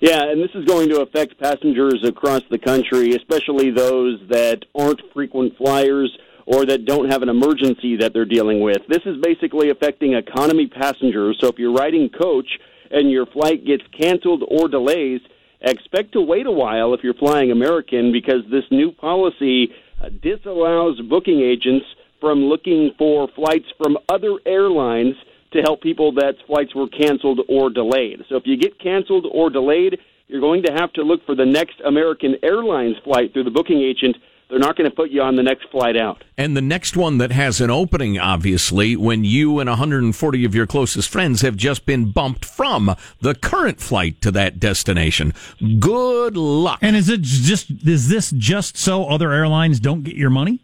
Yeah, 0.00 0.24
and 0.24 0.42
this 0.42 0.50
is 0.55 0.64
going 0.64 0.88
to 0.88 1.02
affect 1.02 1.38
passengers 1.38 2.02
across 2.05 2.42
the 2.50 2.59
country, 2.59 3.14
especially 3.14 3.70
those 3.70 4.18
that 4.28 4.64
aren't 4.74 5.00
frequent 5.14 5.57
flyers 5.57 6.18
or 6.44 6.66
that 6.66 6.85
don't 6.85 7.09
have 7.09 7.22
an 7.22 7.28
emergency 7.28 7.96
that 7.98 8.12
they're 8.12 8.24
dealing 8.24 8.61
with. 8.61 8.78
This 8.88 9.02
is 9.07 9.18
basically 9.22 9.70
affecting 9.70 10.14
economy 10.14 10.66
passengers. 10.66 11.38
So 11.40 11.46
if 11.46 11.59
you're 11.61 11.72
riding 11.72 12.09
coach 12.09 12.59
and 12.90 13.09
your 13.09 13.26
flight 13.26 13.64
gets 13.64 13.85
canceled 13.96 14.42
or 14.48 14.66
delays, 14.66 15.20
expect 15.61 16.14
to 16.14 16.20
wait 16.20 16.46
a 16.46 16.50
while 16.50 16.92
if 16.92 17.05
you're 17.05 17.14
flying 17.14 17.52
American 17.52 18.11
because 18.11 18.42
this 18.50 18.64
new 18.72 18.90
policy 18.90 19.72
uh, 20.02 20.09
disallows 20.20 21.00
booking 21.09 21.40
agents 21.40 21.87
from 22.23 22.45
looking 22.45 22.93
for 22.97 23.29
flights 23.35 23.67
from 23.77 23.99
other 24.09 24.39
airlines 24.47 25.17
to 25.53 25.61
help 25.61 25.83
people 25.83 26.13
that 26.13 26.35
flights 26.47 26.73
were 26.75 26.89
canceled 26.89 27.41
or 27.49 27.69
delayed. 27.69 28.21
So 28.29 28.37
if 28.37 28.45
you 28.47 28.57
get 28.57 28.79
canceled 28.79 29.27
or 29.31 29.51
delayed, 29.51 29.99
you're 30.29 30.41
going 30.41 30.63
to 30.63 30.73
have 30.73 30.93
to 30.95 31.03
look 31.03 31.27
for 31.27 31.35
the 31.35 31.45
next 31.45 31.81
American 31.85 32.37
Airlines 32.43 32.97
flight 33.05 33.33
through 33.33 33.45
the 33.45 33.51
booking 33.51 33.83
agent. 33.83 34.17
They're 34.49 34.59
not 34.59 34.77
going 34.77 34.89
to 34.89 34.95
put 34.95 35.11
you 35.11 35.23
on 35.23 35.37
the 35.37 35.43
next 35.43 35.67
flight 35.71 35.97
out. 35.97 36.25
And 36.39 36.57
the 36.57 36.63
next 36.63 36.97
one 36.97 37.19
that 37.19 37.33
has 37.33 37.61
an 37.61 37.71
opening, 37.71 38.19
obviously, 38.19 38.97
when 38.97 39.25
you 39.25 39.59
and 39.59 39.69
140 39.69 40.45
of 40.45 40.55
your 40.55 40.67
closest 40.67 41.09
friends 41.09 41.41
have 41.41 41.57
just 41.57 41.87
been 41.87 42.13
bumped 42.13 42.45
from 42.45 42.95
the 43.21 43.35
current 43.35 43.81
flight 43.81 44.21
to 44.21 44.31
that 44.31 44.61
destination. 44.61 45.33
Good 45.81 46.37
luck. 46.37 46.79
And 46.83 46.95
is 46.95 47.09
it 47.09 47.23
just 47.23 47.71
is 47.87 48.09
this 48.09 48.31
just 48.31 48.77
so 48.77 49.07
other 49.07 49.33
airlines 49.33 49.81
don't 49.81 50.03
get 50.03 50.17
your 50.17 50.31
money? 50.31 50.61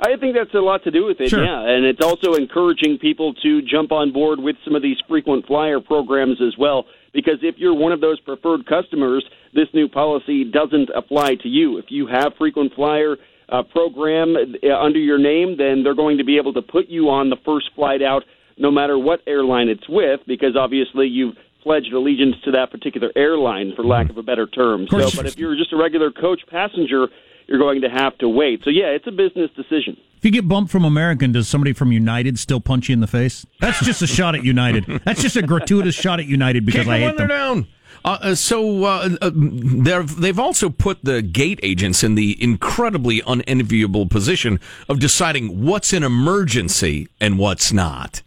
I 0.00 0.16
think 0.16 0.34
that's 0.34 0.54
a 0.54 0.58
lot 0.60 0.82
to 0.84 0.90
do 0.90 1.06
with 1.06 1.20
it, 1.20 1.30
Sure. 1.30 1.44
yeah. 1.44 1.60
And 1.60 1.84
it's 1.84 2.02
also 2.02 2.34
encouraging 2.34 2.98
people 2.98 3.34
to 3.34 3.62
jump 3.62 3.92
on 3.92 4.12
board 4.12 4.40
with 4.40 4.56
some 4.64 4.74
of 4.74 4.82
these 4.82 4.96
frequent 5.08 5.46
flyer 5.46 5.80
programs 5.80 6.40
as 6.40 6.56
well. 6.58 6.86
Because 7.12 7.38
if 7.42 7.56
you're 7.58 7.74
one 7.74 7.92
of 7.92 8.00
those 8.00 8.18
preferred 8.20 8.66
customers, 8.66 9.24
this 9.54 9.68
new 9.72 9.88
policy 9.88 10.44
doesn't 10.44 10.90
apply 10.94 11.36
to 11.36 11.48
you. 11.48 11.78
If 11.78 11.86
you 11.88 12.06
have 12.08 12.32
frequent 12.36 12.74
flyer 12.74 13.16
uh, 13.48 13.62
program 13.62 14.34
uh, 14.36 14.76
under 14.78 14.98
your 14.98 15.18
name, 15.18 15.56
then 15.56 15.82
they're 15.84 15.94
going 15.94 16.18
to 16.18 16.24
be 16.24 16.38
able 16.38 16.52
to 16.54 16.62
put 16.62 16.88
you 16.88 17.10
on 17.10 17.30
the 17.30 17.36
first 17.44 17.70
flight 17.76 18.02
out, 18.02 18.24
no 18.58 18.70
matter 18.70 18.98
what 18.98 19.20
airline 19.26 19.68
it's 19.68 19.88
with, 19.88 20.20
because 20.26 20.56
obviously 20.56 21.06
you've 21.06 21.36
pledged 21.62 21.92
allegiance 21.92 22.36
to 22.44 22.50
that 22.50 22.70
particular 22.70 23.10
airline, 23.16 23.72
for 23.74 23.84
lack 23.84 24.10
of 24.10 24.18
a 24.18 24.22
better 24.22 24.46
term. 24.46 24.86
So, 24.90 24.98
but 25.16 25.26
if 25.26 25.38
you're 25.38 25.56
just 25.56 25.72
a 25.72 25.76
regular 25.76 26.10
coach 26.10 26.40
passenger, 26.50 27.08
you're 27.46 27.58
going 27.58 27.82
to 27.82 27.88
have 27.88 28.16
to 28.18 28.28
wait. 28.28 28.62
So, 28.64 28.70
yeah, 28.70 28.86
it's 28.86 29.06
a 29.06 29.12
business 29.12 29.50
decision. 29.56 29.96
If 30.18 30.24
you 30.24 30.30
get 30.30 30.48
bumped 30.48 30.72
from 30.72 30.84
American, 30.84 31.32
does 31.32 31.48
somebody 31.48 31.72
from 31.74 31.92
United 31.92 32.38
still 32.38 32.60
punch 32.60 32.88
you 32.88 32.94
in 32.94 33.00
the 33.00 33.06
face? 33.06 33.44
That's 33.60 33.84
just 33.84 34.00
a 34.00 34.06
shot 34.06 34.34
at 34.34 34.42
United. 34.42 34.84
That's 35.04 35.20
just 35.20 35.36
a 35.36 35.42
gratuitous 35.42 35.94
shot 35.94 36.18
at 36.18 36.26
United 36.26 36.64
because 36.64 36.84
Kick 36.84 36.88
I 36.88 36.98
them 36.98 37.00
hate 37.00 37.06
when 37.06 37.16
they're 37.16 37.28
them. 37.28 37.62
down. 37.62 37.68
Uh, 38.06 38.18
uh, 38.20 38.34
so 38.34 38.84
uh, 38.84 39.08
uh, 39.22 39.30
they've 39.34 40.16
they've 40.16 40.38
also 40.38 40.68
put 40.68 41.04
the 41.04 41.22
gate 41.22 41.58
agents 41.62 42.02
in 42.02 42.16
the 42.16 42.42
incredibly 42.42 43.22
unenviable 43.26 44.06
position 44.06 44.60
of 44.88 44.98
deciding 44.98 45.64
what's 45.64 45.92
an 45.92 46.02
emergency 46.02 47.08
and 47.20 47.38
what's 47.38 47.72
not. 47.72 48.22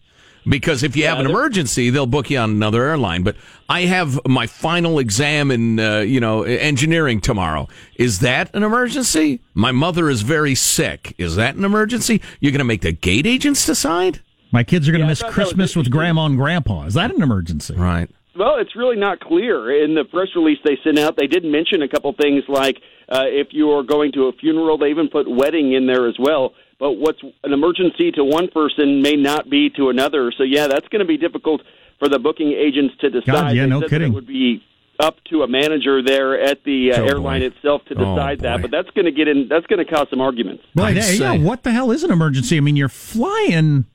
Because 0.47 0.83
if 0.83 0.95
you 0.95 1.05
have 1.05 1.19
an 1.19 1.25
emergency, 1.25 1.89
they'll 1.89 2.05
book 2.05 2.29
you 2.29 2.37
on 2.37 2.51
another 2.51 2.83
airline. 2.83 3.23
But 3.23 3.35
I 3.67 3.81
have 3.81 4.19
my 4.25 4.47
final 4.47 4.99
exam 4.99 5.51
in 5.51 5.79
uh, 5.79 5.99
you 5.99 6.19
know 6.19 6.43
engineering 6.43 7.21
tomorrow. 7.21 7.67
Is 7.95 8.19
that 8.19 8.53
an 8.55 8.63
emergency? 8.63 9.41
My 9.53 9.71
mother 9.71 10.09
is 10.09 10.21
very 10.21 10.55
sick. 10.55 11.13
Is 11.17 11.35
that 11.35 11.55
an 11.55 11.65
emergency? 11.65 12.21
You're 12.39 12.51
going 12.51 12.59
to 12.59 12.65
make 12.65 12.81
the 12.81 12.91
gate 12.93 13.25
agents 13.25 13.65
decide? 13.65 14.21
My 14.51 14.63
kids 14.63 14.87
are 14.87 14.91
going 14.91 15.01
to 15.01 15.05
Yeah, 15.05 15.09
miss 15.09 15.19
thought 15.19 15.33
that 15.33 15.37
was 15.37 15.47
Christmas 15.47 15.75
with 15.75 15.89
grandma 15.89 16.25
and 16.25 16.37
grandpa. 16.37 16.85
Is 16.85 16.93
that 16.93 17.13
an 17.13 17.21
emergency? 17.21 17.75
Right. 17.75 18.09
Well, 18.37 18.57
it's 18.59 18.75
really 18.75 18.95
not 18.95 19.19
clear. 19.19 19.83
In 19.83 19.95
the 19.95 20.05
press 20.05 20.27
release 20.35 20.59
they 20.63 20.77
sent 20.83 20.99
out, 20.99 21.17
they 21.17 21.27
did 21.27 21.43
mention 21.43 21.81
a 21.81 21.89
couple 21.89 22.13
things 22.13 22.43
like 22.47 22.77
uh, 23.09 23.23
if 23.25 23.47
you're 23.51 23.83
going 23.83 24.11
to 24.13 24.27
a 24.27 24.31
funeral, 24.33 24.77
they 24.77 24.89
even 24.89 25.09
put 25.09 25.29
wedding 25.29 25.73
in 25.73 25.87
there 25.87 26.07
as 26.07 26.15
well. 26.19 26.53
But 26.79 26.93
what's 26.93 27.19
an 27.43 27.53
emergency 27.53 28.11
to 28.11 28.23
one 28.23 28.49
person 28.49 29.01
may 29.01 29.15
not 29.15 29.49
be 29.49 29.69
to 29.77 29.89
another. 29.89 30.31
So, 30.37 30.43
yeah, 30.43 30.67
that's 30.67 30.87
going 30.89 30.99
to 30.99 31.05
be 31.05 31.17
difficult 31.17 31.61
for 31.99 32.07
the 32.07 32.19
booking 32.19 32.51
agents 32.51 32.93
to 33.01 33.09
decide. 33.09 33.25
God, 33.25 33.55
yeah, 33.55 33.63
They 33.63 33.69
no 33.69 33.81
kidding. 33.81 34.11
It 34.11 34.15
would 34.15 34.27
be 34.27 34.63
up 34.99 35.15
to 35.31 35.41
a 35.43 35.47
manager 35.47 36.03
there 36.03 36.39
at 36.39 36.63
the 36.63 36.91
uh, 36.91 36.97
Oh, 36.97 37.01
boy. 37.03 37.09
airline 37.09 37.41
itself 37.41 37.81
to 37.85 37.95
Oh, 37.95 38.15
decide 38.15 38.39
that. 38.41 38.61
But 38.61 38.69
that's 38.71 38.89
going 38.91 39.05
to 39.05 39.11
get 39.11 39.27
in. 39.27 39.47
That's 39.47 39.65
going 39.67 39.83
to 39.83 39.91
cause 39.91 40.07
some 40.09 40.21
arguments. 40.21 40.63
Well, 40.75 40.93
yeah, 40.93 41.09
yeah, 41.11 41.37
what 41.37 41.63
the 41.63 41.71
hell 41.71 41.89
is 41.91 42.03
an 42.03 42.11
emergency? 42.11 42.57
I 42.57 42.59
mean, 42.61 42.75
you're 42.75 42.89
flying, 42.89 43.85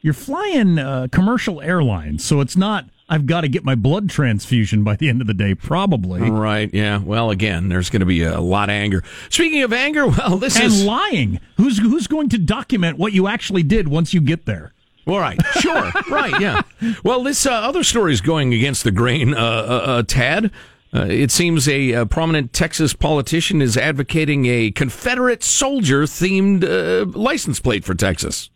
you're 0.00 0.14
flying 0.14 0.78
uh, 0.78 1.08
commercial 1.10 1.60
airlines, 1.60 2.24
so 2.24 2.40
it's 2.40 2.56
not. 2.56 2.84
I've 3.10 3.26
got 3.26 3.40
to 3.40 3.48
get 3.48 3.64
my 3.64 3.74
blood 3.74 4.08
transfusion 4.08 4.84
by 4.84 4.94
the 4.94 5.08
end 5.08 5.20
of 5.20 5.26
the 5.26 5.34
day, 5.34 5.56
probably. 5.56 6.30
Right. 6.30 6.72
Yeah. 6.72 6.98
Well, 6.98 7.30
again, 7.30 7.68
there's 7.68 7.90
going 7.90 8.00
to 8.00 8.06
be 8.06 8.22
a 8.22 8.40
lot 8.40 8.68
of 8.68 8.74
anger. 8.74 9.02
Speaking 9.30 9.64
of 9.64 9.72
anger, 9.72 10.06
well, 10.18 10.38
this 10.38 10.54
and 10.54 10.66
is 10.66 10.84
lying. 10.84 11.40
Who's 11.56 11.78
who's 11.78 12.06
going 12.06 12.28
to 12.30 12.38
document 12.38 12.98
what 12.98 13.12
you 13.12 13.26
actually 13.26 13.64
did 13.64 13.88
once 13.88 14.14
you 14.14 14.20
get 14.20 14.46
there? 14.46 14.72
All 15.06 15.18
right, 15.18 15.40
sure, 15.58 15.90
right, 16.10 16.40
yeah. 16.40 16.62
Well, 17.02 17.24
this 17.24 17.44
uh, 17.44 17.50
other 17.50 17.82
story 17.82 18.12
is 18.12 18.20
going 18.20 18.54
against 18.54 18.84
the 18.84 18.92
grain, 18.92 19.34
uh, 19.34 19.38
uh, 19.38 19.42
uh, 19.42 20.02
Tad. 20.04 20.52
Uh, 20.94 21.06
it 21.08 21.30
seems 21.30 21.68
a, 21.68 21.94
uh 21.94 22.04
prominent 22.04 22.52
Texas 22.52 22.94
politician 22.94 23.62
is 23.62 23.76
advocating 23.76 24.46
a 24.46 24.70
Confederate 24.70 25.42
soldier 25.42 26.02
themed 26.02 26.64
uh, 26.64 27.06
license 27.18 27.60
plate 27.60 27.82
for 27.84 27.94
Texas. 27.94 28.50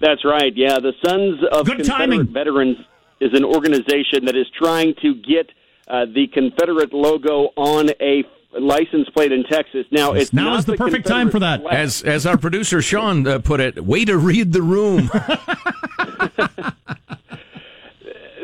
That's 0.00 0.24
right. 0.24 0.52
Yeah, 0.54 0.78
the 0.78 0.92
Sons 1.04 1.40
of 1.50 1.66
Good 1.66 1.78
Confederate 1.78 1.98
timing. 1.98 2.26
Veterans 2.26 2.76
is 3.20 3.30
an 3.32 3.44
organization 3.44 4.24
that 4.26 4.36
is 4.36 4.46
trying 4.56 4.94
to 5.02 5.14
get 5.14 5.50
uh, 5.88 6.04
the 6.06 6.26
Confederate 6.32 6.92
logo 6.92 7.50
on 7.56 7.90
a 8.00 8.24
license 8.58 9.08
plate 9.10 9.32
in 9.32 9.44
Texas. 9.44 9.86
Now, 9.90 10.12
it's 10.12 10.32
Now 10.32 10.50
not 10.50 10.58
is 10.60 10.64
the 10.64 10.76
perfect 10.76 11.06
time 11.06 11.30
for 11.30 11.38
that. 11.40 11.62
Flag. 11.62 11.74
As 11.74 12.02
as 12.02 12.26
our 12.26 12.36
producer 12.36 12.80
Sean 12.82 13.26
uh, 13.26 13.38
put 13.38 13.60
it, 13.60 13.84
way 13.84 14.04
to 14.04 14.16
read 14.16 14.52
the 14.52 14.62
room. 14.62 15.10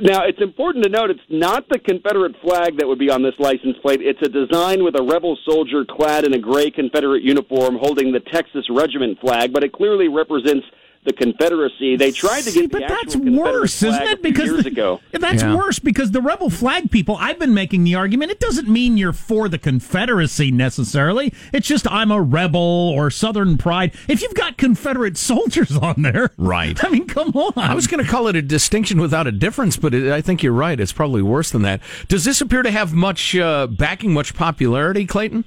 Now, 0.02 0.24
it's 0.26 0.40
important 0.42 0.82
to 0.82 0.90
note 0.90 1.10
it's 1.10 1.20
not 1.30 1.68
the 1.68 1.78
Confederate 1.78 2.34
flag 2.42 2.78
that 2.78 2.88
would 2.88 2.98
be 2.98 3.08
on 3.08 3.22
this 3.22 3.38
license 3.38 3.76
plate. 3.82 4.00
It's 4.02 4.20
a 4.20 4.28
design 4.28 4.82
with 4.82 4.98
a 4.98 5.02
rebel 5.02 5.38
soldier 5.48 5.84
clad 5.88 6.24
in 6.24 6.34
a 6.34 6.40
gray 6.40 6.72
Confederate 6.72 7.22
uniform 7.22 7.78
holding 7.80 8.10
the 8.10 8.18
Texas 8.18 8.66
Regiment 8.68 9.20
flag, 9.20 9.52
but 9.52 9.62
it 9.62 9.72
clearly 9.72 10.08
represents 10.08 10.66
the 11.04 11.12
Confederacy. 11.12 11.96
They 11.96 12.12
tried 12.12 12.42
to 12.42 12.52
get 12.52 12.70
the 12.70 12.80
but 12.80 12.82
actual 12.84 13.24
that's 13.24 13.36
worse, 13.36 13.78
flag 13.80 13.92
isn't 13.92 14.06
it? 14.06 14.22
Because 14.22 14.50
years 14.50 14.62
the- 14.64 14.70
ago. 14.70 15.00
That's 15.12 15.42
worse 15.42 15.78
because 15.78 16.10
the 16.12 16.20
rebel 16.20 16.50
flag 16.50 16.90
people. 16.90 17.16
I've 17.18 17.38
been 17.38 17.54
making 17.54 17.84
the 17.84 17.94
argument. 17.94 18.30
It 18.30 18.40
doesn't 18.40 18.68
mean 18.68 18.96
you're 18.96 19.12
for 19.12 19.48
the 19.48 19.58
Confederacy 19.58 20.50
necessarily. 20.50 21.32
It's 21.52 21.66
just 21.66 21.90
I'm 21.90 22.10
a 22.10 22.20
rebel 22.22 22.60
or 22.60 23.10
Southern 23.10 23.58
pride. 23.58 23.94
If 24.08 24.22
you've 24.22 24.34
got 24.34 24.56
Confederate 24.56 25.16
soldiers 25.32 25.76
on 25.76 26.02
there, 26.02 26.30
right? 26.36 26.82
I 26.84 26.88
mean, 26.88 27.06
come 27.06 27.30
on. 27.30 27.52
I 27.56 27.74
was 27.74 27.86
going 27.86 28.04
to 28.04 28.10
call 28.10 28.28
it 28.28 28.36
a 28.36 28.42
distinction 28.42 29.00
without 29.00 29.26
a 29.26 29.32
difference, 29.32 29.76
but 29.76 29.94
it, 29.94 30.12
I 30.12 30.20
think 30.20 30.42
you're 30.42 30.52
right. 30.52 30.78
It's 30.78 30.92
probably 30.92 31.22
worse 31.22 31.50
than 31.50 31.62
that. 31.62 31.80
Does 32.08 32.24
this 32.24 32.40
appear 32.40 32.62
to 32.62 32.70
have 32.70 32.92
much 32.92 33.36
uh, 33.36 33.66
backing, 33.66 34.12
much 34.12 34.34
popularity, 34.34 35.06
Clayton? 35.06 35.44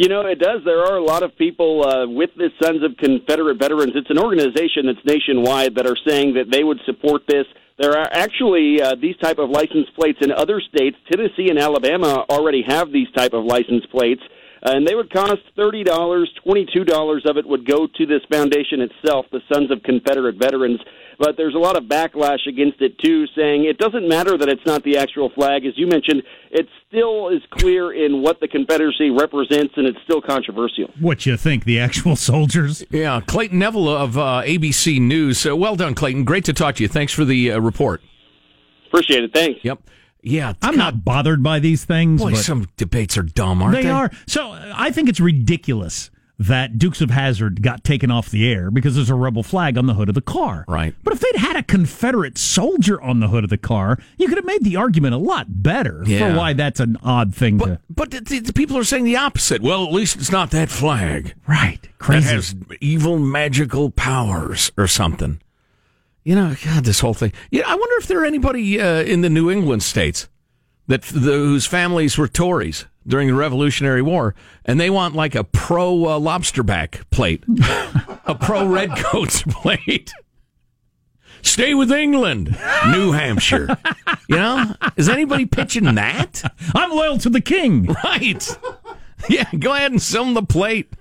You 0.00 0.08
know, 0.08 0.22
it 0.22 0.38
does. 0.38 0.64
There 0.64 0.80
are 0.80 0.96
a 0.96 1.04
lot 1.04 1.22
of 1.22 1.36
people 1.36 1.84
uh, 1.86 2.08
with 2.08 2.30
the 2.34 2.48
Sons 2.62 2.82
of 2.82 2.96
Confederate 2.96 3.58
Veterans. 3.58 3.92
It's 3.94 4.08
an 4.08 4.18
organization 4.18 4.86
that's 4.86 5.04
nationwide 5.04 5.74
that 5.74 5.86
are 5.86 5.98
saying 6.08 6.32
that 6.40 6.50
they 6.50 6.64
would 6.64 6.80
support 6.86 7.24
this. 7.28 7.44
There 7.78 7.92
are 7.92 8.08
actually 8.10 8.80
uh, 8.80 8.94
these 8.98 9.18
type 9.18 9.36
of 9.36 9.50
license 9.50 9.88
plates 9.94 10.16
in 10.22 10.32
other 10.32 10.62
states. 10.62 10.96
Tennessee 11.12 11.50
and 11.50 11.58
Alabama 11.58 12.24
already 12.30 12.64
have 12.66 12.90
these 12.90 13.12
type 13.14 13.34
of 13.34 13.44
license 13.44 13.84
plates, 13.92 14.22
uh, 14.64 14.72
and 14.72 14.88
they 14.88 14.94
would 14.94 15.12
cost 15.12 15.44
thirty 15.54 15.84
dollars. 15.84 16.32
Twenty-two 16.44 16.84
dollars 16.84 17.26
of 17.28 17.36
it 17.36 17.46
would 17.46 17.66
go 17.68 17.86
to 17.86 18.06
this 18.06 18.24
foundation 18.32 18.80
itself, 18.80 19.26
the 19.30 19.42
Sons 19.52 19.70
of 19.70 19.82
Confederate 19.82 20.36
Veterans. 20.40 20.80
But 21.20 21.36
there's 21.36 21.54
a 21.54 21.58
lot 21.58 21.76
of 21.76 21.84
backlash 21.84 22.46
against 22.48 22.80
it 22.80 22.98
too, 22.98 23.26
saying 23.36 23.66
it 23.66 23.76
doesn't 23.76 24.08
matter 24.08 24.38
that 24.38 24.48
it's 24.48 24.64
not 24.64 24.82
the 24.84 24.96
actual 24.96 25.28
flag, 25.28 25.66
as 25.66 25.74
you 25.76 25.86
mentioned. 25.86 26.22
It 26.50 26.66
still 26.88 27.28
is 27.28 27.42
clear 27.50 27.92
in 27.92 28.22
what 28.22 28.40
the 28.40 28.48
Confederacy 28.48 29.10
represents, 29.10 29.74
and 29.76 29.86
it's 29.86 29.98
still 30.02 30.22
controversial. 30.22 30.86
What 30.98 31.26
you 31.26 31.36
think? 31.36 31.64
The 31.64 31.78
actual 31.78 32.16
soldiers? 32.30 32.82
Yeah, 32.88 33.20
Clayton 33.20 33.58
Neville 33.58 33.94
of 33.94 34.16
uh, 34.16 34.42
ABC 34.46 34.98
News. 34.98 35.44
Uh, 35.46 35.54
well 35.54 35.76
done, 35.76 35.94
Clayton. 35.94 36.24
Great 36.24 36.46
to 36.46 36.54
talk 36.54 36.76
to 36.76 36.82
you. 36.82 36.88
Thanks 36.88 37.12
for 37.12 37.26
the 37.26 37.52
uh, 37.52 37.60
report. 37.60 38.00
Appreciate 38.86 39.22
it. 39.22 39.34
Thanks. 39.34 39.60
Yep. 39.62 39.78
Yeah, 40.22 40.54
I'm 40.62 40.76
not 40.76 41.04
bothered 41.04 41.42
by 41.42 41.58
these 41.58 41.84
things. 41.84 42.22
Boy, 42.22 42.30
but 42.30 42.38
some 42.38 42.66
debates 42.78 43.18
are 43.18 43.22
dumb, 43.22 43.62
aren't 43.62 43.76
they? 43.76 43.82
they 43.82 43.90
are. 43.90 44.10
So 44.26 44.52
uh, 44.52 44.72
I 44.74 44.90
think 44.90 45.10
it's 45.10 45.20
ridiculous 45.20 46.10
that 46.40 46.78
Dukes 46.78 47.02
of 47.02 47.10
Hazzard 47.10 47.60
got 47.62 47.84
taken 47.84 48.10
off 48.10 48.30
the 48.30 48.50
air 48.50 48.70
because 48.70 48.94
there's 48.96 49.10
a 49.10 49.14
rebel 49.14 49.42
flag 49.42 49.76
on 49.76 49.84
the 49.84 49.92
hood 49.92 50.08
of 50.08 50.14
the 50.14 50.22
car. 50.22 50.64
Right. 50.66 50.94
But 51.04 51.12
if 51.12 51.20
they'd 51.20 51.36
had 51.38 51.54
a 51.54 51.62
Confederate 51.62 52.38
soldier 52.38 52.98
on 52.98 53.20
the 53.20 53.28
hood 53.28 53.44
of 53.44 53.50
the 53.50 53.58
car, 53.58 53.98
you 54.16 54.26
could 54.26 54.38
have 54.38 54.46
made 54.46 54.64
the 54.64 54.74
argument 54.76 55.14
a 55.14 55.18
lot 55.18 55.62
better 55.62 56.02
Yeah. 56.06 56.30
for 56.32 56.38
why 56.38 56.54
that's 56.54 56.80
an 56.80 56.96
odd 57.02 57.34
thing 57.34 57.58
to. 57.58 57.78
But 57.90 58.10
the, 58.10 58.20
the, 58.40 58.52
people 58.54 58.78
are 58.78 58.84
saying 58.84 59.04
the 59.04 59.18
opposite. 59.18 59.60
Well, 59.60 59.84
at 59.84 59.92
least 59.92 60.16
it's 60.16 60.32
not 60.32 60.50
that 60.52 60.70
flag. 60.70 61.34
Right. 61.46 61.82
That 61.82 61.98
Crazy. 61.98 62.34
has 62.34 62.54
evil 62.80 63.18
magical 63.18 63.90
powers 63.90 64.72
or 64.78 64.86
something. 64.86 65.42
You 66.24 66.36
know, 66.36 66.56
God, 66.64 66.84
this 66.84 67.00
whole 67.00 67.12
thing. 67.14 67.34
Yeah, 67.50 67.64
I 67.66 67.74
wonder 67.74 67.96
if 67.98 68.06
there 68.06 68.22
are 68.22 68.24
anybody 68.26 68.80
uh, 68.80 69.02
in 69.02 69.20
the 69.20 69.28
New 69.30 69.50
England 69.50 69.82
states 69.82 70.26
that 70.86 71.02
the, 71.02 71.32
whose 71.32 71.66
families 71.66 72.16
were 72.16 72.28
Tories 72.28 72.86
during 73.10 73.28
the 73.28 73.34
Revolutionary 73.34 74.00
War, 74.02 74.34
and 74.64 74.80
they 74.80 74.88
want 74.90 75.14
like 75.14 75.34
a 75.34 75.44
pro 75.44 76.06
uh, 76.06 76.18
lobsterback 76.18 77.10
plate, 77.10 77.44
a 78.24 78.34
pro 78.34 78.66
redcoats 78.66 79.42
plate. 79.48 80.12
Stay 81.42 81.74
with 81.74 81.90
England, 81.90 82.56
New 82.90 83.12
Hampshire. 83.12 83.76
You 84.28 84.36
know, 84.36 84.74
is 84.96 85.08
anybody 85.08 85.46
pitching 85.46 85.94
that? 85.94 86.42
I'm 86.74 86.90
loyal 86.90 87.18
to 87.18 87.30
the 87.30 87.40
king. 87.40 87.86
Right. 88.04 88.46
Yeah, 89.28 89.44
go 89.58 89.74
ahead 89.74 89.90
and 89.92 90.00
sell 90.00 90.24
them 90.24 90.34
the 90.34 90.42
plate. 90.42 90.92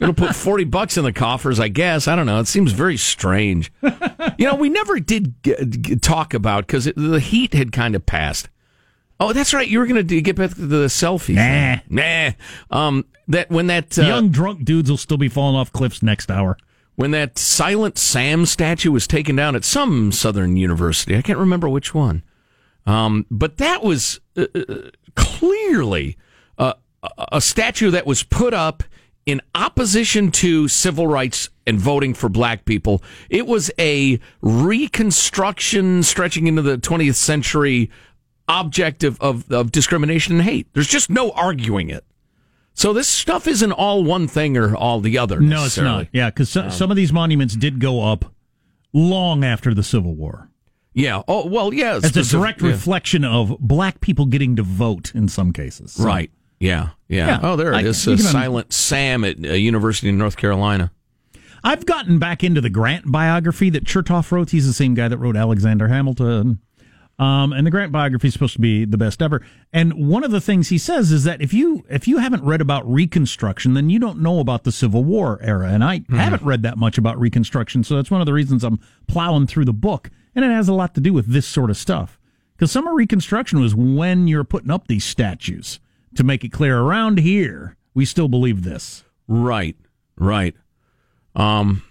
It'll 0.00 0.12
put 0.14 0.34
40 0.34 0.64
bucks 0.64 0.96
in 0.98 1.04
the 1.04 1.12
coffers, 1.12 1.58
I 1.60 1.68
guess. 1.68 2.06
I 2.06 2.16
don't 2.16 2.26
know. 2.26 2.38
It 2.40 2.46
seems 2.46 2.72
very 2.72 2.96
strange. 2.98 3.72
You 3.82 4.46
know, 4.46 4.56
we 4.56 4.68
never 4.68 4.98
did 5.00 5.42
g- 5.42 5.54
g- 5.64 5.96
talk 5.96 6.34
about 6.34 6.66
because 6.66 6.84
the 6.96 7.20
heat 7.20 7.54
had 7.54 7.72
kind 7.72 7.94
of 7.94 8.04
passed. 8.04 8.48
Oh, 9.22 9.32
that's 9.32 9.54
right. 9.54 9.68
You 9.68 9.78
were 9.78 9.86
going 9.86 10.06
to 10.06 10.20
get 10.20 10.36
back 10.36 10.50
to 10.54 10.66
the 10.66 10.86
selfie. 10.86 11.34
Nah. 11.36 11.76
thing. 11.76 11.82
Nah. 11.90 12.32
Um, 12.76 13.04
that 13.28 13.50
when 13.50 13.68
that 13.68 13.98
uh, 13.98 14.02
Young 14.02 14.30
drunk 14.30 14.64
dudes 14.64 14.90
will 14.90 14.96
still 14.96 15.16
be 15.16 15.28
falling 15.28 15.54
off 15.56 15.72
cliffs 15.72 16.02
next 16.02 16.30
hour. 16.30 16.56
when 16.96 17.12
that 17.12 17.38
Silent 17.38 17.98
Sam 17.98 18.44
statue 18.46 18.90
was 18.90 19.06
taken 19.06 19.36
down 19.36 19.54
at 19.54 19.64
some 19.64 20.10
Southern 20.12 20.56
university. 20.56 21.16
I 21.16 21.22
can't 21.22 21.38
remember 21.38 21.68
which 21.68 21.94
one. 21.94 22.22
Um, 22.84 23.24
but 23.30 23.58
that 23.58 23.84
was 23.84 24.20
uh, 24.36 24.46
uh, 24.54 24.90
clearly 25.14 26.16
uh, 26.58 26.74
a- 27.02 27.26
a 27.32 27.40
statue 27.40 27.90
that 27.92 28.06
was 28.06 28.24
put 28.24 28.52
up 28.52 28.82
in 29.24 29.40
opposition 29.54 30.32
to 30.32 30.66
civil 30.66 31.06
rights 31.06 31.48
and 31.64 31.78
voting 31.78 32.12
for 32.12 32.28
black 32.28 32.64
people. 32.64 33.00
It 33.30 33.46
was 33.46 33.70
a 33.78 34.18
reconstruction 34.40 36.02
stretching 36.02 36.46
into 36.48 36.62
the 36.62 36.76
20th 36.76 37.14
century 37.14 37.88
object 38.52 39.04
of, 39.04 39.20
of, 39.20 39.50
of 39.50 39.72
discrimination 39.72 40.34
and 40.34 40.42
hate. 40.42 40.68
There's 40.74 40.88
just 40.88 41.10
no 41.10 41.30
arguing 41.32 41.90
it. 41.90 42.04
So 42.74 42.92
this 42.92 43.08
stuff 43.08 43.46
isn't 43.46 43.72
all 43.72 44.02
one 44.04 44.28
thing 44.28 44.56
or 44.56 44.74
all 44.74 45.00
the 45.00 45.18
other. 45.18 45.40
No, 45.40 45.64
it's 45.64 45.76
not. 45.78 46.08
Yeah, 46.12 46.30
because 46.30 46.50
some 46.50 46.90
of 46.90 46.96
these 46.96 47.12
monuments 47.12 47.54
did 47.54 47.80
go 47.80 48.02
up 48.02 48.32
long 48.92 49.44
after 49.44 49.74
the 49.74 49.82
Civil 49.82 50.14
War. 50.14 50.48
Yeah. 50.94 51.22
Oh, 51.28 51.46
well, 51.46 51.72
yeah. 51.72 51.98
It's 52.02 52.16
a 52.16 52.22
direct 52.22 52.60
yeah. 52.62 52.68
reflection 52.68 53.24
of 53.24 53.56
black 53.60 54.00
people 54.00 54.26
getting 54.26 54.56
to 54.56 54.62
vote 54.62 55.14
in 55.14 55.28
some 55.28 55.52
cases. 55.52 55.92
So- 55.92 56.04
Right. 56.04 56.30
Yeah. 56.60 56.90
Yeah. 57.08 57.26
Yeah. 57.26 57.40
Oh, 57.42 57.56
there 57.56 57.72
it 57.72 57.84
is. 57.84 58.06
Uh, 58.06 58.16
Silent 58.16 58.72
Sam 58.72 59.24
at 59.24 59.36
uh, 59.44 59.52
University 59.54 60.08
of 60.10 60.14
North 60.14 60.36
Carolina. 60.36 60.92
I've 61.64 61.86
gotten 61.86 62.18
back 62.18 62.44
into 62.44 62.60
the 62.60 62.70
Grant 62.70 63.10
biography 63.10 63.68
that 63.70 63.84
Chernow 63.84 64.30
wrote. 64.30 64.50
He's 64.50 64.66
the 64.66 64.72
same 64.72 64.94
guy 64.94 65.08
that 65.08 65.18
wrote 65.18 65.36
Alexander 65.36 65.88
Hamilton. 65.88 66.60
Um, 67.22 67.52
and 67.52 67.64
the 67.64 67.70
Grant 67.70 67.92
biography 67.92 68.26
is 68.26 68.32
supposed 68.32 68.54
to 68.54 68.60
be 68.60 68.84
the 68.84 68.98
best 68.98 69.22
ever. 69.22 69.42
And 69.72 70.08
one 70.08 70.24
of 70.24 70.32
the 70.32 70.40
things 70.40 70.70
he 70.70 70.78
says 70.78 71.12
is 71.12 71.22
that 71.22 71.40
if 71.40 71.54
you 71.54 71.84
if 71.88 72.08
you 72.08 72.18
haven't 72.18 72.42
read 72.42 72.60
about 72.60 72.90
Reconstruction, 72.90 73.74
then 73.74 73.88
you 73.90 74.00
don't 74.00 74.18
know 74.18 74.40
about 74.40 74.64
the 74.64 74.72
Civil 74.72 75.04
War 75.04 75.38
era. 75.40 75.68
And 75.68 75.84
I 75.84 76.02
haven't 76.10 76.42
read 76.42 76.62
that 76.62 76.78
much 76.78 76.98
about 76.98 77.20
Reconstruction, 77.20 77.84
so 77.84 77.94
that's 77.94 78.10
one 78.10 78.20
of 78.20 78.26
the 78.26 78.32
reasons 78.32 78.64
I'm 78.64 78.80
plowing 79.06 79.46
through 79.46 79.66
the 79.66 79.72
book. 79.72 80.10
And 80.34 80.44
it 80.44 80.48
has 80.48 80.68
a 80.68 80.74
lot 80.74 80.96
to 80.96 81.00
do 81.00 81.12
with 81.12 81.26
this 81.26 81.46
sort 81.46 81.70
of 81.70 81.76
stuff. 81.76 82.18
Because 82.56 82.72
some 82.72 82.88
of 82.88 82.94
Reconstruction 82.94 83.60
was 83.60 83.72
when 83.72 84.26
you're 84.26 84.42
putting 84.42 84.70
up 84.72 84.88
these 84.88 85.04
statues 85.04 85.78
to 86.16 86.24
make 86.24 86.42
it 86.42 86.50
clear 86.50 86.80
around 86.80 87.20
here 87.20 87.76
we 87.94 88.04
still 88.04 88.28
believe 88.28 88.64
this. 88.64 89.04
Right. 89.28 89.76
Right. 90.16 90.56
Um. 91.36 91.82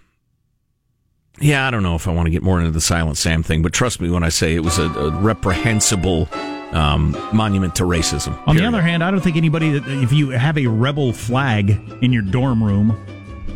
Yeah, 1.40 1.66
I 1.66 1.70
don't 1.70 1.82
know 1.82 1.94
if 1.94 2.06
I 2.06 2.12
want 2.12 2.26
to 2.26 2.30
get 2.30 2.42
more 2.42 2.58
into 2.60 2.70
the 2.70 2.80
Silent 2.80 3.16
Sam 3.16 3.42
thing, 3.42 3.62
but 3.62 3.72
trust 3.72 4.00
me 4.00 4.10
when 4.10 4.22
I 4.22 4.28
say 4.28 4.54
it 4.54 4.60
was 4.60 4.78
a, 4.78 4.84
a 4.84 5.10
reprehensible 5.10 6.28
um, 6.72 7.16
monument 7.32 7.74
to 7.76 7.84
racism. 7.84 8.38
On 8.46 8.56
the 8.56 8.64
other 8.64 8.82
hand, 8.82 9.02
I 9.02 9.10
don't 9.10 9.20
think 9.20 9.36
anybody 9.36 9.70
that 9.72 9.86
if 10.02 10.12
you 10.12 10.30
have 10.30 10.58
a 10.58 10.66
rebel 10.66 11.12
flag 11.12 11.70
in 12.02 12.12
your 12.12 12.22
dorm 12.22 12.62
room 12.62 12.98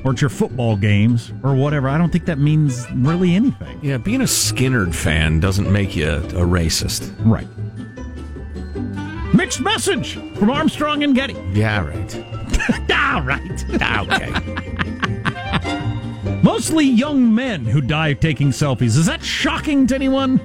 or 0.04 0.12
at 0.12 0.20
your 0.20 0.30
football 0.30 0.76
games 0.76 1.32
or 1.42 1.54
whatever, 1.54 1.88
I 1.88 1.98
don't 1.98 2.10
think 2.10 2.24
that 2.26 2.38
means 2.38 2.86
really 2.92 3.34
anything. 3.34 3.78
Yeah, 3.82 3.98
being 3.98 4.20
a 4.20 4.24
Skynyrd 4.24 4.94
fan 4.94 5.40
doesn't 5.40 5.70
make 5.70 5.94
you 5.96 6.08
a, 6.08 6.18
a 6.18 6.46
racist. 6.46 7.14
Right. 7.20 7.46
Mixed 9.34 9.60
message 9.60 10.14
from 10.38 10.50
Armstrong 10.50 11.02
and 11.02 11.14
Getty. 11.14 11.34
Yeah, 11.52 11.84
right. 11.86 12.16
All 12.90 13.22
right. 13.22 13.64
Okay. 14.10 15.22
Mostly 16.42 16.84
young 16.84 17.34
men 17.34 17.64
who 17.64 17.80
die 17.80 18.12
taking 18.14 18.48
selfies. 18.50 18.96
Is 18.96 19.06
that 19.06 19.22
shocking 19.22 19.86
to 19.88 19.94
anyone? 19.94 20.40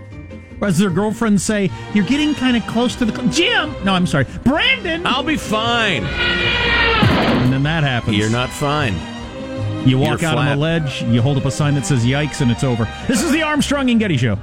Or 0.61 0.67
as 0.67 0.77
their 0.77 0.89
girlfriends 0.91 1.43
say, 1.43 1.71
you're 1.93 2.05
getting 2.05 2.35
kind 2.35 2.55
of 2.55 2.65
close 2.67 2.95
to 2.97 3.05
the 3.05 3.15
cl- 3.15 3.29
Jim. 3.29 3.83
No, 3.83 3.93
I'm 3.93 4.05
sorry, 4.05 4.25
Brandon. 4.43 5.05
I'll 5.07 5.23
be 5.23 5.37
fine. 5.37 6.03
And 6.03 7.51
then 7.51 7.63
that 7.63 7.83
happens. 7.83 8.17
You're 8.17 8.29
not 8.29 8.49
fine. 8.49 8.93
You 9.87 9.97
walk 9.97 10.21
You're 10.21 10.29
out 10.29 10.37
on 10.37 10.45
flat. 10.45 10.53
the 10.55 10.61
ledge, 10.61 11.03
you 11.03 11.21
hold 11.23 11.37
up 11.37 11.45
a 11.45 11.51
sign 11.51 11.73
that 11.73 11.87
says 11.87 12.05
"Yikes," 12.05 12.41
and 12.41 12.51
it's 12.51 12.63
over. 12.63 12.87
This 13.07 13.23
is 13.23 13.31
the 13.31 13.41
Armstrong 13.41 13.89
and 13.89 13.99
Getty 13.99 14.17
Show. 14.17 14.37